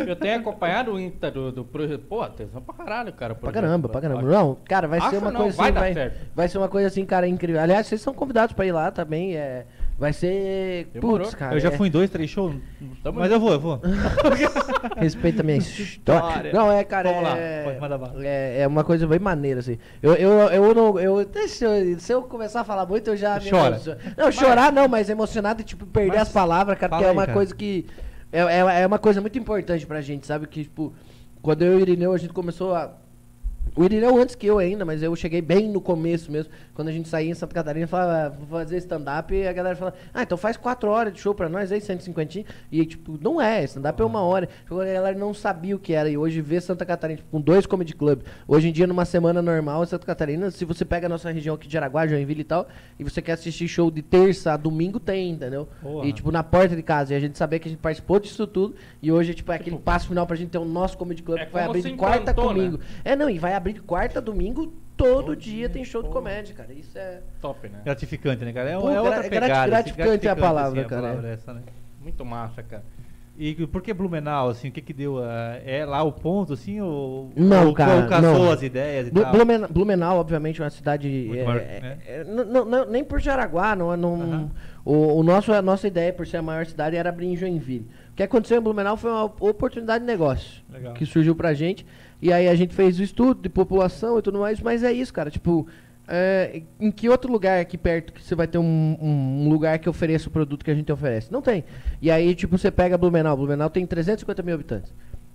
[0.07, 2.03] eu tenho acompanhado o Insta do, do projeto.
[2.09, 3.35] Pô, atenção pra caralho, cara.
[3.35, 4.23] Pra caramba, pra caramba.
[4.23, 6.27] Não, cara, vai Acho ser uma não, coisa vai assim, dar vai, certo.
[6.35, 7.61] vai ser uma coisa assim, cara, incrível.
[7.61, 9.37] Aliás, vocês são convidados pra ir lá também.
[9.37, 9.67] É,
[9.99, 10.87] Vai ser.
[10.93, 11.27] Demorou.
[11.27, 11.57] Putz, cara.
[11.57, 12.55] eu já é- fui em dois, três shows,
[13.03, 13.81] Tamo mas eu vou, eu vou.
[14.97, 16.53] Respeita a minha história.
[16.53, 17.09] Não, é, cara.
[17.09, 18.25] Vamos lá, é, pode mandar bala.
[18.25, 19.77] É, é uma coisa bem maneira, assim.
[20.01, 21.01] Eu, eu, eu não.
[21.01, 23.41] Eu, se, eu, se eu começar a falar muito, eu já.
[23.41, 23.75] me Chora.
[23.75, 23.99] emociono.
[24.17, 27.11] Não, chorar não, mas emocionado e, tipo, perder Mas as palavras, cara, fala porque é
[27.11, 27.35] aí, uma cara.
[27.35, 27.87] coisa que.
[28.31, 30.47] É, é, é uma coisa muito importante pra gente, sabe?
[30.47, 30.93] Que, tipo,
[31.43, 32.93] quando eu e o Irineu, a gente começou a.
[33.77, 36.53] O Irineu antes que eu ainda, mas eu cheguei bem no começo mesmo.
[36.75, 39.77] Quando a gente saía em Santa Catarina, falava, "Ah, vou fazer stand-up, e a galera
[39.77, 42.45] fala, ah, então faz quatro horas de show pra nós aí, 150.
[42.71, 44.49] E tipo, não é, stand-up é uma hora.
[44.65, 46.09] Tipo, A galera não sabia o que era.
[46.09, 48.23] E hoje ver Santa Catarina tipo, com dois comedy club.
[48.47, 51.55] Hoje em dia, numa semana normal em Santa Catarina, se você pega a nossa região
[51.55, 52.67] aqui de Araguá, Joinville e tal,
[52.99, 55.69] e você quer assistir show de terça a domingo, tem, entendeu?
[55.83, 56.07] Porra.
[56.07, 57.13] E tipo, na porta de casa.
[57.13, 58.75] E a gente sabia que a gente participou disso tudo.
[59.03, 61.47] E hoje, tipo, é aquele passo final pra gente ter o nosso comedy club É
[61.47, 62.61] que vai abrir de quarta a implantou, né?
[62.61, 62.81] domingo.
[63.05, 66.55] É, não, e vai abrir de quarta a domingo, todo dia tem show de comédia,
[66.55, 66.73] cara.
[66.73, 67.21] Isso é.
[67.41, 67.81] Top, né?
[67.85, 68.71] Gratificante, né, cara?
[68.71, 69.55] É, Pô, é outra gra- pegada.
[69.61, 71.33] assim, gratificante é a palavra, assim, cara, é.
[71.35, 71.63] essa, né?
[72.01, 72.85] Muito massa, cara.
[73.41, 75.19] E por que Blumenau, assim, o que que deu?
[75.23, 78.51] ah, É lá o ponto, assim, ou, Não, ou, cara, ou casou não.
[78.51, 79.33] as ideias e Blu- tal?
[79.33, 81.31] Blumenau, Blumenau, obviamente, é uma cidade.
[81.39, 81.99] É, maior, é- né?
[82.05, 84.51] é- não- não- não- nem por Jaraguá, não, não, Aham.
[84.85, 87.87] o, o nosso, a nossa ideia, por ser a maior cidade, era abrir em Joinville.
[88.11, 90.95] O que aconteceu em Blumenau foi uma oportunidade de negócio Legal.
[90.95, 91.87] que surgiu pra gente.
[92.21, 95.13] E aí a gente fez o estudo de população e tudo mais, mas é isso,
[95.13, 95.31] cara.
[95.31, 95.67] Tipo,
[96.07, 99.89] é, em que outro lugar aqui perto que você vai ter um, um- lugar que
[99.89, 101.31] ofereça o produto que a gente oferece?
[101.31, 101.65] Não tem.
[102.03, 103.37] E aí, tipo, você pega Blumenau.
[103.37, 104.93] Blumenau tem 350 mil habitantes.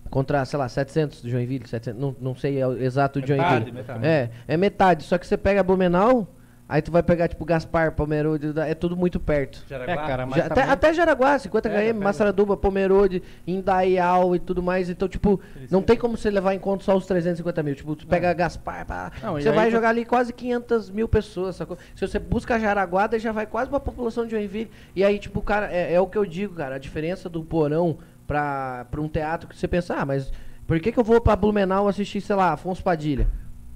[0.09, 3.53] Contra, sei lá, 700 de Joinville, 700, não, não sei é o exato de Metade,
[3.65, 3.77] Joinville.
[3.77, 4.05] metade.
[4.05, 5.03] É, é metade.
[5.05, 6.27] Só que você pega Blumenau,
[6.67, 9.63] aí tu vai pegar, tipo, Gaspar, Pomerode, é tudo muito perto.
[9.69, 9.93] Jaraguá?
[9.93, 12.03] É, cara, mas Já- até, também- até Jaraguá, 50 Pega, km, pega.
[12.03, 14.89] Massaraduba, Pomerode, Indaial e tudo mais.
[14.89, 15.39] Então, tipo,
[15.69, 17.75] não tem como você levar em conta só os 350 mil.
[17.75, 21.55] Tipo, tu pega Gaspar, pá, Não, você vai tu- jogar ali quase 500 mil pessoas,
[21.55, 21.77] sacou?
[21.95, 24.71] Se você busca Jaraguá, daí já vai quase pra população de Joinville.
[24.95, 26.75] E aí, tipo, cara, é, é o que eu digo, cara.
[26.75, 30.31] A diferença do porão pra, pra um teatro que você pensa, ah, mas
[30.65, 33.27] por que, que eu vou pra Blumenau assistir, sei lá, Afonso Padilha?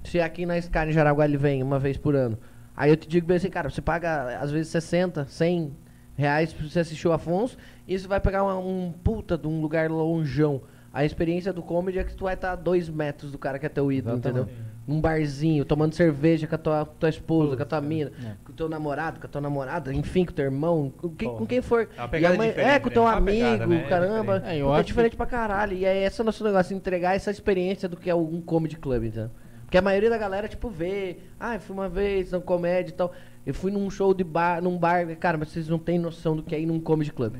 [0.04, 2.38] Se aqui na Sky em Jaraguá ele vem uma vez por ano.
[2.80, 5.72] Aí eu te digo bem assim, cara, você paga às vezes 60, 100
[6.14, 7.56] reais pra você assistir o Afonso
[7.88, 10.62] e você vai pegar uma- um puta de um lugar longeão.
[10.92, 13.66] A experiência do comedy é que tu vai estar a dois metros do cara que
[13.66, 14.48] é teu ídolo, entendeu?
[14.86, 18.12] Num barzinho, tomando cerveja com a tua, tua esposa, com a tua mina,
[18.44, 21.28] com o teu namorado, com a tua namorada, enfim, com o teu irmão, com quem,
[21.28, 21.88] com quem for.
[21.96, 22.94] É uma E pegada a mãe- diferente, é, com o né?
[22.94, 23.76] teu É uma amigo, pegada, né?
[23.76, 24.34] É caramba.
[24.38, 24.56] diferente.
[24.56, 25.76] É, eu É, acho que- diferente pra caralho.
[25.76, 29.04] E é esse o nosso negócio, entregar essa experiência do que é um comedy club,
[29.04, 29.30] entendeu?
[29.68, 31.18] Porque a maioria da galera, tipo, vê.
[31.38, 33.12] Ah, eu fui uma vez na comédia e tal.
[33.44, 35.06] Eu fui num show de bar, num bar.
[35.16, 37.36] Cara, mas vocês não têm noção do que é ir num comedy club.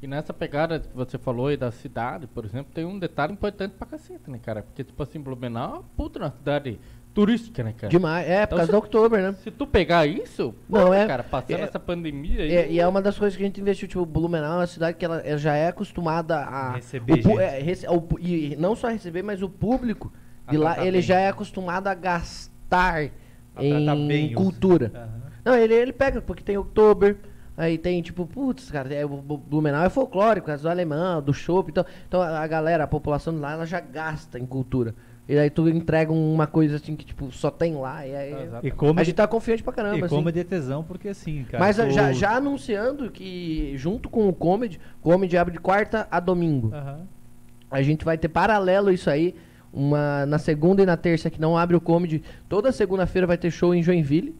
[0.00, 3.72] E nessa pegada que você falou aí da cidade, por exemplo, tem um detalhe importante
[3.76, 4.62] pra caceta, né, cara?
[4.62, 6.78] Porque, tipo assim, Blumenau é uma puta uma cidade
[7.12, 7.88] turística, né, cara?
[7.90, 8.28] Demais.
[8.28, 9.32] É, por Então causa se- do Oktober, né?
[9.42, 12.52] Se tu pegar isso, Não, pô, é- cara, passando é- essa pandemia aí.
[12.54, 14.96] É, e é uma das coisas que a gente investiu, tipo, Blumenau é uma cidade
[14.96, 16.72] que ela, ela já é acostumada a...
[16.74, 20.12] Receber o é, rece- o e não só receber, mas o público
[20.50, 21.02] de lá, ele bem.
[21.02, 23.10] já é acostumado a gastar
[23.56, 24.90] A em cultura.
[24.94, 25.22] Aham.
[25.44, 27.16] Não, ele, ele pega, porque tem Oktober,
[27.56, 31.68] aí tem, tipo, putz, cara, é, o Blumenau é folclórico, é do alemão, do chopp,
[31.70, 34.94] então, então a a galera, a população de lá, ela já gasta em cultura.
[35.28, 38.42] E aí tu entrega uma coisa assim que, tipo, só tem lá, e aí...
[38.44, 38.66] Exato.
[38.66, 40.14] E como A gente tá confiante pra caramba, e assim.
[40.14, 41.62] comedy é tesão, porque assim, cara.
[41.62, 46.06] Mas tu- já, já anunciando que, junto com o Comedy, o Comedy abre de quarta
[46.10, 46.72] a domingo.
[46.74, 47.06] Aham.
[47.70, 49.34] A gente vai ter paralelo isso aí.
[49.72, 52.22] Uma, na segunda e na terça que não abre o Comedy.
[52.48, 54.34] Toda segunda-feira vai ter show em Joinville.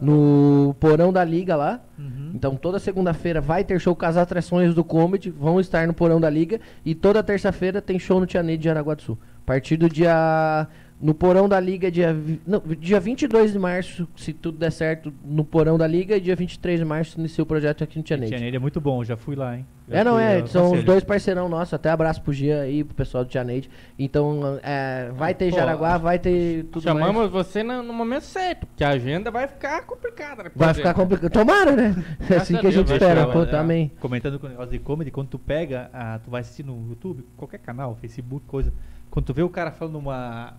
[0.00, 1.80] No porão da liga lá.
[1.96, 2.32] Uhum.
[2.34, 5.30] Então toda segunda-feira vai ter show com as atrações do Comedy.
[5.30, 6.60] Vão estar no porão da liga.
[6.84, 9.18] E toda terça-feira tem show no Tia Ney de Jaraguá do Sul.
[9.44, 10.66] A partir do dia.
[11.04, 15.44] No porão da liga, dia, não, dia 22 de março, se tudo der certo, no
[15.44, 16.16] porão da liga.
[16.16, 18.30] E dia 23 de março inicia o projeto aqui no Tia Ney.
[18.30, 19.66] Tia Neide é muito bom, já fui lá, hein?
[19.86, 22.82] Já É, não é, eu são os dois parceirão nossos, até abraço pro Gia aí,
[22.82, 23.68] pro pessoal do Tianeide.
[23.98, 27.46] Então, é, vai ter Pô, Jaraguá, vai ter tudo Chamamos mais.
[27.46, 30.44] você no, no momento certo, porque a agenda vai ficar complicada.
[30.44, 31.02] Né, Vai ficar exemplo.
[31.02, 31.32] complicado.
[31.32, 32.02] Tomara, né?
[32.30, 33.92] É assim a que a gente espera, pô, vai, também.
[34.00, 37.26] Comentando com o negócio de comedy, quando tu pega, ah, tu vai assistir no YouTube,
[37.36, 38.72] qualquer canal, Facebook, coisa.
[39.10, 40.54] Quando tu vê o cara falando uma,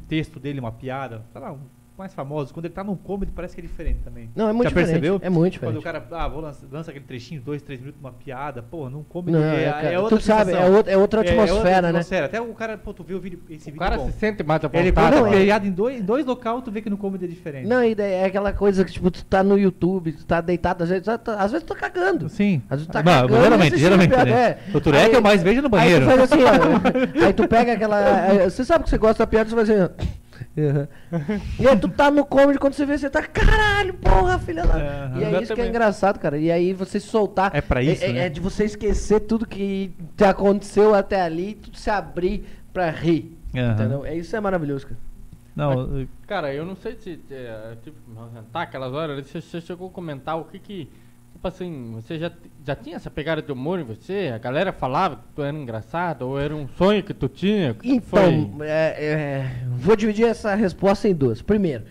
[0.00, 1.60] texto dele, uma piada, sei lá, um
[1.96, 4.28] mais famoso, quando ele tá num comedy parece que é diferente também.
[4.34, 4.88] Não, é muito Já diferente.
[5.00, 5.20] percebeu?
[5.22, 6.02] É muito Quando o diferente.
[6.08, 9.36] cara, ah, vou lança, lança aquele trechinho, dois, três minutos, uma piada, pô, num comedy
[9.38, 11.88] Não, é, é, cara, é outra tu sabe, é outra, é outra atmosfera, né?
[11.90, 12.26] atmosfera.
[12.26, 14.06] Até o cara, pô, tu vê o vídeo, esse O vídeo cara bom.
[14.06, 16.70] se sente mais à Ele conta não, é- piada em dois, em dois locais, tu
[16.72, 17.66] vê que no comedy é diferente.
[17.68, 20.90] Não, e é aquela coisa que, tipo, tu tá no YouTube, tu tá deitado, às
[20.90, 22.28] vezes, tá- às vezes tu tá cagando.
[22.28, 22.60] Sim.
[22.68, 24.30] Às vezes tu tá Mas, cagando geralmente, geralmente, né?
[24.30, 24.58] é.
[24.74, 26.08] O Turek eu mais vejo no banheiro.
[26.10, 27.24] Aí tu faz assim, ó.
[27.26, 28.24] aí tu pega aquela.
[28.26, 30.23] aí Você sabe que você gosta da piada, você faz assim, ó.
[30.56, 30.86] Uhum.
[31.58, 34.74] E aí tu tá no comedy, quando você vê, você tá, caralho, porra, filha da...
[34.74, 35.20] Aham.
[35.20, 36.38] E é isso que é engraçado, cara.
[36.38, 37.54] E aí você se soltar...
[37.54, 38.26] É pra isso, é, né?
[38.26, 42.90] é de você esquecer tudo que te aconteceu até ali e tu se abrir pra
[42.90, 43.36] rir.
[43.54, 43.72] Aham.
[43.72, 44.06] Entendeu?
[44.06, 45.00] É isso é maravilhoso, cara.
[45.54, 47.96] Não, Cara, eu não sei se, é, tipo,
[48.52, 50.90] tá aquelas horas, você, você chegou a comentar o que que,
[51.34, 52.30] tipo assim, você já,
[52.64, 54.32] já tinha essa pegada de humor em você?
[54.34, 57.74] A galera falava que tu era engraçado, ou era um sonho que tu tinha?
[57.74, 58.32] Que que foi?
[58.32, 61.42] Então, é, é, vou dividir essa resposta em duas.
[61.42, 61.84] Primeiro,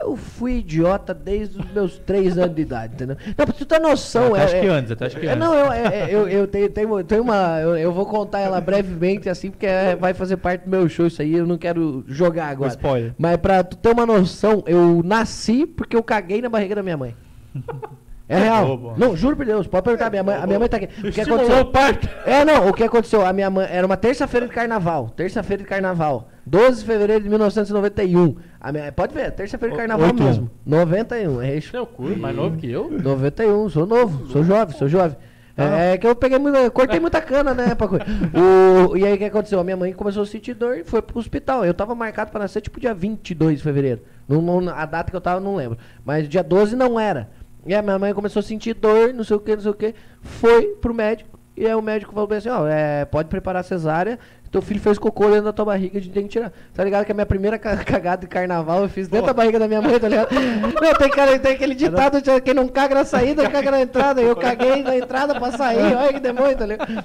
[0.00, 3.16] eu fui idiota desde os meus três anos de idade, entendeu?
[3.26, 4.34] Não, pra tu ter noção.
[4.34, 5.40] Até é, acho que é- antes, até acho que é, antes.
[5.40, 7.60] Não, eu, é, é, eu, eu tenho, tenho, tenho uma.
[7.60, 11.06] Eu, eu vou contar ela brevemente, assim, porque é- vai fazer parte do meu show
[11.06, 11.34] isso aí.
[11.34, 12.70] Eu não quero jogar agora.
[12.70, 13.14] spoiler.
[13.18, 16.96] Mas pra tu ter uma noção, eu nasci porque eu caguei na barriga da minha
[16.96, 17.14] mãe.
[18.28, 18.66] É real.
[18.66, 18.94] bobo.
[18.96, 20.08] Não, juro por Deus, pode perguntar.
[20.10, 20.88] Minha mãe, a minha mãe tá aqui.
[21.06, 21.64] O que aconteceu?
[21.66, 22.08] parto.
[22.24, 23.24] É, não, o que aconteceu?
[23.24, 23.66] A minha mãe.
[23.70, 25.10] Era uma terça-feira de carnaval.
[25.10, 26.28] Terça-feira de carnaval.
[26.46, 28.36] 12 de fevereiro de 1991.
[28.60, 30.50] A minha, pode ver, terça-feira de carnaval oito mesmo.
[30.64, 31.42] 91.
[31.42, 31.70] É isso.
[31.70, 32.90] Seu cu, mais novo que eu?
[32.90, 35.16] 91, sou novo, sou jovem, sou jovem.
[35.56, 37.96] É, é que eu peguei muita, cortei muita cana, né, Paco?
[38.34, 39.60] O, e aí o que aconteceu?
[39.60, 41.64] A minha mãe começou a sentir dor e foi pro hospital.
[41.64, 44.00] Eu tava marcado pra nascer tipo dia 22 de fevereiro.
[44.28, 45.78] Não, não- a data que eu tava não lembro.
[46.04, 47.30] Mas dia 12 não era.
[47.66, 49.74] E a minha mãe começou a sentir dor, não sei o que, não sei o
[49.74, 49.94] que.
[50.20, 51.38] Foi pro médico.
[51.56, 54.18] E aí o médico falou bem assim, ó, é, pode preparar cesárea.
[54.54, 56.52] Teu filho fez cocô dentro da tua barriga, a gente tem que tirar.
[56.72, 59.58] Tá ligado que a minha primeira ca- cagada de carnaval eu fiz dentro da barriga
[59.58, 60.28] da minha mãe, tá ligado?
[60.32, 64.22] Não, tem, cara, tem aquele ditado, de quem não caga na saída, caga na entrada.
[64.22, 67.04] Eu caguei na entrada pra sair, olha que demônio, tá ligado?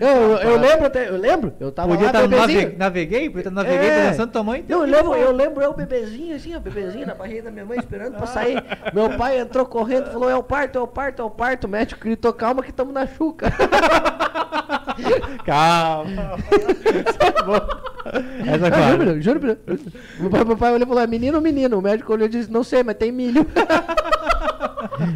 [0.00, 2.60] Eu, eu, eu lembro, até- eu lembro, eu tava Podia lá, bebezinho.
[2.62, 2.76] nave...
[2.78, 4.10] naveguei, podia estar naveguei, É.
[4.10, 4.64] dançando tua mãe.
[4.66, 8.14] Eu lembro, eu lembro eu bebezinho, assim, ó, bebezinho na barriga da minha mãe esperando
[8.16, 8.62] pra sair.
[8.94, 11.64] Meu pai entrou correndo, falou, é o parto, é o parto, é o parto.
[11.64, 13.52] O médico gritou, calma que estamos na chuca.
[15.44, 16.36] Calma.
[18.46, 19.80] Essa é Ah, juro, juro, por Deus.
[20.20, 21.78] Meu pai, meu pai olhou e falou, é menino ou menino?
[21.78, 23.46] O médico olhou e disse, não sei, mas tem milho.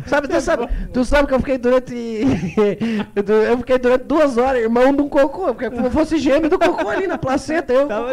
[0.06, 1.94] Sabe, tu sabe, tu sabe que eu fiquei durante.
[3.48, 6.88] eu fiquei durante duas horas, irmão de um cocô, porque como fosse gêmeo do cocô
[6.88, 8.12] ali na placenta, eu, Tava-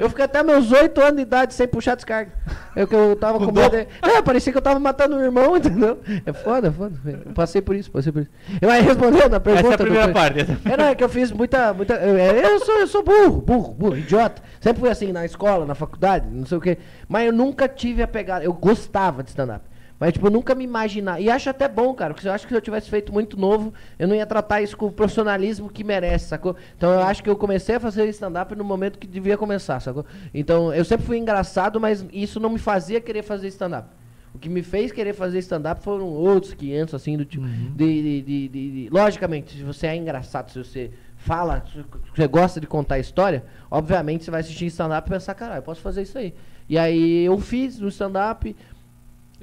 [0.00, 2.32] eu fiquei até meus oito anos de idade sem puxar descarga.
[2.74, 3.76] Eu, que eu tava com, Com medo.
[3.76, 5.98] É, parecia que eu tava matando um irmão, entendeu?
[6.24, 6.94] É foda, é foda.
[7.04, 8.30] Eu passei por isso, passei por isso.
[8.60, 9.66] Eu aí respondendo a pergunta.
[9.68, 10.40] Essa é a primeira parte.
[10.40, 11.72] essa- é, não, é que eu fiz muita.
[11.74, 14.42] muita eu, é, eu sou, eu sou burro, burro, burro, idiota.
[14.60, 16.78] Sempre fui assim, na escola, na faculdade, não sei o quê.
[17.08, 18.44] Mas eu nunca tive a pegada.
[18.44, 19.64] Eu gostava de stand-up.
[20.02, 21.20] Mas, tipo, eu nunca me imaginar.
[21.20, 23.72] E acho até bom, cara, porque eu acho que se eu tivesse feito muito novo,
[23.96, 26.56] eu não ia tratar isso com o profissionalismo que merece, sacou?
[26.76, 30.04] Então eu acho que eu comecei a fazer stand-up no momento que devia começar, sacou?
[30.34, 33.90] Então eu sempre fui engraçado, mas isso não me fazia querer fazer stand-up.
[34.34, 37.44] O que me fez querer fazer stand-up foram outros 500, assim, do tipo.
[37.76, 42.26] de- de- de- de- de- Logicamente, se você é engraçado, se você fala, se você
[42.26, 46.02] gosta de contar história, obviamente você vai assistir stand-up e pensar, caralho, eu posso fazer
[46.02, 46.34] isso aí.
[46.68, 48.56] E aí eu fiz no stand-up.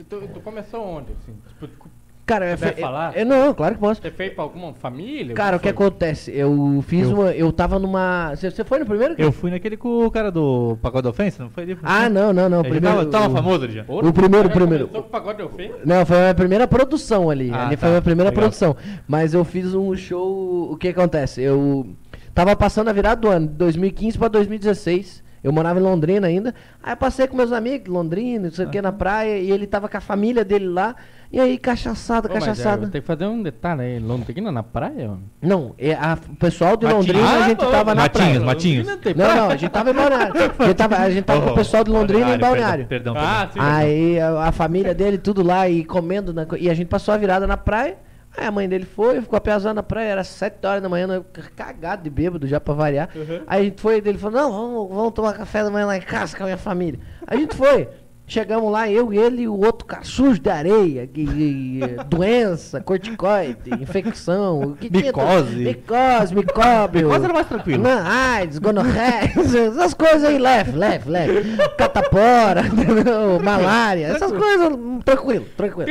[0.04, 1.34] Tu, tu começou onde, assim?
[1.47, 1.89] Tipo,
[2.26, 3.18] Cara, eu, fe- falar?
[3.18, 4.00] eu- não, claro que posso.
[4.02, 5.34] você fez pra alguma família?
[5.34, 6.32] Cara, o que acontece?
[6.32, 7.32] Eu fiz Eu- uma.
[7.32, 8.36] Eu tava numa.
[8.36, 9.16] Você você foi no primeiro?
[9.18, 11.64] Eu fui naquele com o cara do Pagode da Ofensa, não foi?
[11.64, 12.62] Ele- Ah, não, não, não.
[12.62, 13.86] Primeiro, tava, tava o- famoso ele já.
[13.88, 14.88] O primeiro, o primeiro.
[14.88, 15.72] Com o pagode eu fiz?
[15.84, 17.50] Não, foi a minha primeira produção ali.
[17.52, 17.80] Ah, ali tá.
[17.80, 18.43] foi a minha primeira Legal.
[18.43, 18.76] produção.
[19.08, 20.72] Mas eu fiz um show.
[20.72, 21.41] O que acontece?
[21.41, 21.88] Eu
[22.36, 25.24] tava passando a virada do ano, de 2015 pra 2016.
[25.43, 26.53] Eu morava em Londrina ainda.
[26.83, 29.37] Aí eu passei com meus amigos, Londrina, não sei o que, na praia.
[29.39, 30.95] E ele tava com a família dele lá.
[31.31, 32.87] E aí, cachaçada, Ô, mas, é, cachaçada.
[32.87, 33.99] tem que fazer um detalhe aí.
[33.99, 35.11] Londrina na praia?
[35.39, 37.05] Não, é a- o pessoal de Matinhos.
[37.07, 38.39] Londrina a Ah, gente tava na Matinhos, praia.
[38.45, 38.95] Matinhos.
[38.97, 40.33] Tem Não, não, a gente tava em Balneário.
[40.59, 42.87] A gente tava, a gente tava com o pessoal de Londrina em Balneário.
[42.87, 43.31] Perdão, perdão.
[43.31, 43.59] Ah, sim.
[43.61, 46.33] Aí a, a família dele, tudo lá e comendo.
[46.33, 47.95] na e a gente passou a virada na praia.
[48.38, 51.23] Aí a mãe dele foi, ficou apiazando na praia, era 7 horas da manhã,
[51.55, 53.09] cagado de bêbado já pra variar.
[53.47, 56.01] Aí a gente foi, ele falou: Não, vamos, vamos tomar café da manhã lá em
[56.01, 56.99] casa com a minha família.
[57.27, 57.88] A gente foi.
[58.32, 63.71] Chegamos lá, eu, ele e o outro cara sujo de areia, que- que- doença, corticoide,
[63.82, 65.47] infecção, o que Micose.
[65.47, 65.57] tudo.
[65.63, 67.07] Micose, micóbio.
[67.07, 67.82] Micose era mais tranquilo.
[67.82, 71.57] Não, AIDS, gonorreia, essas coisas aí, leve, leve, leve.
[71.75, 72.61] Catapora,
[73.43, 75.89] malária, essas coisas, hum, tranquilo, tranquilo.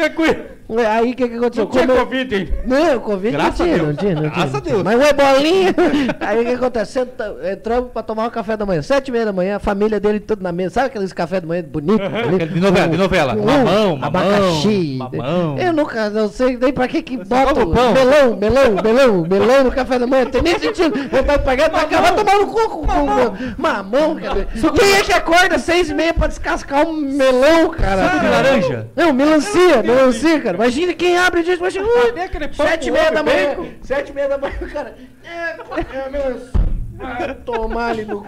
[0.69, 0.91] Cuida.
[0.93, 1.65] Aí o que, que aconteceu?
[1.65, 2.53] Não tinha Covid ainda.
[2.67, 3.89] não, o Covid Graças não a tinha, Deus.
[3.89, 4.31] não tinha, não tinha.
[4.35, 4.83] Graças a Deus.
[4.83, 5.75] Mas é bolinha.
[6.21, 6.93] Aí o que acontece?
[6.93, 8.83] Senta, entramos pra tomar o café da manhã.
[8.83, 10.75] Sete e meia da manhã, a família dele tudo na mesa.
[10.75, 12.03] Sabe aqueles café da manhã bonito?
[12.05, 13.35] Aquele de novela, de novela.
[13.35, 13.65] Com Mamão,
[13.97, 14.99] mamão, abacaxi.
[14.99, 15.57] mamão.
[15.59, 19.73] Eu nunca, não sei nem pra que que bota o melão, melão, melão, melão no
[19.73, 20.27] café da manhã.
[20.27, 20.93] Tem nem sentido.
[21.11, 22.87] Eu vai pagar pra acabar tomando coco.
[22.87, 23.35] Mamão.
[23.57, 24.47] Mamão, cara.
[24.79, 28.05] Quem é que acorda seis e meia pra descascar um melão, cara?
[28.11, 28.87] Suco de laranja.
[28.95, 30.58] Não, melancia, melancia, cara.
[30.59, 31.87] Imagina quem abre disso, imagina.
[31.87, 33.57] ui, Cadê aquele pão Sete e meia da manhã.
[33.81, 34.97] Sete e meia da manhã, cara.
[35.23, 36.61] É, é melancia.
[37.01, 38.27] Ah, tomar ali no cu.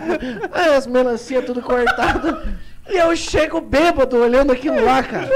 [0.53, 2.47] Ah, as melancias tudo cortadas.
[2.89, 5.29] E eu chego bêbado olhando aquilo lá, cara.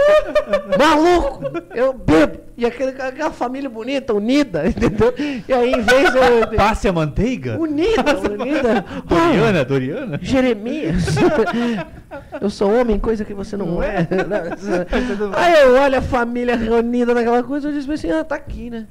[0.78, 1.44] Maluco!
[1.74, 2.40] Eu bebo.
[2.56, 5.12] E aquele, aquela família bonita, unida, entendeu?
[5.18, 6.18] E aí, em vez de.
[6.18, 7.58] eu- Passe a manteiga?
[7.58, 8.84] Unida, unida.
[8.88, 10.18] Ah, Doriana, Doriana?
[10.22, 11.04] Jeremias.
[12.40, 14.06] Eu sou homem, coisa que você não é.
[15.36, 18.86] Aí eu olho a família reunida naquela coisa, eu disse assim, ah, tá aqui, né?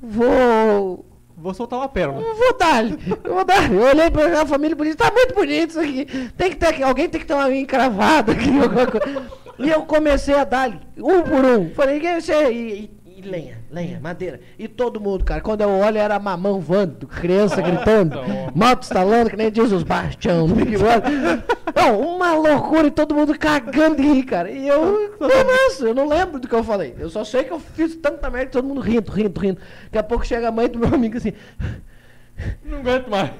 [0.00, 1.04] Vou.
[1.46, 2.20] Vou soltar uma pérola.
[2.20, 2.98] Vou dar-lhe.
[3.22, 6.04] Vou dar Eu olhei pra aquela família bonita, tá muito bonito isso aqui.
[6.36, 8.50] Tem que ter aqui, alguém tem que ter uma minha encravada aqui.
[9.58, 11.70] E eu comecei a dar-lhe, um por um.
[11.70, 12.52] Falei, quem é?
[12.52, 14.40] E, e- lenha, lenha, madeira.
[14.58, 15.40] E todo mundo, cara.
[15.40, 18.18] Quando eu olho, era mamão voando, criança gritando,
[18.54, 21.42] moto estalando, que nem diz os bastião no Big Brother.
[21.74, 24.50] Não, uma loucura e todo mundo cagando de rir, cara.
[24.50, 26.94] E eu, nossa, eu não lembro do que eu falei.
[26.98, 29.58] Eu só sei que eu fiz tanta merda, todo mundo rindo, rindo, rindo.
[29.84, 31.32] Daqui a pouco chega a mãe do meu amigo assim.
[32.64, 33.30] Não aguento mais.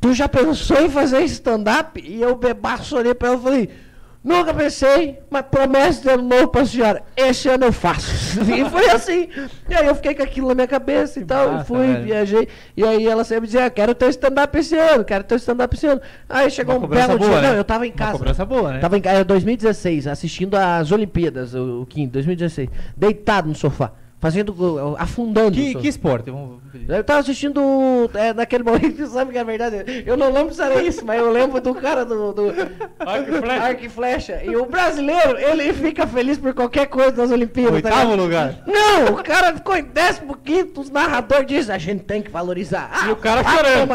[0.00, 2.00] Tu já pensou em fazer stand-up?
[2.02, 3.70] E eu bebaço olhei pra ela e falei,
[4.22, 8.40] nunca pensei, mas promessa de ano novo pra senhora, esse ano eu faço.
[8.50, 9.28] E foi assim.
[9.68, 12.04] E aí eu fiquei com aquilo na minha cabeça e tal, e massa, fui, velho.
[12.04, 12.48] viajei.
[12.76, 16.00] E aí ela sempre dizia, quero ter stand-up esse ano, quero ter stand-up esse ano.
[16.28, 17.48] Aí chegou Uma um belo boa, dia, né?
[17.48, 18.12] não, eu tava em Uma casa.
[18.12, 18.78] cobrança boa, né?
[18.80, 22.68] Tava em casa, 2016, assistindo as Olimpíadas, o, o Kim, 2016.
[22.96, 25.52] Deitado no sofá, fazendo, uh, afundando.
[25.52, 26.30] Que, que esporte?
[26.30, 26.60] Vamos...
[26.88, 27.60] Eu tava assistindo
[28.14, 30.04] é, naquele momento, sabe que é verdade?
[30.06, 32.48] Eu não lembro se era isso, mas eu lembro do cara do, do
[33.00, 33.62] Arco e flecha.
[33.64, 34.40] arco e flecha.
[34.44, 37.82] E o brasileiro, ele fica feliz por qualquer coisa das Olimpíadas.
[37.82, 38.22] tá Oitavo ligado?
[38.22, 38.54] lugar.
[38.66, 42.90] Não, o cara ficou em 15, os narradores dizem, a gente tem que valorizar.
[42.92, 43.88] Ah, E o cara vá chorando.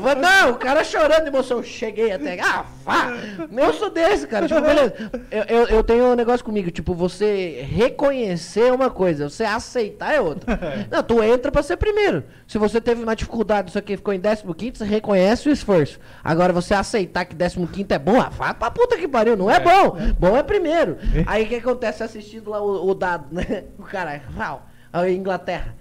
[0.00, 1.58] vá- Não, o cara chorando de emoção.
[1.58, 2.38] Eu Cheguei até.
[2.40, 3.12] Ah, vá!
[3.56, 4.46] Eu sou desse, cara.
[4.46, 4.94] Tipo, beleza.
[5.30, 9.71] Eu, eu, eu tenho um negócio comigo, tipo, você reconhecer uma coisa, você aceitar
[10.14, 10.58] é outra.
[10.90, 12.24] Não, tu entra pra ser primeiro.
[12.46, 15.98] Se você teve uma dificuldade, isso aqui ficou em 15, você reconhece o esforço.
[16.22, 19.60] Agora, você aceitar que 15 é bom, ah, vá pra puta que pariu, não é,
[19.60, 19.96] bom.
[20.18, 20.98] Bom é primeiro.
[21.26, 23.64] Aí o que acontece assistindo lá o, o dado, né?
[23.78, 25.74] O cara, Val, a Inglaterra.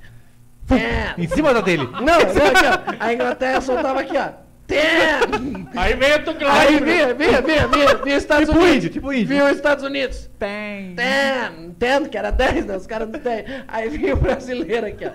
[0.70, 1.22] É.
[1.22, 1.84] Em cima da dele.
[1.84, 2.96] Não, não, aqui, ó.
[3.00, 4.41] A Inglaterra soltava aqui, ó.
[4.72, 5.68] Ten!
[5.76, 6.50] Aí vem o Tuclay.
[6.52, 8.76] Aí vinha, vinha, vinha, vinha, vinha Estados Tipo Unidos.
[8.78, 9.28] índio, tipo índio.
[9.28, 10.30] Vinha os Estados Unidos.
[10.40, 10.96] Tem.
[10.96, 12.78] Ten, ten, que era 10, né?
[12.78, 13.46] Os caras não tem.
[13.68, 15.12] Aí vinha o brasileiro aqui, ó.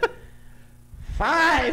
[1.17, 1.73] Five!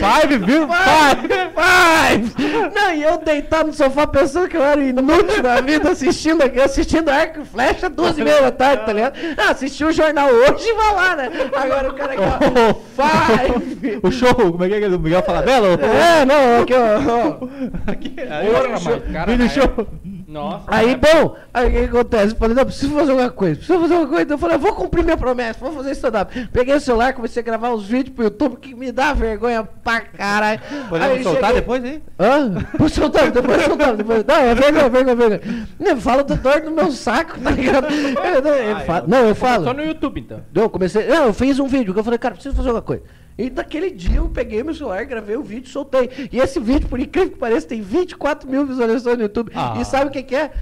[0.00, 0.66] Five, viu?
[0.68, 1.28] Five!
[1.54, 2.34] Five!
[2.74, 6.60] Não, e eu deitado no sofá pensando que eu era inútil na vida, assistindo aqui,
[6.60, 9.16] assistindo Arco e Flecha, duas e meia da tarde, tá ligado?
[9.38, 11.30] Ah, assisti o jornal hoje e vai lá, né?
[11.54, 12.74] Agora o cara aqui, ó.
[12.98, 14.00] Five!
[14.02, 15.68] O show, como é que é do Miguel Falabella?
[15.74, 17.90] É, não, aqui, ó.
[17.92, 19.86] Aqui, Porra, mas, cara, Vem no aí- show.
[20.34, 20.64] Nossa.
[20.66, 22.32] Aí, bom, aí o que acontece?
[22.34, 24.22] Eu falei, não, preciso fazer alguma coisa, preciso fazer alguma coisa.
[24.24, 26.48] Então eu falei, eu vou cumprir minha promessa, vou fazer stand-up.
[26.52, 30.00] Peguei o celular, comecei a gravar uns vídeos pro YouTube que me dá vergonha pra
[30.00, 30.60] caralho.
[30.88, 32.02] Podemos Aí soltar cheguei- depois, hein?
[32.18, 32.52] Hã?
[32.76, 34.24] Vou soltar, depois soltar, depois.
[34.24, 35.68] Não, é vergonha, vergonha, vergonha.
[35.78, 37.86] Não, fala do dor no meu saco, tá ligado?
[37.94, 39.64] Eu, não, eu falo, não, eu falo.
[39.64, 40.40] Só no YouTube, então.
[40.52, 41.06] Não, eu comecei.
[41.06, 43.02] Não, eu fiz um vídeo que eu falei, cara, preciso fazer alguma coisa.
[43.36, 46.28] E daquele dia eu peguei meu celular, gravei o vídeo, soltei.
[46.30, 49.50] E esse vídeo, por incrível que pareça, tem 24 mil visualizações no YouTube.
[49.54, 49.74] Ah.
[49.80, 50.52] E sabe o que, que é?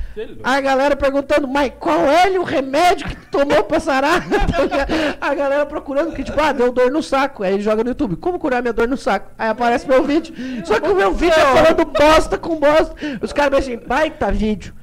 [0.42, 4.24] A galera perguntando, mas qual é o remédio que tu tomou pra sarar?
[5.20, 7.42] a galera procurando, que tipo, ah, deu dor no saco.
[7.42, 9.30] Aí ele joga no YouTube, como curar minha dor no saco?
[9.38, 10.34] Aí aparece meu vídeo.
[10.64, 12.94] Só que o meu vídeo é falando bosta com bosta.
[13.20, 14.74] Os caras me assim, baita vídeo.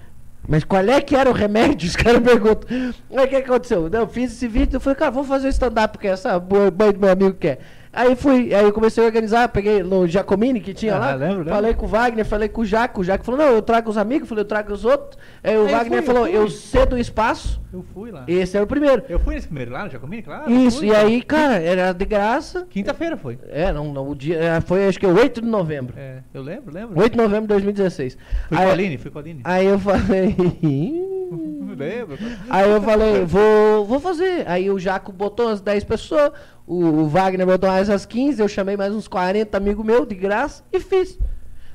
[0.47, 1.87] Mas qual é que era o remédio?
[1.87, 2.69] Os caras perguntam.
[3.15, 3.87] Aí o que aconteceu?
[3.91, 6.99] Eu fiz esse vídeo, eu falei, cara, vamos fazer stand-up, porque essa boa mãe do
[6.99, 7.59] meu amigo quer.
[7.91, 11.13] Aí fui, aí eu comecei a organizar, peguei no Jacomini que tinha Ah, lá.
[11.15, 11.53] lembro, lembro.
[11.53, 13.01] Falei com o Wagner, falei com o Jaco.
[13.01, 15.19] O Jaco falou, não, eu trago os amigos, eu falei, eu trago os outros.
[15.43, 16.37] Aí o Aí eu Wagner fui, eu falou, fui.
[16.37, 17.59] eu cedo o espaço.
[17.73, 18.23] Eu fui lá.
[18.27, 19.03] Esse era o primeiro.
[19.09, 20.51] Eu fui nesse primeiro lá no Jacomini, claro.
[20.51, 20.87] Isso, fui.
[20.89, 22.65] e aí, cara, era de graça.
[22.69, 23.39] Quinta-feira foi.
[23.49, 25.93] É, não, não, o dia, é, foi acho que 8 de novembro.
[25.97, 26.99] É, eu lembro, lembro.
[26.99, 28.17] 8 de novembro de 2016.
[28.47, 29.41] Fui com Aí- a Aline, fui com a Aline.
[29.43, 30.35] Aí eu falei.
[31.77, 32.17] Lembro.
[32.49, 34.43] Aí eu falei, vou, vou fazer.
[34.47, 36.31] Aí o Jaco botou umas 10 pessoas,
[36.69, 40.13] o, o Wagner botou mais umas 15, eu chamei mais uns 40 amigos meus de
[40.13, 41.17] graça e fiz.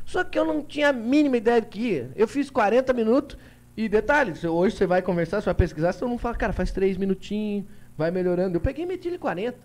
[0.04, 2.12] Só que eu não tinha a mínima ideia do que ia.
[2.14, 3.36] Eu fiz 40 minutos
[3.76, 6.96] e detalhe, hoje você vai conversar, você vai pesquisar, você não fala, cara, faz 3
[6.96, 7.66] minutinhos,
[7.98, 8.56] vai melhorando.
[8.56, 9.58] Eu peguei e meti ele 40.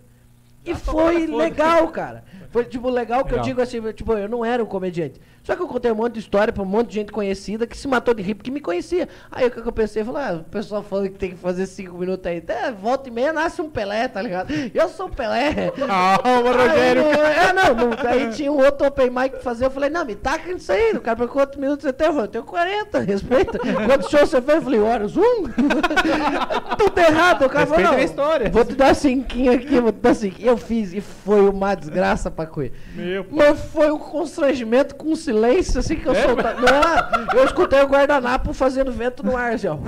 [0.66, 2.24] E foi legal, cara.
[2.50, 3.44] Foi, tipo, legal que eu Legal.
[3.44, 5.20] digo assim, tipo, eu não era um comediante.
[5.42, 7.76] Só que eu contei um monte de história pra um monte de gente conhecida que
[7.76, 9.08] se matou de rir porque me conhecia.
[9.32, 10.02] Aí o que eu pensei?
[10.02, 12.42] Eu falei, ah, o pessoal falando que tem que fazer cinco minutos aí.
[12.46, 14.52] É, volta e meia nasce um Pelé, tá ligado?
[14.74, 15.72] Eu sou o Pelé.
[15.88, 17.02] Ah, o Aí, Rogério.
[17.02, 19.64] é, não, não, aí tinha um outro open mic pra fazer.
[19.64, 20.92] Eu falei, não, me taca nisso aí.
[20.92, 22.06] O cara perguntou quantos minutos você tem?
[22.06, 23.58] Eu falei, eu tenho 40, respeita.
[23.58, 24.56] Quantos shows você fez?
[24.58, 25.44] Eu falei, horas, um.
[26.78, 27.44] Tudo errado.
[27.46, 28.50] O cara falou, não, história.
[28.50, 30.48] Vou te dar cinquinho aqui, vou te dar cinquinho.
[30.48, 32.72] eu fiz e foi uma desgraça pra coisa.
[32.94, 36.60] Meu Mas foi um constrangimento com um silêncio assim que eu soltava.
[36.60, 39.78] Não, eu escutei o guardanapo fazendo vento no ar, assim, ó.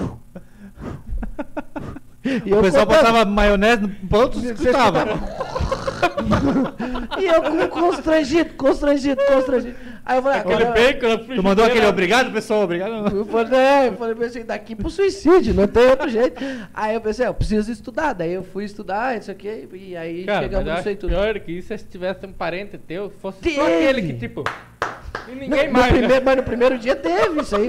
[2.25, 3.05] E O pessoal contando.
[3.07, 5.05] botava maionese no ponto e Você escutava.
[7.19, 9.77] E eu constrangido, constrangido, constrangido.
[10.05, 12.63] Aí eu falei, Aquele cara, bacon na Tu mandou aquele obrigado, pessoal?
[12.63, 13.17] Obrigado.
[13.17, 16.43] Eu falei, é, eu falei assim, daqui pro suicídio, não tem outro jeito.
[16.75, 18.13] Aí eu pensei, eu preciso estudar.
[18.13, 21.11] Daí eu fui estudar, isso aqui, e aí Cara, chegamos mas no sei tudo.
[21.11, 23.55] pior que isso é se tivesse um parente teu, fosse Teve.
[23.57, 24.43] só aquele que, tipo...
[25.29, 25.99] E No, ninguém no mais, né?
[25.99, 27.69] primeiro, mas no primeiro dia teve isso aí.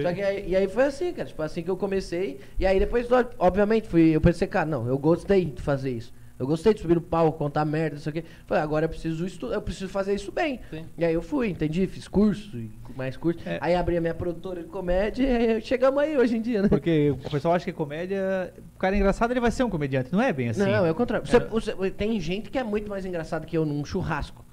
[0.00, 2.38] Só que aí, e aí foi assim, cara, tipo assim que eu comecei.
[2.58, 3.06] E aí depois,
[3.38, 6.12] obviamente, fui, eu pensei, cara, não, eu gostei de fazer isso.
[6.42, 8.24] Eu gostei de subir no palco, contar merda, isso aqui.
[8.46, 10.60] Falei, agora eu preciso estudar, eu preciso fazer isso bem.
[10.70, 10.84] Sim.
[10.98, 13.40] E aí eu fui, entendi, fiz curso, e mais curso.
[13.48, 13.58] É.
[13.60, 16.68] Aí abri a minha produtora de comédia e chegamos aí hoje em dia, né?
[16.68, 18.52] Porque o pessoal acha que comédia.
[18.74, 20.12] O cara é engraçado, ele vai ser um comediante.
[20.12, 20.60] Não é bem assim.
[20.60, 21.26] Não, é o contrário.
[21.26, 21.40] Você- É.
[21.46, 24.44] você- tem gente que é muito mais engraçado que eu num churrasco.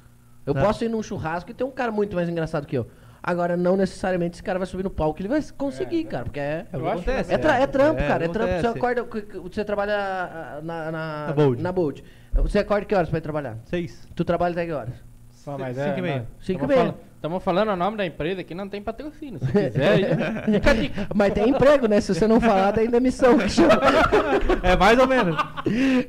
[0.45, 0.61] Eu Tá.
[0.61, 2.87] posso ir num churrasco e ter um cara muito mais engraçado que eu.
[3.21, 6.65] Agora, não necessariamente esse cara vai subir no palco, ele vai conseguir, cara, porque é.
[6.71, 7.33] É Eu acho que acontece.
[7.33, 8.25] É, tra- é trampo, É, cara.
[8.25, 8.61] É trampo.
[8.61, 9.07] Você acorda.
[9.43, 11.61] Você trabalha ah, na, na, Na Bold.
[11.63, 12.03] na Bold.
[12.33, 13.57] Você acorda que horas pra ir trabalhar?
[13.65, 14.07] Seis.
[14.15, 14.93] Tu trabalha até que horas?
[15.31, 16.27] Só mais Cinco e meia.
[16.39, 16.95] Cinco e meia.
[17.15, 19.39] Estamos falando o nome da empresa que não tem patrocínio.
[19.39, 21.07] Se quiser, fica.
[21.13, 21.99] Mas tem emprego, né?
[21.99, 23.37] Se você não falar, tem demissão.
[24.63, 25.35] É mais ou menos.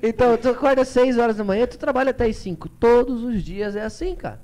[0.02, 2.68] então, tu acorda às 6 horas da manhã, tu trabalha até as 5.
[2.68, 4.40] Todos os dias é assim, cara.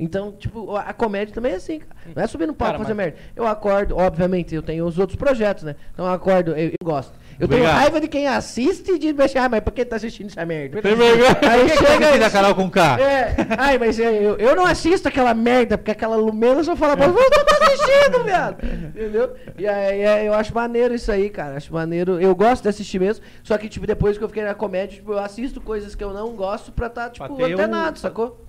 [0.00, 1.96] Então, tipo, a comédia também é assim, cara.
[2.14, 3.18] Não é subir no palco Cara, fazer mas- merda.
[3.34, 5.74] Eu acordo, obviamente, eu tenho os outros projetos, né?
[5.92, 7.12] Então eu acordo, eu, eu gosto.
[7.40, 7.80] Eu tenho Obrigado.
[7.80, 10.82] raiva de quem assiste e diz, ah, mas por que tá assistindo essa merda?
[10.82, 11.36] Tem vergonha.
[11.42, 13.00] Aí chega Chega da Carol com K.
[13.00, 17.08] É, ai, mas eu, eu, não assisto aquela merda, porque aquela Lumena só fala, mas
[17.08, 18.56] eu não tô assistindo, viado.
[18.88, 19.34] Entendeu?
[19.56, 21.56] E aí é, eu acho maneiro isso aí, cara.
[21.56, 22.20] Acho maneiro.
[22.20, 25.12] Eu gosto de assistir mesmo, só que, tipo, depois que eu fiquei na comédia, tipo,
[25.12, 28.47] eu assisto coisas que eu não gosto pra tá, tipo, Pra ter antenado, sacou?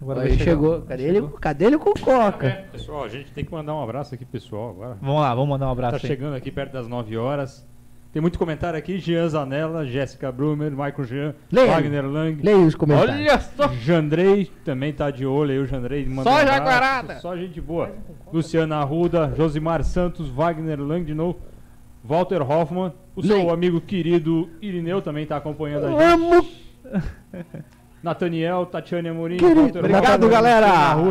[0.00, 0.82] Agora aí chegou.
[0.82, 2.64] Cadê ele, cadê ele com coca?
[2.72, 4.96] Pessoal, a gente tem que mandar um abraço aqui, pessoal, agora.
[5.00, 6.10] Vamos lá, vamos mandar um Tá abraço aí.
[6.10, 7.68] chegando aqui perto das 9 horas.
[8.12, 8.98] Tem muito comentário aqui.
[8.98, 11.70] Jean Zanella, Jéssica Brumer, Michael Jean, Leia.
[11.70, 12.42] Wagner Lang.
[12.42, 13.14] Leia os comentários.
[13.14, 13.68] Olha só.
[13.74, 17.18] Jandrei também tá de olho aí, o Jandrei mandou Só um jaguarada.
[17.20, 17.92] Só gente boa.
[18.32, 21.38] Luciana Arruda, Josimar Santos, Wagner Lang de novo,
[22.02, 23.52] Walter Hoffman, o seu Leia.
[23.52, 26.02] amigo querido Irineu também tá acompanhando a gente.
[26.02, 26.46] Amo.
[28.02, 29.62] Nathaniel, Tatiane Amorim, Querido.
[29.62, 30.66] Walter Obrigado, galera.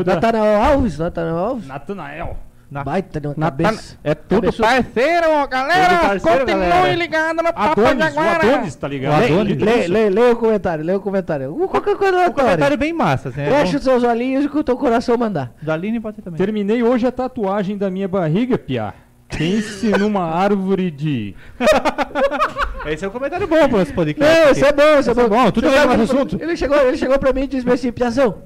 [0.06, 1.68] Natanael Alves, Natanael Alves.
[1.68, 2.38] Natanael.
[2.72, 3.98] Na- Baita de uma Na- cabeça.
[4.04, 4.68] É tudo Cabeçudo.
[4.68, 5.90] parceiro, galera.
[5.90, 6.96] Tudo parceiro, Continue galera.
[6.96, 8.48] ligado no Papo Adonis, o Jaguara.
[8.54, 9.14] Adonis, tá ligado?
[9.16, 9.58] O Leia, Adonis.
[9.62, 11.52] leia, leia, leia o comentário, leia o comentário.
[11.64, 12.78] Uh, Qualquer coisa Um comentário aleatória.
[12.78, 13.42] bem massa, assim.
[13.42, 13.78] é Fecha bom.
[13.80, 15.52] os seus olhinhos e que o teu coração mandar.
[15.64, 16.38] Da Aline pode ter também.
[16.38, 18.94] Terminei hoje a tatuagem da minha barriga, Pia.
[19.36, 21.36] Pense numa árvore de.
[22.86, 24.40] Esse é um comentário bom pro nosso podcast.
[24.46, 25.28] Não, isso é bom, isso é bom.
[25.30, 26.38] bom, tudo bem que ele- assunto.
[26.42, 28.44] Ele chegou, ele chegou pra mim e disse assim, Piazão,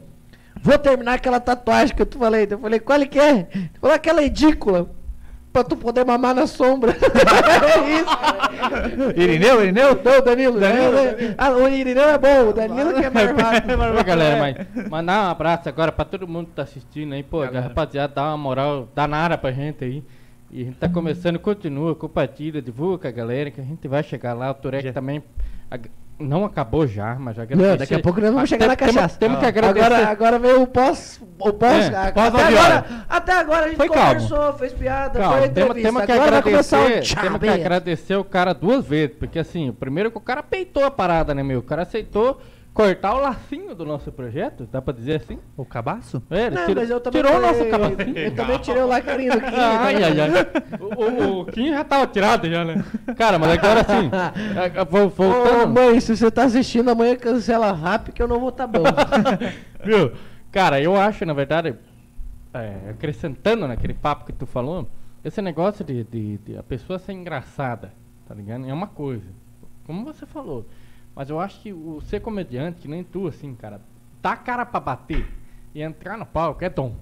[0.62, 2.48] vou terminar aquela tatuagem que eu te falei.
[2.50, 3.48] Eu falei, qual é que é?
[3.54, 4.90] Ele falou, aquela ridícula.
[5.52, 6.94] Pra tu poder mamar na sombra.
[6.98, 9.22] é isso.
[9.22, 10.02] Irineu, Irineu?
[10.04, 10.60] Não, Danilo.
[10.60, 10.96] Danilo.
[11.38, 14.00] Ah, o Irineu é bom, o Danilo que é marvado.
[14.00, 14.56] Ô, galera, mas
[14.90, 18.38] mandar um abraço agora pra todo mundo que tá assistindo aí, pô, rapaziada, dá uma
[18.38, 20.04] moral danada pra gente aí.
[20.56, 24.04] E a gente tá começando, continua, compartilha, divulga com a galera, que a gente vai
[24.04, 24.52] chegar lá.
[24.52, 24.94] O Turek Já.
[24.94, 25.24] também
[25.72, 25.90] ag-
[26.20, 28.96] não acabou já, mas já Não, daqui a pouco nós vamos chegar na tem- temos-
[29.02, 29.20] cachaça.
[29.20, 29.86] Temos que agradecer.
[29.88, 31.20] Agora, agora veio o pós.
[31.40, 34.14] O pós, É, a- pós até, agora, até agora a gente Foi calmo.
[34.14, 35.88] conversou, fez piada, Calma, foi temos, entrevista.
[35.90, 39.40] temos que agora vai começar agradecer, o temos que agradecer o cara duas vezes, porque
[39.40, 41.60] assim, o primeiro que o cara peitou a parada, né, meu?
[41.60, 42.40] O cara aceitou
[42.74, 45.38] cortar o lacinho do nosso projeto, dá pra dizer assim?
[45.56, 46.24] O cabaço?
[46.32, 48.18] É, ele Não, tira- mas eu também tirou o nosso falei- capacinho.
[48.18, 49.56] Eu também tirei o lacrinho do Kim.
[49.56, 50.30] Ai, ai, ai.
[50.80, 52.84] O, o, o Kim já tava tirado já, né?
[53.16, 54.34] Cara, mas agora assim, a-
[54.82, 58.40] a- vol- Ô, voltando, mãe, se você tá assistindo, amanhã cancela rápido que eu não
[58.40, 58.84] vou tá bom.
[59.84, 60.12] viu?
[60.52, 61.76] Cara, eu acho, na verdade,
[62.54, 64.88] é, acrescentando naquele papo que tu falou,
[65.24, 67.94] esse negócio de, de, de a pessoa ser engraçada,
[68.28, 68.68] tá ligado?
[68.68, 69.26] É uma coisa,
[69.86, 70.66] como você falou.
[71.16, 73.80] Mas eu acho que o ser comediante, que nem tu, assim, cara,
[74.22, 75.26] dar a cara pra bater
[75.76, 76.96] e entrar no palco é dom.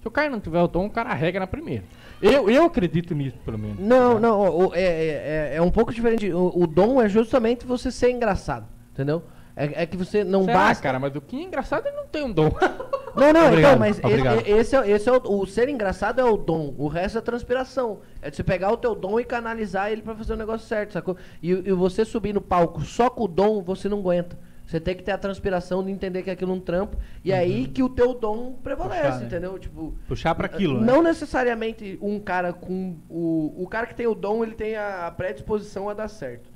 [0.00, 1.84] Se o cara não tiver o dom, o cara rega na primeira.
[2.20, 3.78] Eu, eu acredito nisso, pelo menos.
[3.78, 6.30] não, não, o- o- é, é, é um pouco diferente.
[6.32, 9.22] O, o dom é justamente você ser engraçado, entendeu?
[9.56, 10.82] É, é que você não Será, basta.
[10.82, 12.50] cara, mas o Kim é engraçado ele não tem um dom.
[13.16, 14.46] Não, não, Obrigado, então, mas e- obrigado.
[14.46, 17.20] e- esse, é, esse é o, o ser engraçado é o dom, o resto é
[17.20, 18.00] transpiração.
[18.20, 20.92] É de você pegar o teu dom e canalizar ele pra fazer o negócio certo,
[20.92, 21.16] sacou?
[21.42, 24.38] E, e você subir no palco só com o dom, você não aguenta.
[24.66, 26.96] Você tem que ter a transpiração de entender que aquilo é um trampo.
[27.22, 29.26] E aí que o teu dom prevalece, Puxar, né?
[29.26, 29.58] entendeu?
[29.58, 30.86] Tipo, Puxar pra aquilo, né?
[30.90, 32.96] não necessariamente um cara com.
[33.10, 36.48] O, o cara que tem o dom, ele tem a predisposição a dar certo.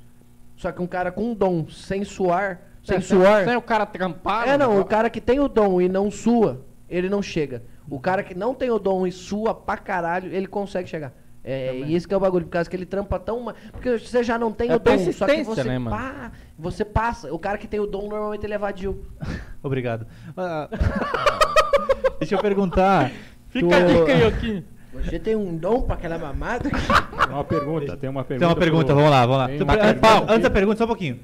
[0.55, 3.43] Só que um cara com dom, sem suar, sem É, suor.
[3.45, 4.47] Sem o cara trampar.
[4.47, 7.63] É, não, o cara que tem o dom e não sua, ele não chega.
[7.89, 11.13] O cara que não tem o dom e sua pra caralho, ele consegue chegar.
[11.41, 13.39] É, e isso que é o bagulho, por causa que ele trampa tão.
[13.39, 15.95] ma- Porque você já não tem É o dom, só que você, né, mano?
[15.95, 17.33] pá, você passa.
[17.33, 19.05] O cara que tem o dom, normalmente ele é vadio.
[19.63, 20.05] Obrigado.
[20.35, 20.69] Ah,
[22.19, 23.11] Deixa eu perguntar.
[23.47, 24.63] Fica Tu- a dica aí, aqui.
[24.93, 26.69] Você tem um dom pra aquela mamada?
[26.69, 28.39] Tem uma pergunta, tem uma pergunta.
[28.39, 29.45] Tem uma pergunta, pro- vamos lá, vamos lá.
[29.45, 30.23] Aqui.
[30.31, 31.19] antes da pergunta, só um pouquinho.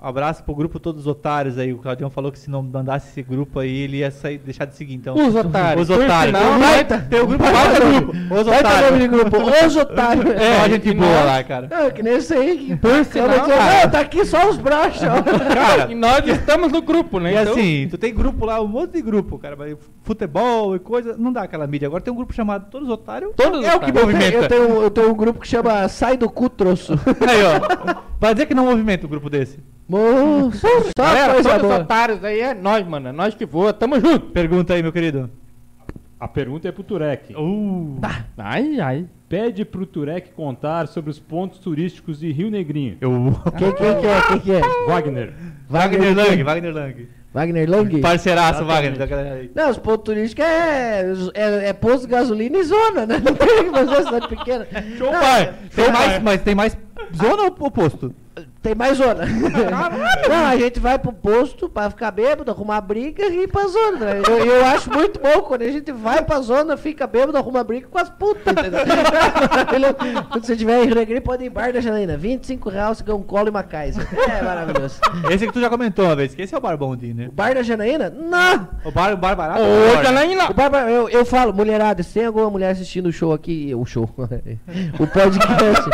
[0.00, 1.72] Um abraço pro grupo Todos os Otários aí.
[1.72, 4.76] O Claudião falou que se não mandasse esse grupo aí, ele ia sair, deixar de
[4.76, 4.94] seguir.
[4.94, 5.90] Então, Os otários.
[5.90, 6.38] Os otários.
[6.38, 8.12] sinal, Tem o vai- grupo- tem o grupo vai baita grupo.
[8.12, 9.08] Os Vai ter nome de otários.
[9.08, 10.24] grupo, os otários.
[10.38, 11.68] É, só gente boa nós- lá, cara.
[11.68, 12.58] Não, que nem esse aí.
[12.58, 13.88] que- Por sinal, Não, cara.
[13.88, 15.02] tá aqui só os broxos.
[15.02, 15.18] ó.
[15.52, 17.32] Cara, E nós estamos no grupo, né?
[17.32, 20.78] E Então, assim, tu tem grupo lá, um monte de grupo, cara, mas futebol e
[20.78, 21.86] coisa, não dá aquela mídia.
[21.88, 23.32] Agora tem um grupo chamado Todos os Otários.
[23.36, 24.00] Todos é o que Otários.
[24.02, 24.36] movimenta.
[24.36, 26.92] Eu tenho, eu tenho um grupo que chama Sai do Cu Troço.
[27.26, 28.08] Aí, ó.
[28.20, 29.58] Vai dizer que não movimenta um grupo desse.
[29.88, 30.60] Moço,
[30.96, 31.80] só Galera, coisa todos os boa.
[31.80, 33.08] otários aí é nós, mano.
[33.08, 33.72] É nós que voa.
[33.72, 34.26] Tamo junto.
[34.26, 35.30] Pergunta aí, meu querido.
[36.20, 37.34] A pergunta é pro Turek.
[37.34, 37.98] Uh,
[38.36, 39.06] Ai, ai.
[39.28, 42.96] Pede pro Turek contar sobre os pontos turísticos de Rio Negrinho.
[43.00, 43.10] eu.
[43.56, 44.20] Quem, quem que é?
[44.28, 44.60] Quem que é?
[44.86, 45.32] Wagner.
[45.68, 47.08] Wagner Lang, Wagner Lang.
[47.32, 48.00] Wagner Lang?
[48.00, 49.50] Parceiraço, Wagner.
[49.54, 53.18] Não, os pontos turísticos é, é, é posto de gasolina e zona, né?
[53.24, 54.66] Não tem que fazer cidade pequena.
[54.96, 55.54] Show, Não, pai.
[55.74, 56.76] Tem mais, mas tem mais
[57.14, 58.14] zona ou ou posto?
[58.62, 59.24] Tem mais zona.
[60.28, 63.98] Não, a gente vai pro posto pra ficar bêbado, arrumar briga e ir pra zona.
[63.98, 64.22] né?
[64.28, 67.86] Eu, eu acho muito bom quando a gente vai pra zona, fica bêbado, arruma briga
[67.88, 68.52] com as putas.
[68.52, 69.94] entendeu?
[70.30, 72.16] Quando você tiver em Regri, pode ir em bar da Janaína.
[72.16, 74.06] 25 reais, você ganha um colo e uma Kaiser.
[74.28, 75.00] É maravilhoso.
[75.30, 77.28] Esse que tu já comentou uma vez, que esse é o bar bondinho, né?
[77.28, 78.10] O bar da Janaína?
[78.10, 78.68] Não!
[78.84, 79.60] O bar, o bar barato.
[79.60, 80.04] Ô, o bar.
[80.04, 80.50] Janaína.
[80.50, 83.84] O Barba, eu, eu falo, mulherada, se tem alguma mulher assistindo o show aqui, o
[83.84, 84.08] show,
[84.98, 85.88] o podcast,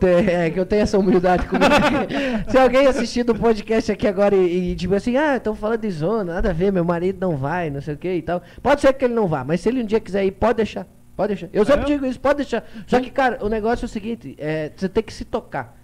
[0.30, 1.81] é que eu tenho essa humildade comigo.
[2.48, 5.90] se alguém assistindo o podcast aqui agora e, e tipo assim, ah, estão falando de
[5.90, 8.42] zona, nada a ver, meu marido não vai, não sei o que e tal.
[8.62, 10.86] Pode ser que ele não vá, mas se ele um dia quiser ir, pode deixar.
[11.16, 11.48] Pode deixar.
[11.52, 11.84] Eu sempre É?
[11.84, 12.64] digo isso, pode deixar.
[12.86, 15.76] Só que, cara, o negócio é o seguinte, é, você tem que se tocar.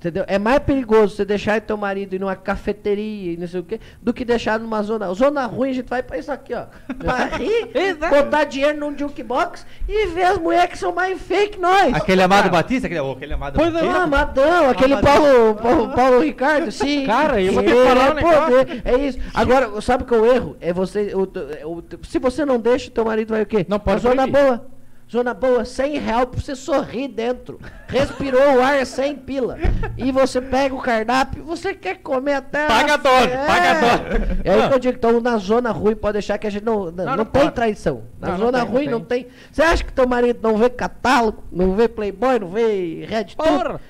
[0.00, 0.24] Entendeu?
[0.26, 3.78] É mais perigoso você deixar teu marido ir numa cafeteria e não sei o quê,
[4.00, 5.12] do que deixar numa zona.
[5.12, 6.64] Zona ruim, a gente vai pra isso aqui, ó.
[6.98, 7.68] Pra rir,
[8.08, 11.92] botar dinheiro num jukebox e ver as mulheres que são mais fake que nós.
[11.92, 13.98] Aquele amado Batista, aquele, oh, aquele amado Pois é, Batista.
[13.98, 15.12] Ah, Madão, aquele Amadão.
[15.22, 17.04] Paulo, Paulo, Paulo Ricardo, sim.
[17.06, 18.82] Cara, eu vou te falar é um negócio.
[18.86, 19.18] É isso.
[19.34, 20.56] Agora, sabe que é o erro?
[20.62, 21.12] É você.
[21.14, 21.24] o-
[21.70, 23.66] o- se você não deixa, teu marido vai o quê?
[23.68, 24.42] Não pode Pra Zona proibir.
[24.46, 24.66] boa.
[25.10, 27.58] Zona boa, sem real pra você sorrir dentro.
[27.88, 29.58] Respirou o ar sem pila.
[29.98, 32.68] E você pega o cardápio, você quer comer até.
[32.68, 34.40] Paga a- dose, paga dose.
[34.44, 36.92] É aí que eu digo, então na zona ruim pode deixar que a gente não.
[36.92, 37.54] Não, Não, não tem pode.
[37.56, 38.02] traição.
[38.20, 39.26] Na Não, zona tem, ruim não tem.
[39.50, 43.80] Você acha que teu marido não vê catálogo, não vê Playboy, não vê Red Porra.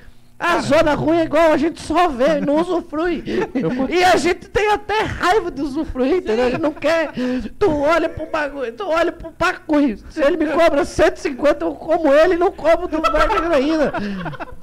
[0.41, 3.22] A zona ruim é igual, a gente só vê, não usufrui.
[3.91, 6.47] E a gente tem até raiva de usufruir, entendeu?
[6.47, 7.12] A gente não quer.
[7.59, 9.99] Tu olha pro bagulho, tu olha pro bagulho.
[10.11, 13.93] Se ele me cobra 150, eu como ele e não como do bar da Janaína.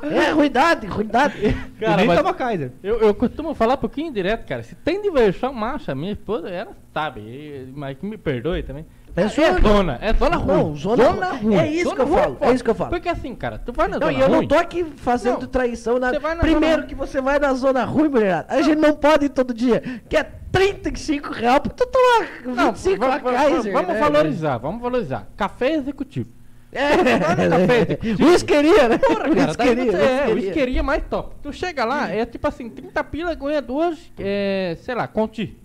[0.02, 1.56] É ruindade, ruindade.
[1.80, 2.72] Cara, nem toma Kaiser.
[2.82, 4.64] Eu, eu costumo falar um pouquinho direto, cara.
[4.64, 7.72] Se tem diversão macha, minha esposa, ela sabe.
[7.76, 8.86] Mas que me perdoe também.
[9.18, 9.59] É É, zona.
[9.61, 10.47] zona, é zona ruim.
[10.57, 11.55] Não, zona ruim.
[11.57, 12.45] É isso que eu ruim, falo, pô.
[12.45, 12.89] é isso que eu falo.
[12.91, 14.38] Porque assim, cara, tu vai na Não, zona e eu ruim.
[14.41, 17.84] não tô aqui fazendo Não, traição vai na Primeiro zona- que você vai na zona
[17.84, 18.45] ruim, mulherada.
[18.53, 19.82] A gente não pode ir todo dia.
[20.07, 23.74] Que é 35 reais pra tu tomar 25 Não, vamos, vamos, Kaiser.
[23.74, 23.99] vamos né?
[23.99, 25.28] valorizar, vamos valorizar.
[25.36, 26.30] Café executivo.
[26.72, 26.89] É,
[28.24, 28.97] whiskeria, né?
[28.97, 31.36] Porra, cara, Whiskeria, você, é, whiskeria mais top.
[31.41, 35.57] Tu chega lá, é tipo assim, 30 pila, ganha duas, é, sei lá, conti.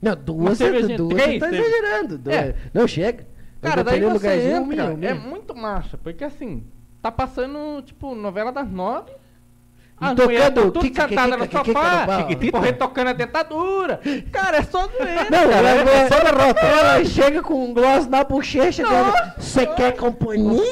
[0.00, 2.18] Não, duas, cervejinha, duas três, tá exagerando.
[2.18, 2.54] duas- É.
[2.72, 3.26] Não, chega.
[3.60, 6.62] Cara, daí você lugarzinho, um entra, milhão, é muito massa, porque assim,
[7.02, 9.10] tá passando, tipo, novela das nove.
[10.00, 12.28] E As tocando tudo sentada no sofá, pau.
[12.28, 14.00] tipo, retocando a dentadura.
[14.30, 15.68] Cara, é só doença, Não, cara.
[15.68, 16.60] ela, é só derrota.
[16.60, 19.34] ela chega com um gloss na bochecha dela.
[19.36, 20.62] Você quer companhia?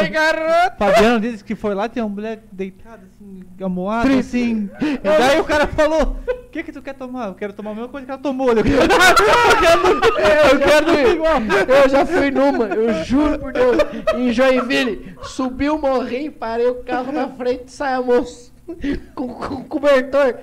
[0.00, 0.76] Oi, garoto.
[0.78, 3.17] Fabiano disse que foi lá, tem uma mulher deitada, assim,
[3.60, 4.68] amoada, assim.
[4.80, 7.28] E daí o cara falou: O que que tu quer tomar?
[7.28, 8.48] Eu quero tomar a mesma coisa que ela tomou.
[8.52, 8.78] Eu quero,
[9.88, 11.36] Eu, quero igual.
[11.66, 13.76] Eu já fui numa, eu juro por Deus.
[14.16, 18.50] Em Joinville, subi o morrinho, parei o carro na frente, sai a moça
[19.14, 20.34] com, com cobertor.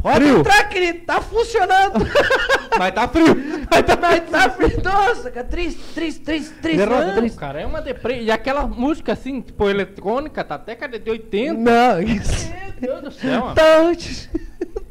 [0.00, 0.38] Pode Frio.
[0.38, 2.06] entrar, querido, tá funcionando.
[2.78, 3.34] Mas tá frio.
[3.68, 4.80] Mas tá, mas tá frio.
[4.84, 6.86] Nossa, cara, triste, triste, triste, triste.
[6.86, 7.36] Não, triste.
[7.36, 8.22] cara, é uma deprê.
[8.22, 11.54] E aquela música assim, tipo, eletrônica, tá até década de 80.
[11.54, 12.48] Não, isso.
[12.80, 13.54] Meu Deus do céu, mano.
[13.56, 14.30] Touch.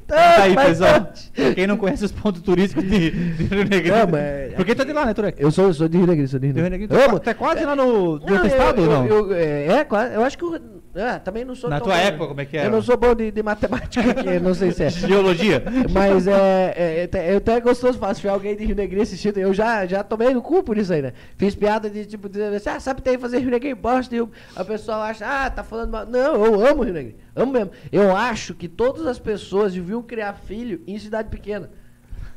[0.05, 1.13] Tá aí, pessoal.
[1.55, 3.95] Quem não conhece os pontos turísticos de, de Rio Negro.
[3.95, 5.41] Não, mas- Por que tá de lá, né, Turek?
[5.41, 6.87] Eu sou, sou de Rio Negro, sou de Rio De Rio Negro.
[6.93, 7.09] Negro.
[7.09, 7.19] Amo.
[7.19, 9.05] Tá quase lá no, no Não, outro estado, eu, ou não?
[9.07, 10.13] eu- é, é, quase.
[10.13, 10.43] Eu acho que.
[10.45, 10.59] o-
[10.99, 12.67] Ah, também não sou Na tua bom, época, como é que era?
[12.67, 14.89] Eu não sou bom de, de matemática, que não sei se é.
[14.91, 15.63] Geologia.
[15.91, 19.37] Mas é, é, é, até- é até gostoso se tiver alguém de Rio Negro assistindo,
[19.37, 21.13] eu já, já tomei no cu por isso aí, né?
[21.37, 24.65] Fiz piada de tipo, assim, ah, sabe tem que fazer Rio Negro bosta, e a
[24.65, 26.05] pessoa acha, ah, tá falando mal.
[26.05, 27.71] Não, eu amo Rio Negro, amo mesmo.
[27.91, 31.69] Eu acho que todas as pessoas deviam criar filho em cidade pequena.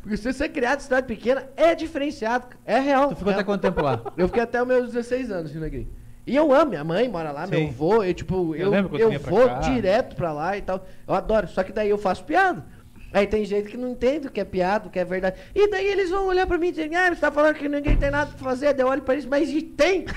[0.03, 3.11] Porque se você é criado em cidade pequena, é diferenciado, é real.
[3.11, 4.01] Tu ficou é até quanto tempo lá?
[4.17, 5.89] eu fiquei até os meus 16 anos, Rio Negrinho.
[6.31, 7.51] E eu amo, minha mãe mora lá, Sim.
[7.51, 9.55] meu avô, eu tipo, Eu eu, eu pra vou cá.
[9.59, 10.87] direto pra lá e tal.
[11.09, 12.65] Eu adoro, só que daí eu faço piada.
[13.13, 15.37] Aí tem gente que não entende o que é piada, o que é verdade.
[15.53, 17.97] E daí eles vão olhar pra mim e dizer, ah, você tá falando que ninguém
[17.97, 18.73] tem nada pra fazer.
[18.75, 20.05] Daí eu olho pra eles, mas e tem?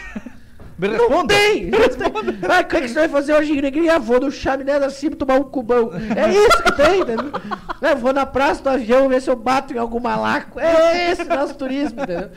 [0.78, 1.34] Me Não responda.
[1.34, 1.70] tem!
[2.50, 3.92] Ah, o que, que você vai fazer hoje, Negrinho?
[3.92, 5.92] Ah, vou no chaminé da cima tomar um cubão.
[6.16, 7.32] É isso que tem, entendeu?
[7.82, 10.60] É, vou na praça do avião ver se eu bato em algum malaco.
[10.60, 12.30] É esse nosso turismo, entendeu?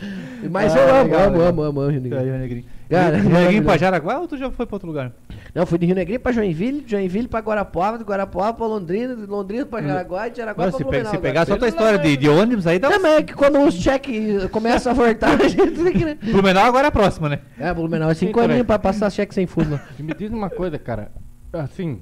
[0.50, 1.48] Mas Ah, eu amo, legal, amo, legal.
[1.48, 2.22] amo, amo, amo, Rio É, Negrinho.
[2.24, 2.64] Rio Negrinho.
[2.88, 5.12] Cara, Rio Negrinho pra Jaraguá ou tu já foi pra outro lugar?
[5.54, 9.16] Não, fui de Rio Negrinho pra Joinville, de Joinville pra Guarapuava, de Guarapuava pra Londrina,
[9.16, 11.10] de Londrina pra Jaraguá, de Jaraguá Não, pra se, Blumenau.
[11.10, 11.22] se agora.
[11.32, 13.02] pegar só tua história de, de ônibus, aí dá Não, um...
[13.02, 16.04] mas é que quando os cheques começam a voltar, a gente tem que...
[16.04, 16.18] né?
[16.22, 17.40] Blumenau agora é a próxima, né?
[17.58, 19.80] É, Blumenau é cinco Sim, aninhos pra passar cheque sem fundo.
[19.98, 21.10] me diz uma coisa, cara.
[21.52, 22.00] Assim,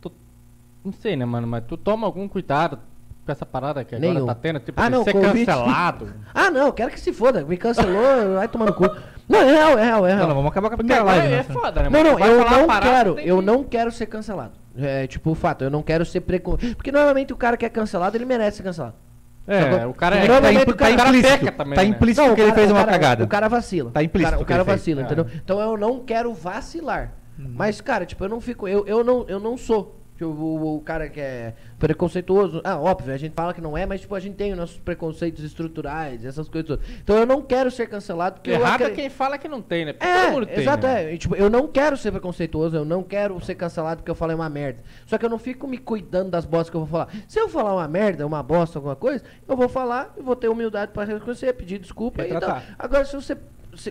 [0.00, 0.10] tu,
[0.84, 2.78] não sei, né, mano, mas tu toma algum cuidado
[3.30, 4.26] com essa parada que agora Nenhum.
[4.26, 5.46] tá tendo, tipo, Ah, não, ser Covid.
[5.46, 6.08] cancelado.
[6.34, 7.44] Ah, não, quero que se foda.
[7.44, 8.84] Me cancelou, vai tomar no cu.
[9.28, 10.28] Não, é real, é real, é Não, real.
[10.28, 11.42] não, vamos acabar com a primeira live, é né?
[11.44, 11.88] foda, né?
[11.90, 14.52] Não, não, eu não parada, quero, eu que- não quero ser cancelado.
[14.76, 16.74] É, tipo, o fato, eu não quero ser preconceito.
[16.76, 18.94] Porque normalmente o cara que é cancelado, ele merece ser cancelado.
[19.46, 20.28] É, o cara é.
[20.28, 21.88] Normalmente tá, o cara- cara implícito, também, tá né?
[21.88, 23.24] implícito Não, que ele cara- fez uma cara- cagada.
[23.24, 23.90] O cara vacila.
[23.90, 24.78] Tá implícito O cara, o cara fez.
[24.78, 25.04] vacila, É.
[25.04, 25.26] entendeu?
[25.44, 27.12] Então eu não quero vacilar.
[27.38, 27.52] Uhum.
[27.56, 28.68] Mas, cara, tipo, eu não fico.
[28.68, 29.99] Eu, eu, não, eu não sou.
[30.24, 32.60] O, o cara que é preconceituoso.
[32.64, 34.78] Ah, óbvio, a gente fala que não é, mas tipo, a gente tem os nossos
[34.78, 36.88] preconceitos estruturais, essas coisas todas.
[37.02, 39.60] Então eu não quero ser cancelado porque eu Errado é acre- quem fala que não
[39.62, 39.92] tem, né?
[39.92, 41.04] Porque todo mundo é, tem, exato, né?
[41.04, 41.14] é.
[41.14, 44.34] E, Tipo, eu não quero ser preconceituoso, eu não quero ser cancelado porque eu falei
[44.34, 44.82] uma merda.
[45.06, 47.08] Só que eu não fico me cuidando das bostas que eu vou falar.
[47.28, 50.48] Se eu falar uma merda, uma bosta, alguma coisa, eu vou falar e vou ter
[50.48, 52.30] humildade pra reconhecer, pedir desculpa e.
[52.32, 52.74] Retratar.
[52.78, 53.36] Agora, se você.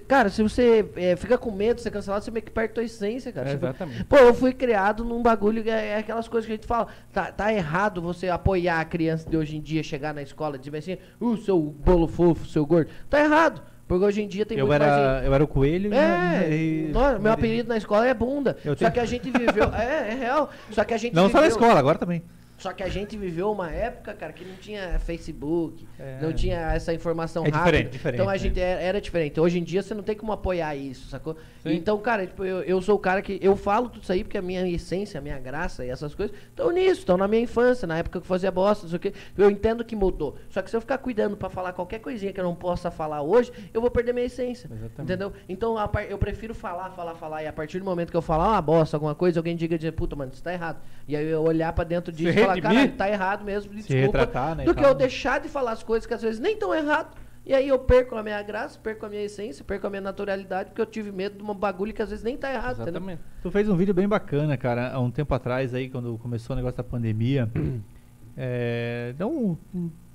[0.08, 2.84] Cara, se você é, fica com medo de ser cancelado, você meio que perde tua
[2.84, 3.50] essência, cara.
[3.50, 4.04] É, exatamente.
[4.06, 6.88] Pô, eu fui criado num bagulho é, é aquelas coisas que a gente fala.
[7.14, 10.60] Tá, tá errado você apoiar a criança de hoje em dia, chegar na escola e
[10.60, 12.90] dizer assim, o seu bolo fofo, seu gordo.
[13.10, 13.62] Tá errado.
[13.88, 16.90] Porque hoje em dia tem Eu muito mais era, eu era o coelho é, e...
[16.94, 18.56] nossa, meu apelido na escola é bunda.
[18.64, 19.64] Eu Só tenho- que a gente viveu.
[19.74, 20.52] É, é real.
[20.70, 22.22] Só que a gente Não só na viveu- escola, agora também.
[22.60, 26.20] Só que a gente viveu uma época, cara, que não tinha Facebook, É.
[26.22, 27.66] não tinha essa informação É rápida.
[27.72, 28.38] diferente, diferente, então a né?
[28.38, 29.40] gente era, era diferente.
[29.40, 31.36] Hoje em dia você não tem como apoiar isso, sacou?
[31.64, 31.74] Sim.
[31.74, 33.40] Então, cara, tipo, eu, eu sou o cara que.
[33.42, 36.36] Eu falo tudo isso aí porque a minha essência, a minha graça e essas coisas
[36.50, 39.00] estão nisso, estão na minha infância, na época que eu fazia bosta, não sei o
[39.00, 39.14] quê.
[39.38, 40.38] Eu entendo que mudou.
[40.50, 43.22] Só que se eu ficar cuidando pra falar qualquer coisinha que eu não possa falar
[43.22, 44.68] hoje, eu vou perder minha essência.
[44.72, 45.02] Exatamente.
[45.02, 45.34] Entendeu?
[45.48, 47.44] Então a par- eu prefiro falar, falar, falar.
[47.44, 49.92] E a partir do momento que eu falar uma bosta, alguma coisa, alguém diga, dizer,
[49.94, 50.80] puta, mano, isso tá errado.
[51.08, 54.20] E aí eu olhar pra dentro disso falar, tá errado mesmo, Se desculpa.
[54.20, 56.74] retratar, né, do que eu deixar de falar as coisas que às vezes nem tão
[56.74, 57.16] errado.
[57.46, 60.70] E aí eu perco a minha graça, perco a minha essência, perco a minha naturalidade,
[60.70, 62.90] porque eu tive medo de um bagulho que às vezes nem tá errado, entendeu?
[63.02, 63.22] Exatamente.
[63.42, 66.58] Tu fez um vídeo bem bacana, cara, há um tempo atrás aí, quando começou o
[66.58, 67.50] negócio da pandemia.
[68.38, 69.58] é, não,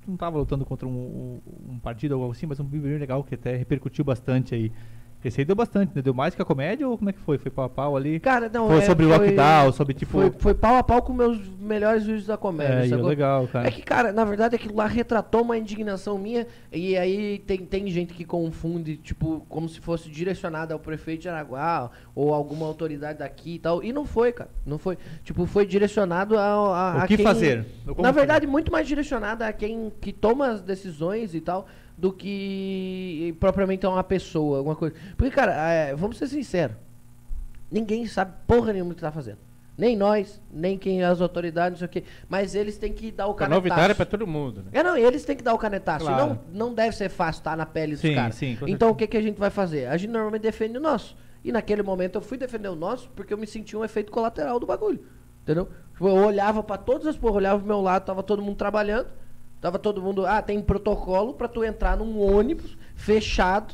[0.07, 3.23] não, tava lutando contra um- um partido ou algo assim, mas um vídeo bem legal
[3.23, 4.71] que até repercutiu bastante aí.
[5.27, 6.01] Esse aí deu bastante, né?
[6.01, 7.37] Deu mais que a comédia ou como é que foi?
[7.39, 8.19] Foi pau a pau ali?
[8.19, 10.11] Cara, não, Foi é, sobre foi- lockdown, sobre tipo.
[10.11, 13.67] Foi, foi pau a pau com meus melhores vídeos da comédia, é, é legal, cara.
[13.67, 16.45] É que, cara, na verdade aquilo lá retratou uma indignação minha.
[16.71, 21.29] E aí tem, tem gente que confunde, tipo, como se fosse direcionada ao prefeito de
[21.29, 23.83] Araguá ou alguma autoridade daqui e tal.
[23.83, 24.49] E não foi, cara.
[24.65, 24.97] Não foi.
[25.23, 26.45] Tipo, foi direcionado a.
[26.45, 27.65] a O a que quem- fazer?
[27.97, 31.65] Na verdade, muito mais direcionada a quem que toma as decisões e tal.
[31.97, 34.95] Do que propriamente a uma pessoa, alguma coisa.
[35.15, 36.75] Porque, cara, é, vamos ser sinceros.
[37.71, 39.37] Ninguém sabe porra nenhuma do que tá fazendo.
[39.77, 42.03] Nem nós, nem quem as autoridades, não sei o quê.
[42.29, 43.57] Mas eles têm que dar o A canetaço.
[43.61, 44.69] novidade é pra todo mundo, né?
[44.71, 46.05] É, não, eles têm que dar o canetaço.
[46.05, 46.39] Claro.
[46.53, 48.35] Não, não deve ser fácil estar na pele dos Sim, caras.
[48.35, 49.87] sim, então o que, que a gente vai fazer?
[49.87, 51.17] A gente normalmente defende o nosso.
[51.43, 54.59] E naquele momento eu fui defender o nosso porque eu me senti um efeito colateral
[54.59, 55.03] do bagulho.
[55.43, 55.69] Entendeu?
[55.91, 59.07] Tipo, Eu olhava pra todas as porra, olhava pro meu lado, tava todo mundo trabalhando.
[59.65, 60.27] Tava todo mundo.
[60.27, 63.73] Ah, tem protocolo pra tu entrar num ônibus fechado.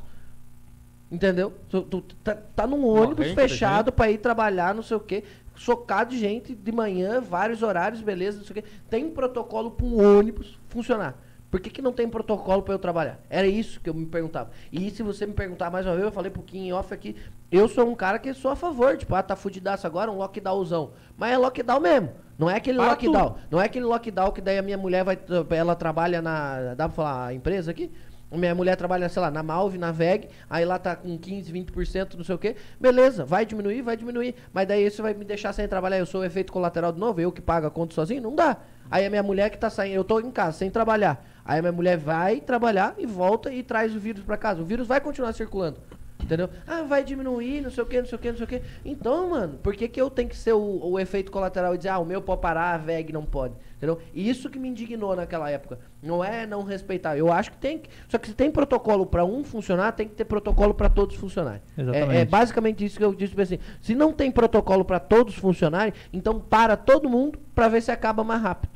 [1.11, 1.53] Entendeu?
[1.67, 5.25] Tu, tu tá, tá num ônibus fechado pra ir trabalhar, não sei o quê.
[5.53, 8.69] Socado de gente de manhã, vários horários, beleza, não sei o quê.
[8.89, 11.17] Tem protocolo pra um ônibus funcionar.
[11.49, 13.19] Por que, que não tem protocolo pra eu trabalhar?
[13.29, 14.49] Era isso que eu me perguntava.
[14.71, 17.17] E se você me perguntar mais uma vez, eu falei um pouquinho em off aqui.
[17.51, 18.95] Eu sou um cara que sou a favor.
[18.95, 20.93] Tipo, ah, tá fudidaço agora, um lockdownzão.
[21.17, 22.11] Mas é lockdown mesmo.
[22.41, 23.35] Não é aquele Para lockdown.
[23.51, 25.15] Não é aquele lockdown que daí a minha mulher vai.
[25.51, 26.73] Ela trabalha na.
[26.73, 27.91] Dá pra falar a empresa aqui?
[28.31, 32.15] Minha mulher trabalha, sei lá, na Malve, na VEG, aí lá tá com 15, 20%,
[32.15, 32.55] não sei o quê.
[32.79, 34.35] Beleza, vai diminuir, vai diminuir.
[34.53, 35.99] Mas daí isso vai me deixar sem trabalhar.
[35.99, 38.21] Eu sou o efeito colateral de novo, eu que pago a conta sozinho?
[38.21, 38.57] Não dá.
[38.89, 41.23] Aí a minha mulher que tá saindo, eu tô em casa sem trabalhar.
[41.45, 44.61] Aí a minha mulher vai trabalhar e volta e traz o vírus pra casa.
[44.61, 45.79] O vírus vai continuar circulando.
[46.23, 46.49] Entendeu?
[46.67, 48.61] Ah, vai diminuir, não sei o que, não sei o que, não sei o que.
[48.85, 51.89] Então, mano, por que, que eu tenho que ser o, o efeito colateral e dizer,
[51.89, 53.53] ah, o meu pode parar, a VEG não pode?
[53.77, 53.99] Entendeu?
[54.13, 55.79] E Isso que me indignou naquela época.
[56.03, 57.17] Não é não respeitar.
[57.17, 57.89] Eu acho que tem que.
[58.07, 61.61] Só que se tem protocolo pra um funcionar, tem que ter protocolo pra todos funcionarem.
[61.77, 62.29] É- É, Exatamente.
[62.29, 63.59] basicamente isso que eu disse assim.
[63.81, 68.23] Se não tem protocolo pra todos funcionarem, então para todo mundo pra ver se acaba
[68.23, 68.71] mais rápido.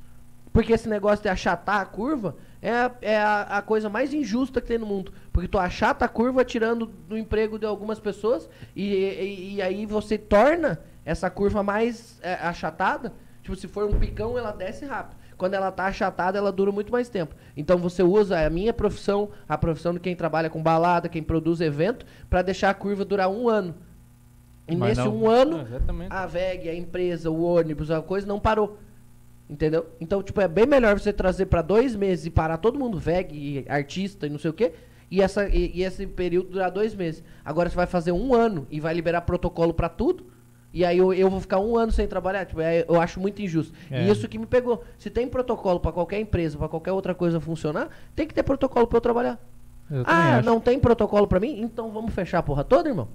[0.55, 4.61] Porque esse negócio de achatar a curva é, a- é a, a coisa mais injusta
[4.61, 5.11] que tem no mundo.
[5.33, 9.85] Porque tu achata a curva tirando do emprego de algumas pessoas e, e, e aí
[9.85, 13.11] você torna essa curva mais é, achatada.
[13.43, 15.17] Tipo, se for um picão, ela desce rápido.
[15.37, 17.35] Quando ela tá achatada, ela dura muito mais tempo.
[17.57, 21.59] Então você usa a minha profissão, a profissão de quem trabalha com balada, quem produz
[21.59, 23.75] evento, pra deixar a curva durar um ano.
[24.69, 25.57] E Mas nesse não- um ano,
[26.09, 28.79] a VEG, a empresa, o ônibus, a coisa não parou.
[29.49, 29.85] Entendeu?
[30.01, 33.35] Então, tipo, é bem melhor você trazer pra dois meses e parar todo mundo, VEG,
[33.35, 34.73] e artista e não sei o quê,
[35.09, 37.23] e, essa, e, e esse período durar dois meses.
[37.43, 40.25] Agora você vai fazer um ano e vai liberar protocolo pra tudo,
[40.75, 42.45] e aí eu, eu vou ficar um ano sem trabalhar.
[42.45, 43.73] Tipo, é- eu acho muito injusto.
[43.89, 44.03] É.
[44.03, 44.83] E isso que me pegou.
[44.97, 48.85] Se tem protocolo pra qualquer empresa, pra qualquer outra coisa funcionar, tem que ter protocolo
[48.85, 49.39] pra eu trabalhar.
[49.89, 50.45] Eu ah, acho.
[50.45, 51.61] não tem protocolo pra mim?
[51.61, 53.07] Então vamos fechar a porra toda, irmão?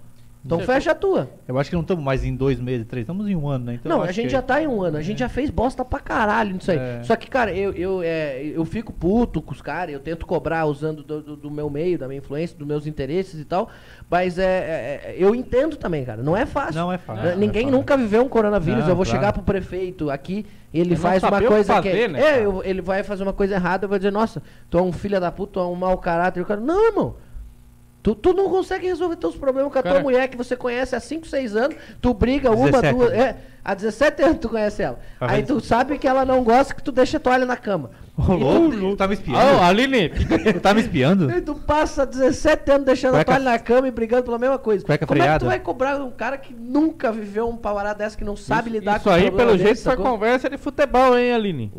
[0.42, 1.28] Então Você- fecha a tua.
[1.46, 3.74] Eu acho que não estamos mais em dois meses, três, estamos em um ano, né?
[3.74, 5.50] Então não, eu a gente que- já tá em um ano, a gente já fez
[5.50, 6.78] bosta pra caralho nisso aí.
[6.78, 7.02] É.
[7.02, 10.64] Só que, cara, eu, eu, é, eu fico puto com os caras, eu tento cobrar
[10.64, 13.68] usando do, do- do meu meio, da minha influência, dos meus interesses e tal.
[14.08, 16.22] Mas é, é, é, eu entendo também, cara.
[16.22, 16.80] Não é fácil.
[16.80, 17.76] Não é fácil, é Ninguém fácil.
[17.78, 18.84] nunca viveu um coronavírus.
[18.84, 19.18] Não, eu vou claro.
[19.20, 21.88] chegar pro prefeito aqui, ele É não faz uma que coisa que.
[21.90, 24.42] fazer, é, né, é, eu- ele vai fazer uma coisa errada, eu vou dizer, nossa,
[24.70, 26.40] tu é um filho da puta, tu é um mau caráter.
[26.40, 27.16] E o cara, não, irmão.
[28.02, 30.96] Tu, tu não consegue resolver teus problemas com a tua Cara- mulher que você conhece
[30.96, 33.12] há 5, 6 anos, tu briga uma, 17, duas.
[33.12, 34.98] É, há 17 anos tu conhece ela.
[35.18, 37.90] Tá Aí tu sabe que ela não gosta que tu deixa a toalha na cama.
[38.28, 39.60] Ô, louco, tu tá me Ô, espiando?
[39.62, 41.30] Aline, Tu tá me espiando?
[41.30, 44.58] E tu passa 17 anos deixando Cueca- a toalha na cama e brigando pela mesma
[44.58, 44.84] coisa.
[44.84, 45.44] Cueca Como é que freada.
[45.44, 48.96] tu vai cobrar um cara que nunca viveu um pavará dessa, que não sabe lidar
[48.96, 50.04] isso com um aí, problema pelo desse, jeito, foi sacou?
[50.12, 51.72] conversa de futebol, hein, Aline?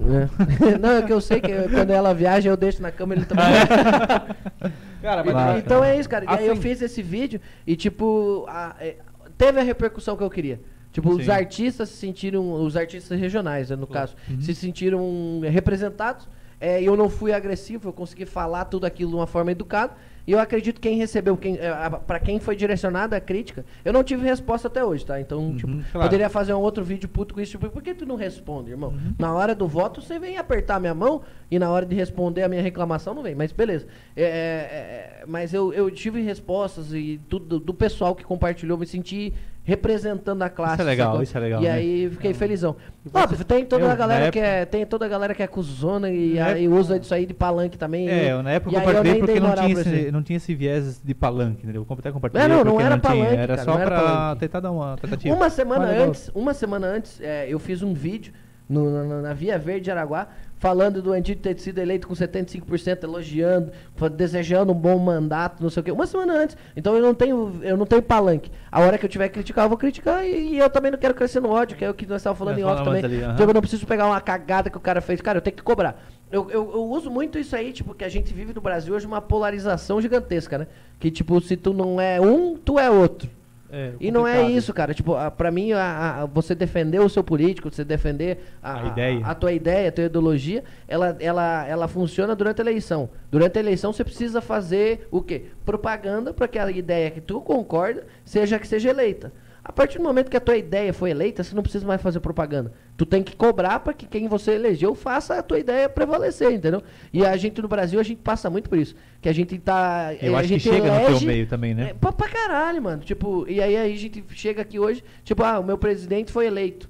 [0.66, 0.78] É.
[0.80, 3.46] não, é que eu sei que quando ela viaja eu deixo na cama ele também.
[5.02, 5.58] Cara, E- Claro.
[5.60, 6.26] Então é isso, cara.
[6.26, 8.96] E aí eu Assim- fiz esse vídeo e, tipo, a- é,
[9.38, 10.60] teve a repercussão que eu queria.
[10.92, 11.32] Tipo, os Sim.
[11.32, 14.42] artistas se sentiram, os artistas regionais, né, no caso, Uhum.
[14.42, 16.28] se sentiram representados.
[16.60, 19.94] É, eu não fui agressivo, eu consegui falar tudo aquilo de uma forma educada.
[20.28, 23.66] E eu acredito que quem recebeu, quem, é, a- pra quem foi direcionada a crítica,
[23.84, 25.20] eu não tive resposta até hoje, tá?
[25.20, 26.08] Então, Uhum, tipo, claro.
[26.08, 28.90] poderia fazer um outro vídeo puto com isso, tipo, por que tu não responde, irmão?
[28.92, 29.16] Uhum.
[29.18, 32.48] Na hora do voto, você vem apertar minha mão e na hora de responder a
[32.48, 33.34] minha reclamação, não vem.
[33.34, 33.88] Mas beleza.
[34.16, 38.86] É, é, é, mas eu, eu tive respostas e tudo do pessoal que compartilhou, me
[38.86, 40.74] senti representando a classe.
[40.74, 41.24] Isso é legal, sacou?
[41.24, 41.72] isso é legal, E né?
[41.72, 42.76] aí fiquei felizão.
[43.14, 45.48] Óbvio, tem toda eu, a galera na que é, tem toda a galera que é
[45.48, 48.10] cuzona e Na aí usa isso aí de palanque também.
[48.10, 51.14] É, eu, na época eu compartilhei porque não tinha, esse, não tinha esse viés de
[51.14, 51.86] palanque, entendeu?
[51.90, 54.40] Eu até compartilhei É, não, não porque era tinha, palanque, era cara, só não palanque.
[54.40, 55.36] tentar dar uma tentativa.
[55.36, 58.34] Uma semana Mas antes, uma semana antes, é, eu fiz um vídeo
[58.72, 60.27] no- na, na Via Verde de Araguá,
[60.57, 63.72] falando do Antigo ter sido eleito com 75%, elogiando,
[64.15, 65.91] desejando um bom mandato, não sei o quê.
[65.91, 66.56] Uma semana antes.
[66.76, 68.52] Então eu não tenho, eu não tenho palanque.
[68.72, 70.23] A hora que eu tiver que criticar, eu vou criticar.
[70.26, 72.39] E, e eu também não quero crescer no ódio, que é o que nós estávamos
[72.39, 73.23] falando Nós em off falamos também.
[73.23, 73.34] ali.
[73.34, 75.19] Então eu não preciso pegar uma cagada que o cara fez.
[75.19, 75.99] Cara, eu tenho que cobrar.
[76.31, 79.06] Eu, eu, eu uso muito isso aí, tipo, que a gente vive no Brasil hoje
[79.06, 80.68] uma polarização gigantesca, né?
[80.99, 83.30] Que, tipo, se tu não é um, tu é outro.
[83.72, 84.93] É, E não é isso, cara.
[84.93, 88.88] Tipo, a- pra mim, a- a- você defender o seu político, você defender a, A
[88.88, 89.22] ideia.
[89.26, 93.10] a, tua ideia, a tua ideologia, ela, ela, ela funciona durante a eleição.
[93.31, 95.45] Durante a eleição, você precisa fazer o quê?
[95.65, 99.31] Propaganda para que a ideia que tu concorda seja que seja eleita.
[99.64, 102.20] A partir do momento que a tua ideia foi eleita, você não precisa mais fazer
[102.20, 102.74] propaganda.
[102.98, 106.82] Tu tem que cobrar para que quem você elegeu faça a tua ideia prevalecer, entendeu?
[107.14, 108.96] E a gente no Brasil, a gente passa muito por isso.
[109.22, 110.16] Que a gente tá.
[110.20, 111.90] Eu a acho que chega no teu elege- meio também, né?
[111.92, 113.04] é, pra, pra caralho, mano.
[113.04, 116.48] Tipo, e aí, aí a gente chega aqui hoje, tipo, ah, o meu presidente foi
[116.48, 116.90] eleito.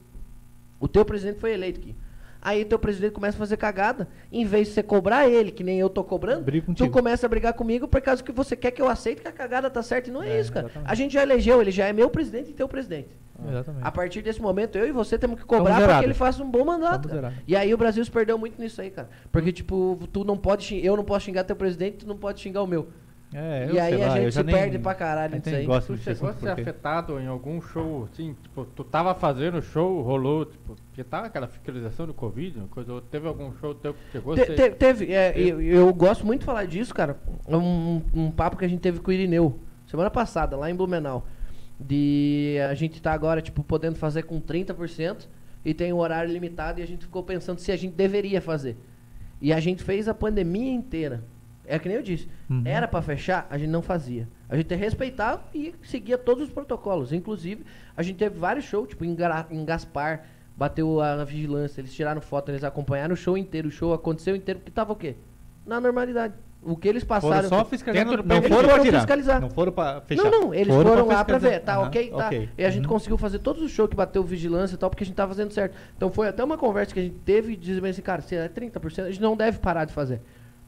[0.79, 1.93] O teu presidente foi eleito aqui.
[2.41, 5.79] Aí teu presidente começa a fazer cagada, em vez de você cobrar ele, que nem
[5.79, 6.43] eu tô cobrando,
[6.75, 9.31] tu começa a brigar comigo por causa que você quer que eu aceite que a
[9.31, 10.65] cagada tá certa e não é, É, isso, cara.
[10.65, 10.91] exatamente.
[10.91, 13.09] A gente já elegeu, ele já é meu presidente e teu presidente.
[13.47, 13.85] Exatamente.
[13.85, 16.49] A partir desse momento, eu e você temos que cobrar para que ele faça um
[16.49, 17.09] bom mandato.
[17.47, 19.09] E aí o Brasil se perdeu muito nisso aí, cara.
[19.31, 22.63] Porque, tipo, tu não pode eu não posso xingar teu presidente, tu não pode xingar
[22.63, 22.87] o meu.
[23.33, 25.65] É, eu e aí sei a lá, gente se nem- perde pra caralho nisso aí.
[25.65, 29.61] gosto Tu chegou a ser porque- afetado em algum show, assim, tipo, tu tava fazendo
[29.61, 33.93] show, rolou, tipo, porque tava aquela fiscalização do Covid, uma coisa, teve algum show teu
[33.93, 34.55] que chegou a Te- ser...
[34.55, 37.17] te- teve, é, eu, eu gosto muito de falar disso, cara.
[37.47, 41.25] Um, um papo que a gente teve com o Irineu semana passada, lá em Blumenau.
[41.79, 45.27] De a gente tá agora, tipo, podendo fazer com 30%
[45.65, 48.77] e tem um horário limitado e a gente ficou pensando se a gente deveria fazer.
[49.41, 51.23] E a gente fez a pandemia inteira.
[51.71, 52.27] É que nem eu disse.
[52.49, 52.63] Uhum.
[52.65, 54.27] Era pra fechar, a gente não fazia.
[54.49, 57.13] A gente respeitava e seguia todos os protocolos.
[57.13, 57.63] Inclusive,
[57.95, 60.25] a gente teve vários shows, tipo, em, Gra- em Gaspar,
[60.57, 63.69] bateu a, vigilância, eles tiraram foto, eles acompanharam o show inteiro.
[63.69, 65.15] O show aconteceu inteiro, porque tava o quê?
[65.65, 66.33] Na normalidade.
[66.63, 67.49] O que eles Foram passaram.
[67.49, 68.99] só fiscalizando, dentro não Eles foram foram tirar.
[68.99, 69.41] fiscalizar.
[69.41, 70.23] Não foram pra fechar.
[70.29, 72.27] Não, não, eles Foram foram, pra lá pra ver, tá Aham, ok, tá.
[72.27, 72.49] ok.
[72.55, 72.89] E a gente Uhum.
[72.89, 75.51] conseguiu fazer todos os shows que bateu vigilância e tal, porque a gente tava fazendo
[75.53, 75.75] certo.
[75.97, 78.47] Então foi até uma conversa que a gente teve e dizer assim, cara, se é
[78.47, 80.21] 30%, a gente não deve parar de fazer.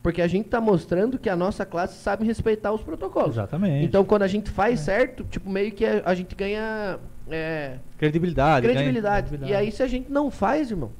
[0.03, 3.35] Porque a gente tá mostrando que a nossa classe sabe respeitar os protocolos.
[3.35, 3.85] Exatamente.
[3.85, 6.99] Então quando a gente faz certo, tipo, meio que a, a gente ganha
[7.29, 8.67] é, credibilidade.
[8.67, 9.39] ganha credibilidade.
[9.43, 10.91] E aí se a gente não faz, irmão,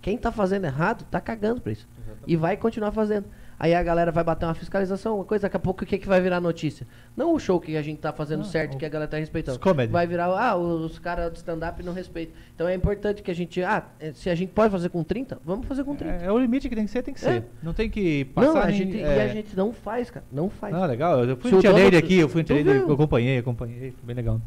[0.00, 1.88] quem tá fazendo errado, tá cagando pra isso.
[2.24, 3.26] E vai continuar fazendo.
[3.62, 6.08] Aí a galera vai bater uma fiscalização, uma coisa, daqui a pouco o que, que
[6.08, 6.84] vai virar notícia?
[7.16, 9.18] Não o show que a gente tá fazendo Não, certo, o- que a galera tá
[9.18, 9.56] respeitando.
[9.60, 9.92] comedy.
[9.92, 12.34] Vai virar, ah, os caras do stand-up não respeitam.
[12.56, 15.38] Então é importante que a gente, ah, eh, se a gente pode fazer com 30,
[15.44, 16.24] vamos fazer com 30.
[16.24, 17.30] É, é o limite que tem que ser, tem que ser.
[17.30, 17.44] É.
[17.62, 19.16] Não tem que passar não, a nem- gente, é.
[19.16, 20.26] e a gente não faz, cara.
[20.32, 20.74] Não faz.
[20.74, 21.24] Ah, legal.
[21.24, 24.40] Eu fui em Tia aqui, eu fui em Tia eu acompanhei, acompanhei, foi bem legal.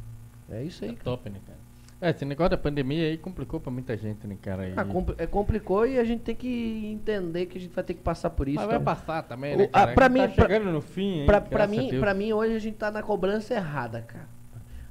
[0.51, 1.64] É isso aí, É top, né, cara?
[2.01, 4.67] É, esse negócio da pandemia aí complicou pra muita gente, né, cara?
[4.67, 4.73] E...
[4.75, 7.93] Ah, compl- é, complicou e a gente tem que entender que a gente vai ter
[7.93, 8.57] que passar por isso.
[8.57, 8.83] Mas vai cara.
[8.83, 9.93] passar também, O- né, cara?
[9.93, 11.25] pra A gente mim- tá pra- chegando no fim, hein?
[11.25, 14.27] Pra, pra, mim, pra mim, hoje a gente tá na cobrança errada, cara.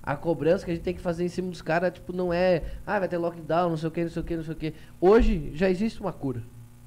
[0.02, 2.62] A cobrança que a gente tem que fazer em cima dos caras, tipo, não é,
[2.86, 4.56] ah, vai ter lockdown, não sei o que, não sei o que, não sei o
[4.56, 4.74] que.
[5.01, 6.43] Hoje já existe uma cura.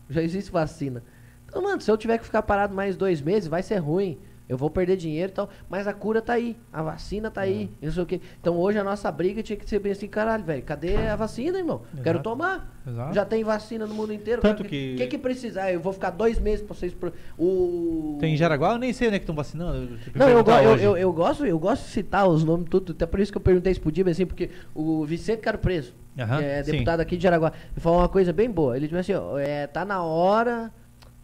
[0.09, 1.03] Já existe vacina.
[1.47, 4.17] Então, mano, se eu tiver que ficar parado mais dois meses, vai ser ruim.
[4.49, 5.49] Eu vou perder dinheiro e tal.
[5.69, 6.55] Mas a cura tá aí.
[6.71, 7.49] A vacina tá É.
[7.49, 7.71] aí.
[7.81, 8.21] e Não sei o que.
[8.39, 10.63] Então hoje a nossa briga tinha que ser bem assim, caralho, velho.
[10.63, 11.81] Cadê a vacina, irmão?
[12.03, 12.23] Quero Exato.
[12.23, 12.81] tomar.
[12.87, 13.13] Exato.
[13.13, 14.41] Já tem vacina no mundo inteiro.
[14.41, 15.71] Tanto cara, que- O que, que precisar?
[15.73, 16.93] Eu vou ficar dois meses pra vocês.
[16.93, 17.11] Pro...
[17.37, 18.17] O...
[18.19, 19.77] Tem em Jaraguá, eu nem sei onde é que estão vacinando.
[19.93, 22.67] eu que Não, eu, go- eu, eu, eu gosto, eu gosto de citar os nomes
[22.69, 25.93] tudo, até por isso que eu perguntei se podia, assim, porque o Vicente Caro Preso,
[26.15, 26.71] que é sim.
[26.71, 28.75] deputado aqui de Jaraguá, falou uma coisa bem boa.
[28.77, 30.71] Ele disse assim, ó, é, tá na hora.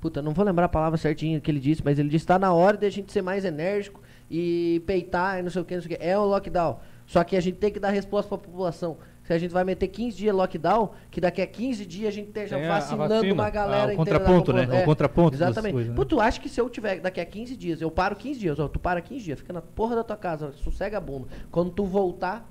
[0.04, 2.52] Puta, não vou lembrar a palavra certinha que ele disse, mas ele disse tá na
[2.52, 5.82] hora de a gente ser mais enérgico e peitar e não sei o que, não
[5.82, 6.06] sei o que.
[6.06, 6.78] É o lockdown.
[7.08, 8.98] Só que a gente tem que dar resposta pra população.
[9.24, 12.28] Se a gente vai meter 15 dias lockdown, que daqui a 15 dias a gente
[12.28, 13.34] esteja a- a vacinando vacina.
[13.34, 14.60] uma galera Ah, o inteira da contraponto, né?
[14.64, 14.84] população.
[14.84, 15.72] O contraponto Exatamente.
[15.74, 15.96] coisas, né?
[15.96, 18.60] Pô, tu acha que se eu tiver daqui a 15 dias, eu paro 15 dias,
[18.60, 21.30] ó, tu para 15 dias, fica na porra da tua casa, sossega a bunda.
[21.50, 22.46] Quando tu voltar,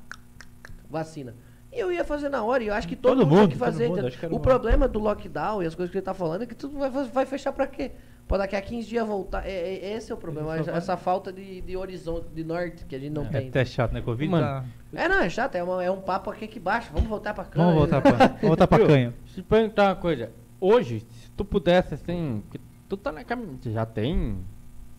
[0.89, 1.35] vacina.
[1.73, 3.53] E eu ia fazer na hora, e eu acho que todo, Todo mundo, tinha mundo,
[3.53, 3.89] que todo fazer.
[3.89, 6.47] mundo, que o uma- problema do lockdown e as coisas que ele tá falando é
[6.47, 7.93] que tudo vai, vai fechar pra quê?
[8.29, 9.47] Pra daqui a 15 dias voltar.
[9.47, 12.99] É, é- esse é o problema, essa, falta de, de horizonte, de norte que a
[12.99, 13.49] gente não É tem.
[13.49, 14.03] até chato, né?
[14.03, 14.65] Covid Mano, tá...
[14.95, 16.91] É, não, é chato, é, uma- é um papo aqui que baixa.
[16.93, 17.51] Vamos voltar pra cá.
[17.57, 18.87] Vamos voltar pra, vamos voltar pra Viu?
[18.89, 19.15] canha.
[19.27, 20.31] Se te perguntar uma coisa,
[20.61, 24.37] hoje, se tu pudesse, assim, que tu tá na caminho, já tem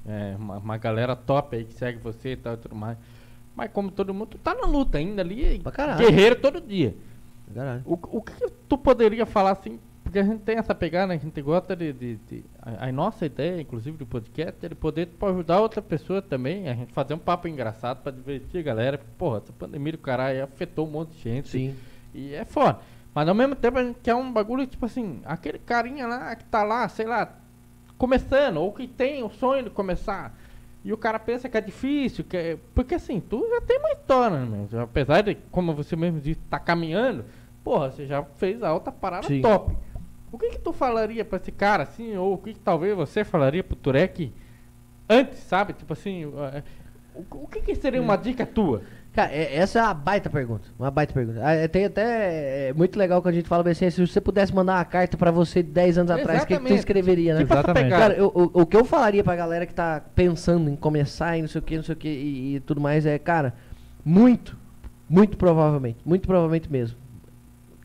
[0.08, 2.98] é, uma, uma galera top aí que segue você e tal e tudo mais.
[3.56, 5.62] Mas como todo mundo, tu tá na luta ainda ali,
[5.98, 6.96] guerreiro todo dia.
[7.86, 8.34] O, o que
[8.68, 9.80] tu poderia falar assim?
[10.04, 11.94] Porque a gente tem essa pegada, né, a gente gosta de.
[11.94, 15.82] de- de- a, a nossa ideia, inclusive, do podcast, é de poder tipo, ajudar outra
[15.82, 19.00] pessoa também, a gente fazer um papo engraçado pra divertir a galera.
[19.18, 21.50] Porra, essa pandemia do caralho afetou um monte de gente.
[21.50, 21.76] Sim.
[22.14, 22.80] E é foda.
[23.16, 26.44] Mas ao mesmo tempo a gente quer um bagulho, tipo assim, aquele carinha lá que
[26.46, 27.32] tá lá, sei lá,
[27.98, 30.36] começando, ou que tem o sonho de começar.
[30.84, 33.92] E o cara pensa que é difícil, que é- porque assim, tu já tem uma
[33.92, 34.68] história, né?
[34.82, 37.24] Apesar de, como você mesmo disse, tá caminhando,
[37.64, 39.42] porra, você já fez a outra parada Sim.
[39.42, 39.76] top.
[40.32, 43.24] O que que tu falaria pra esse cara, assim, ou o que, que talvez você
[43.24, 44.34] falaria pro Turek
[45.08, 45.74] antes, sabe?
[45.74, 46.34] Tipo assim, o,
[47.32, 48.82] o que, que seria uma dica tua?
[49.14, 50.68] Cara, é- essa é uma baita pergunta.
[50.78, 51.40] Uma baita pergunta.
[51.44, 52.70] Ah, é, Tem até.
[52.70, 55.30] É muito legal quando a gente fala assim: se você pudesse mandar uma carta pra
[55.30, 56.80] você de 10 anos atrás, o que, que Exatamente.
[56.80, 57.42] escreveria, né?
[57.42, 57.90] Tipo Exatamente.
[57.90, 61.42] Cara, eu- o, o que eu falaria pra galera que tá pensando em começar e
[61.42, 63.54] não sei o que, não sei o que e, e tudo mais é, cara,
[64.04, 64.58] muito,
[65.08, 66.98] muito provavelmente, muito provavelmente mesmo.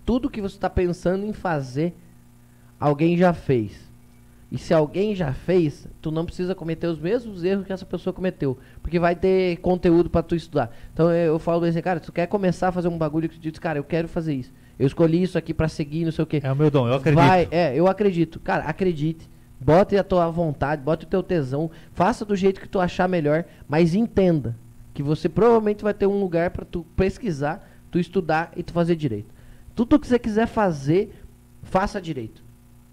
[0.07, 1.95] Tudo que você tá pensando em fazer,
[2.81, 3.88] alguém já fez.
[4.51, 8.15] E se alguém já fez, tu não precisa cometer os mesmos erros que essa pessoa
[8.15, 8.57] cometeu.
[8.83, 10.75] Porque vai ter conteúdo pra tu estudar.
[10.93, 13.43] Então eu, eu falo assim, cara, tu quer começar a fazer um bagulho que tu
[13.43, 14.53] diz, cara, eu quero fazer isso.
[14.79, 16.41] Eu escolhi isso aqui pra seguir, não sei o que.
[16.43, 17.21] É o meu dom, eu acredito.
[17.21, 18.41] Vai, é, eu acredito.
[18.41, 19.29] Cara, acredite.
[19.61, 23.45] Bote a tua vontade, bote o teu tesão, faça do jeito que tu achar melhor,
[23.67, 24.57] mas entenda
[24.95, 28.95] que você provavelmente vai ter um lugar pra tu pesquisar, tu estudar e tu fazer
[28.95, 29.35] direito.
[29.75, 31.13] Tudo que você quiser fazer,
[31.63, 32.48] faça direito.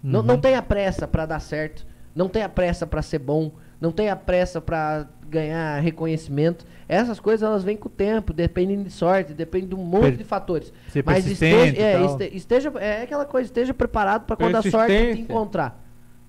[0.06, 0.26] Não, Uhum.
[0.26, 1.84] não tenha pressa pra dar certo,
[2.14, 3.50] não tenha pressa pra ser bom,
[3.80, 6.64] não tenha pressa pra ganhar reconhecimento.
[6.88, 10.16] Essas coisas elas vêm com o tempo, dependem de sorte, dependem de um monte Per-
[10.18, 10.72] de fatores.
[11.04, 15.20] Mas esteja, é, este- esteja, é aquela coisa, esteja preparado para quando a sorte te
[15.20, 15.82] encontrar.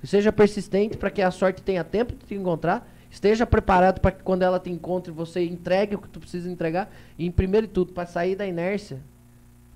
[0.04, 2.90] Seja persistente para que a sorte tenha tempo de te encontrar.
[3.10, 6.90] Esteja preparado para que quando ela te encontre, você entregue o que tu precisa entregar.
[7.18, 9.00] E em primeiro de tudo, para sair da inércia,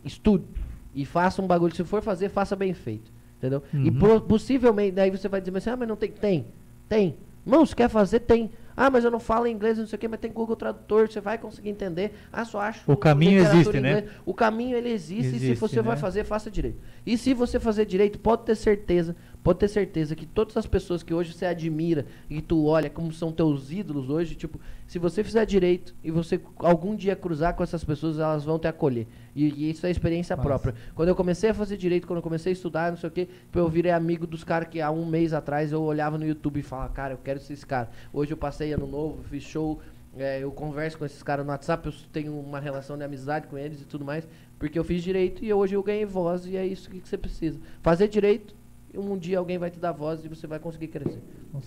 [0.04, 0.46] estude.
[0.94, 1.74] E faça um bagulho.
[1.76, 3.12] Se for fazer, faça bem feito.
[3.42, 3.64] Entendeu?
[3.74, 3.94] E Uhum.
[3.98, 6.12] pro- possivelmente, daí você vai dizer assim, ah, mas não tem.
[6.12, 6.46] Tem.
[6.88, 7.18] Tem.
[7.44, 8.52] Irmão, se quer fazer, tem.
[8.78, 11.20] Ah, mas eu não falo inglês, não sei o que, mas tem Google Tradutor, você
[11.20, 12.14] vai conseguir entender.
[12.32, 14.06] Ah, só acho O caminho existe, né?
[14.26, 16.02] O caminho ele existe, e se Existe, você vai né?
[16.02, 16.78] fazer, faça direito.
[17.06, 21.02] E se você fazer direito, pode ter certeza, pode ter certeza que todas as pessoas
[21.02, 25.24] que hoje você admira e tu olha como são teus ídolos hoje, tipo, se você
[25.24, 29.08] fizer direito e você algum dia cruzar com essas pessoas, elas vão te acolher.
[29.36, 30.48] E, e isso é experiência Massa.
[30.48, 30.76] própria.
[30.94, 33.28] Quando eu comecei a fazer direito, quando eu comecei a estudar, não sei o quê,
[33.54, 36.64] eu virei amigo dos caras que há um mês atrás eu olhava no YouTube e
[36.64, 37.90] falava, cara, eu quero ser esse cara.
[38.14, 39.80] Hoje eu passei ano novo, fiz show,
[40.18, 43.58] é, eu converso com esses caras no WhatsApp, eu tenho uma relação de amizade com
[43.58, 44.28] eles e tudo mais,
[44.62, 47.18] porque eu fiz direito e hoje eu ganhei voz e é isso que, que você
[47.18, 47.60] precisa.
[47.82, 48.56] Fazer direito,
[48.94, 51.20] e um dia alguém vai te dar voz e você vai conseguir crescer.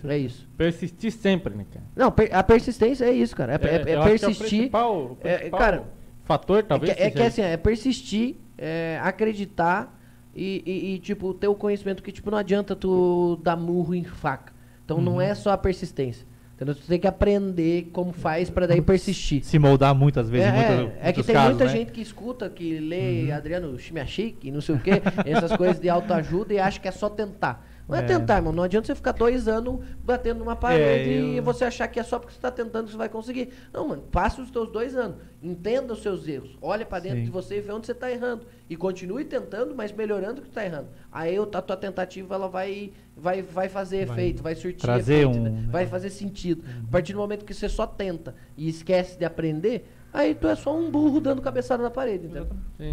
[0.04, 0.48] É isso.
[0.56, 1.84] Persistir sempre, né, cara?
[1.96, 3.54] Não, per- a persistência é isso, cara.
[3.54, 4.58] É, é- é eu acho que o persistir.
[4.58, 5.84] principal- o é, principal cara,
[6.22, 6.94] fator, É talvez.
[6.94, 9.98] que, é que assim, é persistir, é, acreditar
[10.32, 14.04] e, e- e, tipo, ter o conhecimento que, tipo, não adianta tu dar murro em
[14.04, 14.52] faca.
[14.84, 16.24] Então não é só a persistência.
[16.54, 16.74] Entendeu?
[16.74, 19.44] Tu tem que aprender como faz pra daí persistir.
[19.44, 21.70] Se moldar muitas vezes, É, em muitos, é, é que tem casos, muita né?
[21.72, 26.54] gente que escuta, que lê Adriano Chimiachik, não sei o quê, essas coisas de autoajuda
[26.54, 27.66] e acha que é só tentar.
[27.88, 28.02] Não é, É.
[28.02, 28.52] tentar, irmão.
[28.52, 32.00] Não adianta você ficar dois anos batendo numa parede É, eu- e você achar que
[32.00, 33.50] é só porque você está tentando que você vai conseguir.
[33.72, 34.02] Não, mano.
[34.10, 35.18] Passe os teus dois anos.
[35.42, 36.56] Entenda os seus erros.
[36.62, 37.24] Olha pra dentro Sim.
[37.24, 38.46] de você e vê onde você tá errando.
[38.70, 40.88] E continue tentando, mas melhorando o que tu tá errando.
[41.12, 45.38] Aí a tua tentativa ela vai, vai, vai fazer Vai efeito, vai surtir trazer efeito,
[45.38, 45.64] um- né?
[45.70, 46.64] vai fazer sentido.
[46.88, 50.56] A partir do momento que você só tenta e esquece de aprender, aí tu é
[50.56, 52.46] só um burro dando cabeçada na parede, entendeu?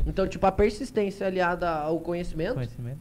[0.06, 3.00] Então, tipo, a persistência aliada ao conhecimento Conhecimento.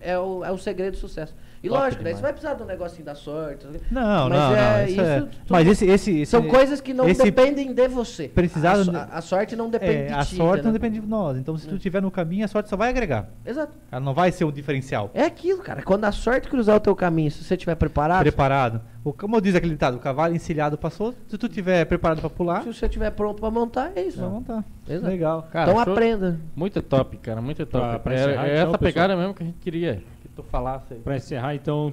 [0.00, 1.34] É o, é o segredo do sucesso.
[1.62, 2.16] E Top lógico, daí demais.
[2.16, 3.66] você vai precisar de um negocinho da sorte.
[3.90, 4.88] Não, Mas não, é não.
[4.88, 5.16] Isso é...
[5.18, 8.28] isso tudo- Mas esse, esse, esse São coisas que não esse- dependem de você.
[8.28, 10.36] Precisar- a, so- a- a sorte não depende É, de a ti.
[10.36, 10.72] sorte não entendeu?
[10.72, 11.36] depende de nós.
[11.36, 13.28] Então, se tu estiver no caminho, a sorte só vai agregar.
[13.44, 13.72] Exato.
[13.92, 15.10] Ela não vai ser um diferencial.
[15.12, 15.82] É aquilo, cara.
[15.82, 18.80] Quando a sorte cruzar o teu caminho, se você estiver preparado, Preparado.
[19.04, 21.14] O, como diz aquele ditado, o cavalo encilhado passou.
[21.28, 24.18] Se tu estiver preparado pra pular, se você estiver pronto pra montar, é isso.
[24.20, 24.64] vai montar.
[24.88, 25.06] Exato.
[25.10, 25.46] Legal.
[25.52, 26.38] Cara, então aprenda.
[26.56, 27.86] Muito top, cara, muito top.
[27.86, 28.22] Pra- pra é, é
[28.56, 28.78] essa pessoal.
[28.78, 31.00] pegada mesmo que a gente queria que tu falasse aí.
[31.00, 31.92] Pra encerrar, então,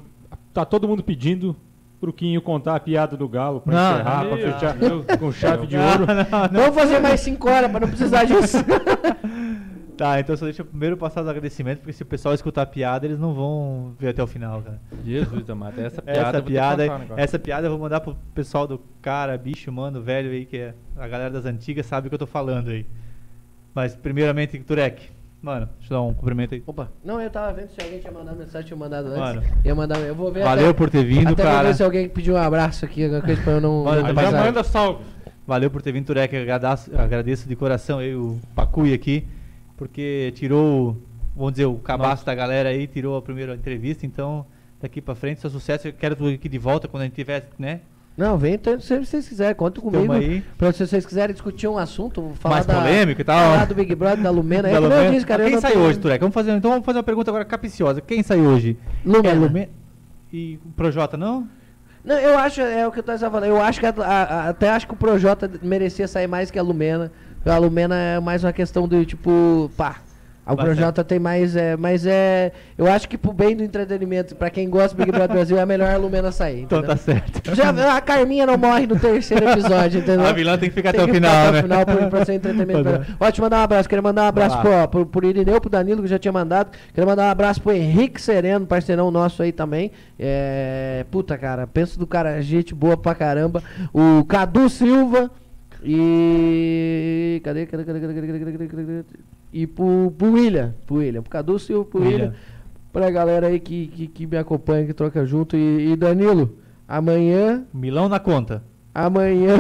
[0.54, 1.56] tá todo mundo pedindo
[2.00, 4.54] pro Quinho contar a piada do Galo pra Não, encerrar, não, pra não.
[4.54, 6.06] fechar com chave de ouro.
[6.52, 8.58] Vamos fazer mais 5 horas pra não precisar disso.
[9.98, 12.66] Tá, então só deixa eu primeiro passar os agradecimentos, porque se o pessoal escutar a
[12.68, 14.80] piada, eles não vão ver até o final, cara.
[15.04, 16.20] Jesus amado, essa piada.
[16.38, 20.30] Essa piada, contar essa piada eu vou mandar pro pessoal do cara, bicho, mano, velho
[20.30, 22.86] aí, que é a galera das antigas sabe o que eu tô falando aí.
[23.74, 25.10] Mas primeiramente, Turek,
[25.42, 26.64] mano, deixa eu dar um cumprimento aí.
[26.66, 26.90] Opa.
[27.04, 29.20] Não, eu tava vendo se alguém tinha mandado mensagem, tinha mandado antes.
[29.20, 29.44] Mano.
[29.64, 31.68] Ia mandar, eu vou ver Valeu até, por ter vindo, até vou cara.
[31.68, 33.84] ver se alguém pediu um abraço aqui, alguma coisa pra eu não...
[33.84, 35.04] Mano, já manda salve.
[35.46, 36.36] Valeu por ter vindo, Turek.
[36.36, 39.26] Agradeço, agradeço de coração aí o Pacui aqui,
[39.78, 40.98] porque tirou,
[41.36, 44.46] vamos dizer, o cabaço da galera aí, tirou a primeira entrevista, então
[44.82, 45.88] daqui pra frente, seu sucesso.
[45.88, 47.80] Eu quero tu aqui de volta quando a gente tiver, né?
[48.18, 50.12] Não, vem então, se vocês quiserem, conta comigo.
[50.12, 50.44] aí.
[50.58, 53.38] Pra se vocês quiserem discutir um assunto, falar Mais da, polêmico e tal.
[53.52, 54.68] Falar do Big Brother, da Lumena.
[54.70, 55.12] É Da eu Lumena.
[55.12, 56.20] disse, cara, Quem saiu tenho- hoje, Turek?
[56.20, 58.02] Vamos fazer, então vamos fazer uma pergunta agora capiciosa.
[58.02, 58.76] Quem saiu hoje?
[59.06, 59.30] Lumena.
[59.30, 59.70] É Lumena.
[60.34, 61.48] E o Projota não?
[62.04, 64.70] Não, eu acho, é o que eu tô falando, eu acho que a- a- até
[64.72, 67.12] acho que o Projota merecia sair mais que a Lumena.
[67.46, 69.98] A Lumena é mais uma questão do tipo, pá.
[70.54, 71.56] O Projota tem mais.
[71.56, 72.52] É, mas é.
[72.78, 75.66] Eu acho que pro bem do entretenimento, pra quem gosta do Big Brother Brasil, é
[75.66, 76.62] melhor a Lumena sair.
[76.62, 77.42] Então tá certo.
[77.56, 80.26] Já, a Carminha não morre no terceiro episódio, entendeu?
[80.26, 81.48] A vilã tem que ficar tem até o final.
[81.48, 81.60] Até né?
[81.60, 82.90] o final pra, pra ser entretenimento.
[83.20, 83.90] Ó, te mandar um abraço.
[83.90, 86.72] Queria mandar um abraço pro, pro, pro Irineu, pro Danilo, que já tinha mandado.
[86.94, 89.92] Queria mandar um abraço pro Henrique Sereno, parceirão nosso aí também.
[90.20, 93.62] É, puta, cara, penso do cara, gente boa pra caramba.
[93.94, 95.30] O Cadu Silva.
[95.84, 97.42] E.
[97.44, 97.66] Cadê?
[97.66, 97.84] Cadê?
[97.84, 98.00] Cadê?
[98.00, 98.14] Cadê?
[98.14, 98.28] Cadê?
[98.28, 98.40] Cadê?
[98.40, 99.04] cadê, cadê, cadê
[99.58, 100.76] e pro, pro William.
[100.86, 101.24] Pro William.
[101.24, 102.16] Pro Cadu Silva, pro William.
[102.16, 102.34] William.
[102.94, 105.58] Pra galera aí que, que, que me acompanha, que troca junto.
[105.58, 108.62] E, e Danilo, amanhã Milão na conta.
[108.94, 109.58] Amanhã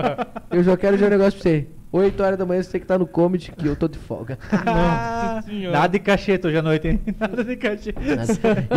[0.50, 1.66] eu já quero dizer um negócio pra você.
[1.96, 4.38] 8 horas da manhã você tem que estar no comedy que eu tô de folga.
[4.64, 5.78] Nossa senhora.
[5.78, 7.00] Nada de cacheta hoje à noite, hein?
[7.18, 8.00] Nada de cacheta.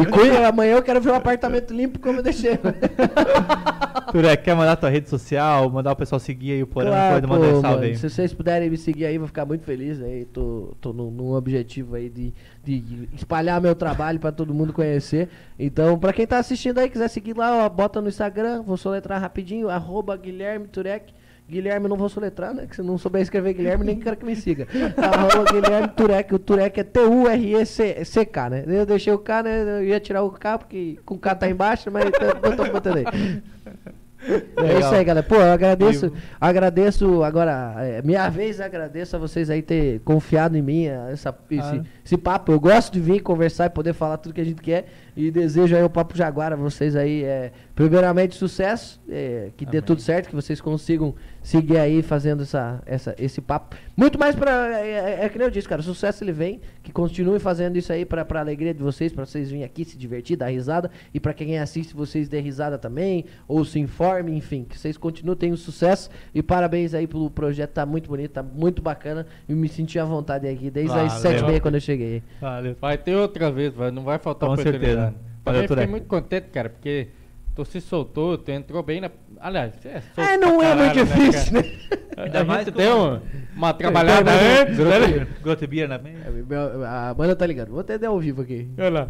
[0.01, 2.57] e cuida, amanhã eu quero ver o apartamento limpo como eu deixei.
[4.11, 7.27] Turek, quer mandar tua rede social, mandar o pessoal seguir aí o Porão, Claro, pode
[7.27, 7.95] mandar um salve aí.
[7.95, 10.01] Se vocês puderem me seguir aí, vou ficar muito feliz.
[10.01, 12.33] Aí, tô, tô num, num objetivo aí de,
[12.63, 15.29] de espalhar meu trabalho pra todo mundo conhecer.
[15.59, 19.21] Então, pra quem tá assistindo aí, quiser seguir lá, ó, bota no Instagram, vou soletrar
[19.21, 21.13] rapidinho, arroba Guilherme Turek.
[21.49, 22.67] Guilherme eu não vou soletrar, né?
[22.67, 24.67] Que se não souber escrever Guilherme, nem quero que me siga.
[24.97, 26.33] arroba Guilherme Turek.
[26.35, 28.63] O Turek é T-U-R-E-C-K, né?
[28.67, 29.79] Eu deixei o K, né?
[29.79, 32.97] Eu ia tirar o K, porque com o K tá embaixo, mas eu tô botando
[32.97, 33.05] aí.
[34.21, 34.79] É Legal.
[34.79, 35.25] isso aí, galera.
[35.25, 36.11] Pô, eu agradeço,
[36.41, 41.61] agradeço agora, é, minha vez, agradeço a vocês aí ter confiado em mim, essa, esse,
[41.61, 41.83] Ah.
[42.09, 42.51] Esse papo.
[42.51, 45.75] Eu gosto de vir conversar e poder falar tudo que a gente quer e desejo
[45.75, 49.85] aí o Papo Jaguar a vocês aí, é, primeiramente sucesso, é, que dê Amém.
[49.85, 51.13] tudo certo, que vocês consigam
[51.43, 53.75] seguir aí fazendo essa, essa, esse papo.
[53.97, 56.91] Muito mais pra, é, é, é que nem eu disse, cara, sucesso ele vem, que
[56.91, 60.37] continue fazendo isso aí pra, pra alegria de vocês, pra vocês virem aqui se divertir,
[60.37, 64.77] dar risada e pra quem assiste vocês dê risada também, ou se informe, enfim, que
[64.77, 69.27] vocês continuem, tenham sucesso e parabéns aí pelo projeto, tá muito bonito, tá muito bacana
[69.47, 71.19] e me senti à vontade aqui desde as Valeu.
[71.19, 71.98] sete e meia quando eu cheguei.
[72.41, 72.75] Valeu.
[72.79, 74.85] Vai ter outra vez, vai, não vai faltar Com oportunidade.
[74.93, 75.13] certeza.
[75.43, 77.07] Também Valeu, fiquei muito contente, cara, porque
[77.55, 79.09] tu se soltou, tu entrou bem na.
[79.39, 81.61] Aliás, é solto É, não é muito caralho, difícil, né?
[81.61, 81.97] né?
[82.17, 83.21] Ainda mais com- deu
[83.55, 85.27] uma trabalhada antes, né?
[85.41, 86.17] Grotebir na mente.
[86.19, 88.69] É, A Amanda tá ligando, vou atender ao vivo aqui.
[88.77, 89.09] Olha lá.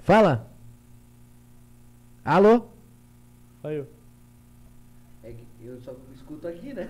[0.00, 0.48] Fala.
[2.24, 2.66] Alô?
[3.64, 3.84] Aí, ó.
[5.26, 6.88] É que eu só escuto aqui, né?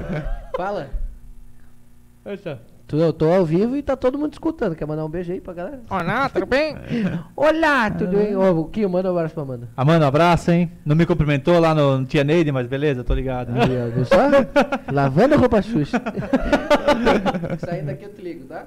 [0.56, 0.90] Fala.
[2.24, 2.58] Olha só.
[2.90, 4.74] Tu- Eu tô ao vivo e tá todo mundo escutando.
[4.74, 5.80] Quer mandar um beijo aí pra galera?
[5.88, 6.74] Olá, tudo bem?
[7.36, 8.34] Olá, tudo bem?
[8.34, 9.68] Ô, o Kio, manda um abraço pra Amanda.
[9.76, 10.72] Amanda, um abraço, hein?
[10.84, 13.52] Não me cumprimentou lá no, no Tia Neide, mas beleza, tô ligado.
[13.52, 14.16] Aí, ó, viu só?
[14.92, 16.02] Lavando a roupa suja.
[17.64, 18.66] Saindo daqui eu te ligo, tá?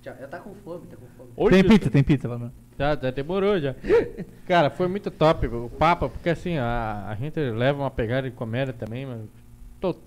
[0.00, 0.14] Tchau.
[0.18, 1.30] Ela tá com fome, tá com fome.
[1.36, 2.52] Hoje Tem pizza, tem pizza, Amanda.
[2.78, 3.74] Já, já demorou já.
[4.46, 8.34] Cara, foi muito top o papo, porque assim, a, a gente leva uma pegada de
[8.36, 9.41] comédia também, mas to-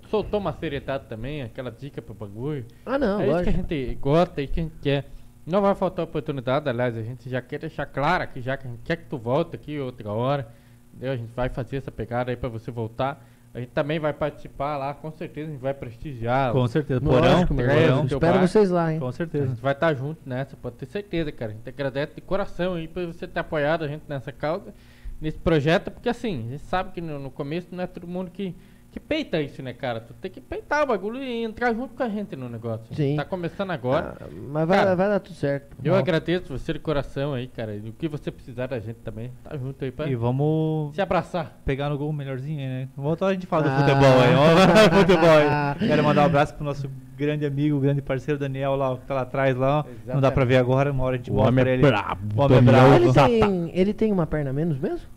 [0.08, 2.64] soltou uma seriedade também, aquela dica pro bagulho.
[2.84, 5.06] Ah, não, é isso que a gente gosta, é isso que a gente quer.
[5.46, 8.70] Não vai faltar oportunidade, aliás, a gente já quer deixar claro aqui, já que a
[8.70, 10.48] gente quer que tu volte aqui outra hora.
[10.92, 11.12] Entendeu?
[11.12, 13.24] A gente vai fazer essa pegada aí pra você voltar.
[13.54, 16.52] A gente também vai participar lá, com certeza a gente vai prestigiar.
[16.52, 17.00] Com certeza.
[17.00, 18.04] Porão, Porão.
[18.04, 18.46] Espero bar.
[18.46, 18.98] vocês lá, hein?
[19.00, 19.46] Com A certeza.
[19.46, 21.52] gente vai estar junto nessa, pode ter certeza, cara.
[21.52, 24.74] A gente agradece de coração aí por você ter apoiado a gente nessa causa,
[25.20, 28.30] nesse projeto, porque assim, a gente sabe que no, no começo não é todo mundo
[28.30, 28.54] que,
[28.96, 30.00] que peita isso, né, cara?
[30.00, 32.86] Tu tem que peitar o bagulho e entrar junto com a gente no negócio.
[32.94, 33.14] Sim.
[33.16, 34.14] Tá começando agora.
[34.18, 35.76] Ah, mas vai, Cara, vai dar tudo certo.
[35.84, 35.98] Eu bom.
[35.98, 37.74] agradeço você de coração aí, cara.
[37.76, 41.02] E o que você precisar da gente também, tá junto aí pra E vamos se
[41.02, 41.60] abraçar.
[41.64, 42.88] pegar no gol melhorzinho aí, né?
[42.96, 43.78] Vamos a gente fala do Ah.
[43.80, 44.34] futebol aí.
[44.34, 45.88] Vamos falar do futebol aí.
[45.88, 49.22] Quero mandar um abraço pro nosso grande amigo, grande parceiro Daniel lá, que tá lá
[49.22, 49.80] atrás lá.
[49.80, 49.84] ó.
[50.14, 51.82] Não dá pra ver agora, uma hora a gente mostra pra ele.
[51.84, 52.94] O homem é brabo.
[52.96, 55.06] Ele tem, ele tem uma perna menos mesmo?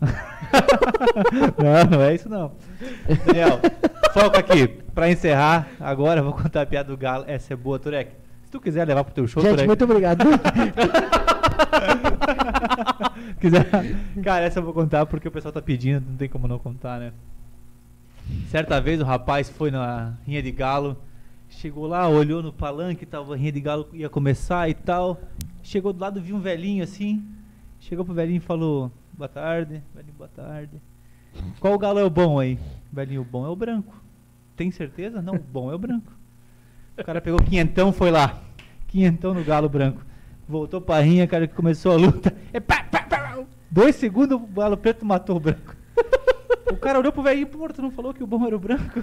[1.58, 2.52] Não, não é isso não.
[3.26, 3.60] Daniel,
[4.12, 4.68] foca aqui.
[4.94, 7.24] Pra encerrar, agora eu vou contar a piada do Galo.
[7.26, 8.12] Essa é boa, Turek.
[8.44, 9.66] Se tu quiser levar pro teu show, Gente, Turek.
[9.68, 10.24] muito obrigado.
[13.40, 13.66] quiser.
[14.22, 16.98] Cara, essa eu vou contar porque o pessoal tá pedindo, não tem como não contar,
[16.98, 17.12] né?
[18.48, 20.96] Certa vez o rapaz foi na rinha de galo,
[21.48, 25.20] chegou lá, olhou no palanque, tava a rinha de galo ia começar e tal.
[25.62, 27.24] Chegou do lado, viu um velhinho assim.
[27.80, 30.80] Chegou pro velhinho e falou: Boa tarde, velhinho, boa tarde.
[31.58, 32.58] Qual galo é o bom aí?
[32.92, 33.94] Velhinho, o bom é o branco.
[34.56, 35.22] Tem certeza?
[35.22, 36.12] Não, o bom é o branco.
[36.98, 38.40] O cara pegou quinhentão, foi lá.
[38.88, 40.04] Quinhentão no galo branco.
[40.48, 42.36] Voltou pra rinha, cara, que começou a luta.
[42.52, 43.44] É pá, pá, pá.
[43.70, 45.76] Dois segundos, o galo preto matou o branco.
[46.70, 49.02] O cara olhou pro velhinho, pô, tu não falou que o bom era o branco?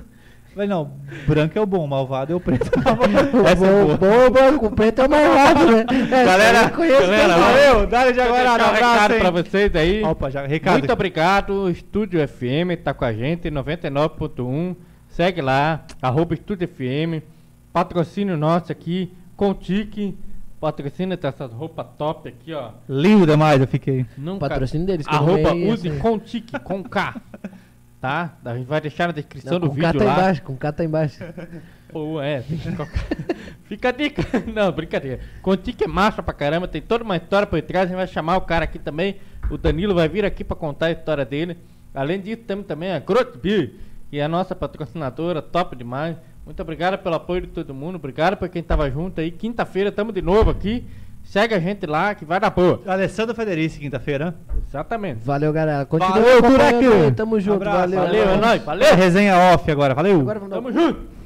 [0.58, 0.90] Falei, não,
[1.28, 2.66] branco é o bom, o malvado é o preto.
[3.46, 3.98] Essa é bom, boa.
[3.98, 5.86] bom, branco, o preto é o rápido, né?
[5.88, 9.20] É, Galera, galera, valeu, dá de agora, um abraço, recado hein.
[9.20, 10.04] pra vocês aí.
[10.04, 10.80] Opa, já, recado.
[10.80, 14.76] Muito obrigado, Estúdio FM tá com a gente, 99.1.
[15.10, 17.24] Segue lá, arroba Estúdio FM.
[17.72, 20.18] Patrocínio nosso aqui, Contique.
[20.60, 22.72] Patrocínio dessas roupas top aqui, ó.
[22.90, 24.08] Lindo demais, eu fiquei.
[24.18, 24.50] Nunca...
[24.50, 25.06] Patrocínio deles.
[25.06, 26.00] que eu Arroba tomei, use assim.
[26.00, 27.14] Contique, com K.
[28.00, 28.38] Tá?
[28.46, 30.14] A gente vai deixar na descrição Não, do com vídeo K tá lá.
[30.14, 31.24] embaixo, com K tá embaixo.
[31.90, 33.06] Pô, é, tem que colocar.
[33.66, 34.22] Fica a dica.
[34.54, 35.20] Não, brincadeira.
[35.42, 37.86] Contique é massa pra caramba, tem toda uma história por trás.
[37.86, 39.18] A gente vai chamar o cara aqui também.
[39.50, 41.58] O Danilo vai vir aqui pra contar a história dele.
[41.94, 43.72] Além disso, temos também a Grot Beer,
[44.12, 46.18] que é a nossa patrocinadora, top demais.
[46.46, 47.96] Muito obrigado pelo apoio de todo mundo.
[47.96, 49.32] Obrigado pra quem tava junto aí.
[49.32, 50.86] Quinta-feira tamo de novo aqui.
[51.28, 52.82] Segue a gente lá que vai dar boa.
[52.88, 54.34] Alessandro Federici, quinta-feira.
[54.66, 55.26] Exatamente.
[55.26, 55.86] Valeu, galera.
[55.86, 56.88] Continua Valeu, Turek.
[56.88, 57.56] aí, Tamo junto.
[57.58, 58.00] Abraço, valeu.
[58.00, 58.62] Valeu, é nóis.
[58.64, 58.96] Valeu.
[58.96, 60.22] Resenha off agora, valeu.
[60.22, 61.17] Agora vamos dar Tamo junto.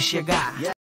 [0.00, 0.72] Chegar.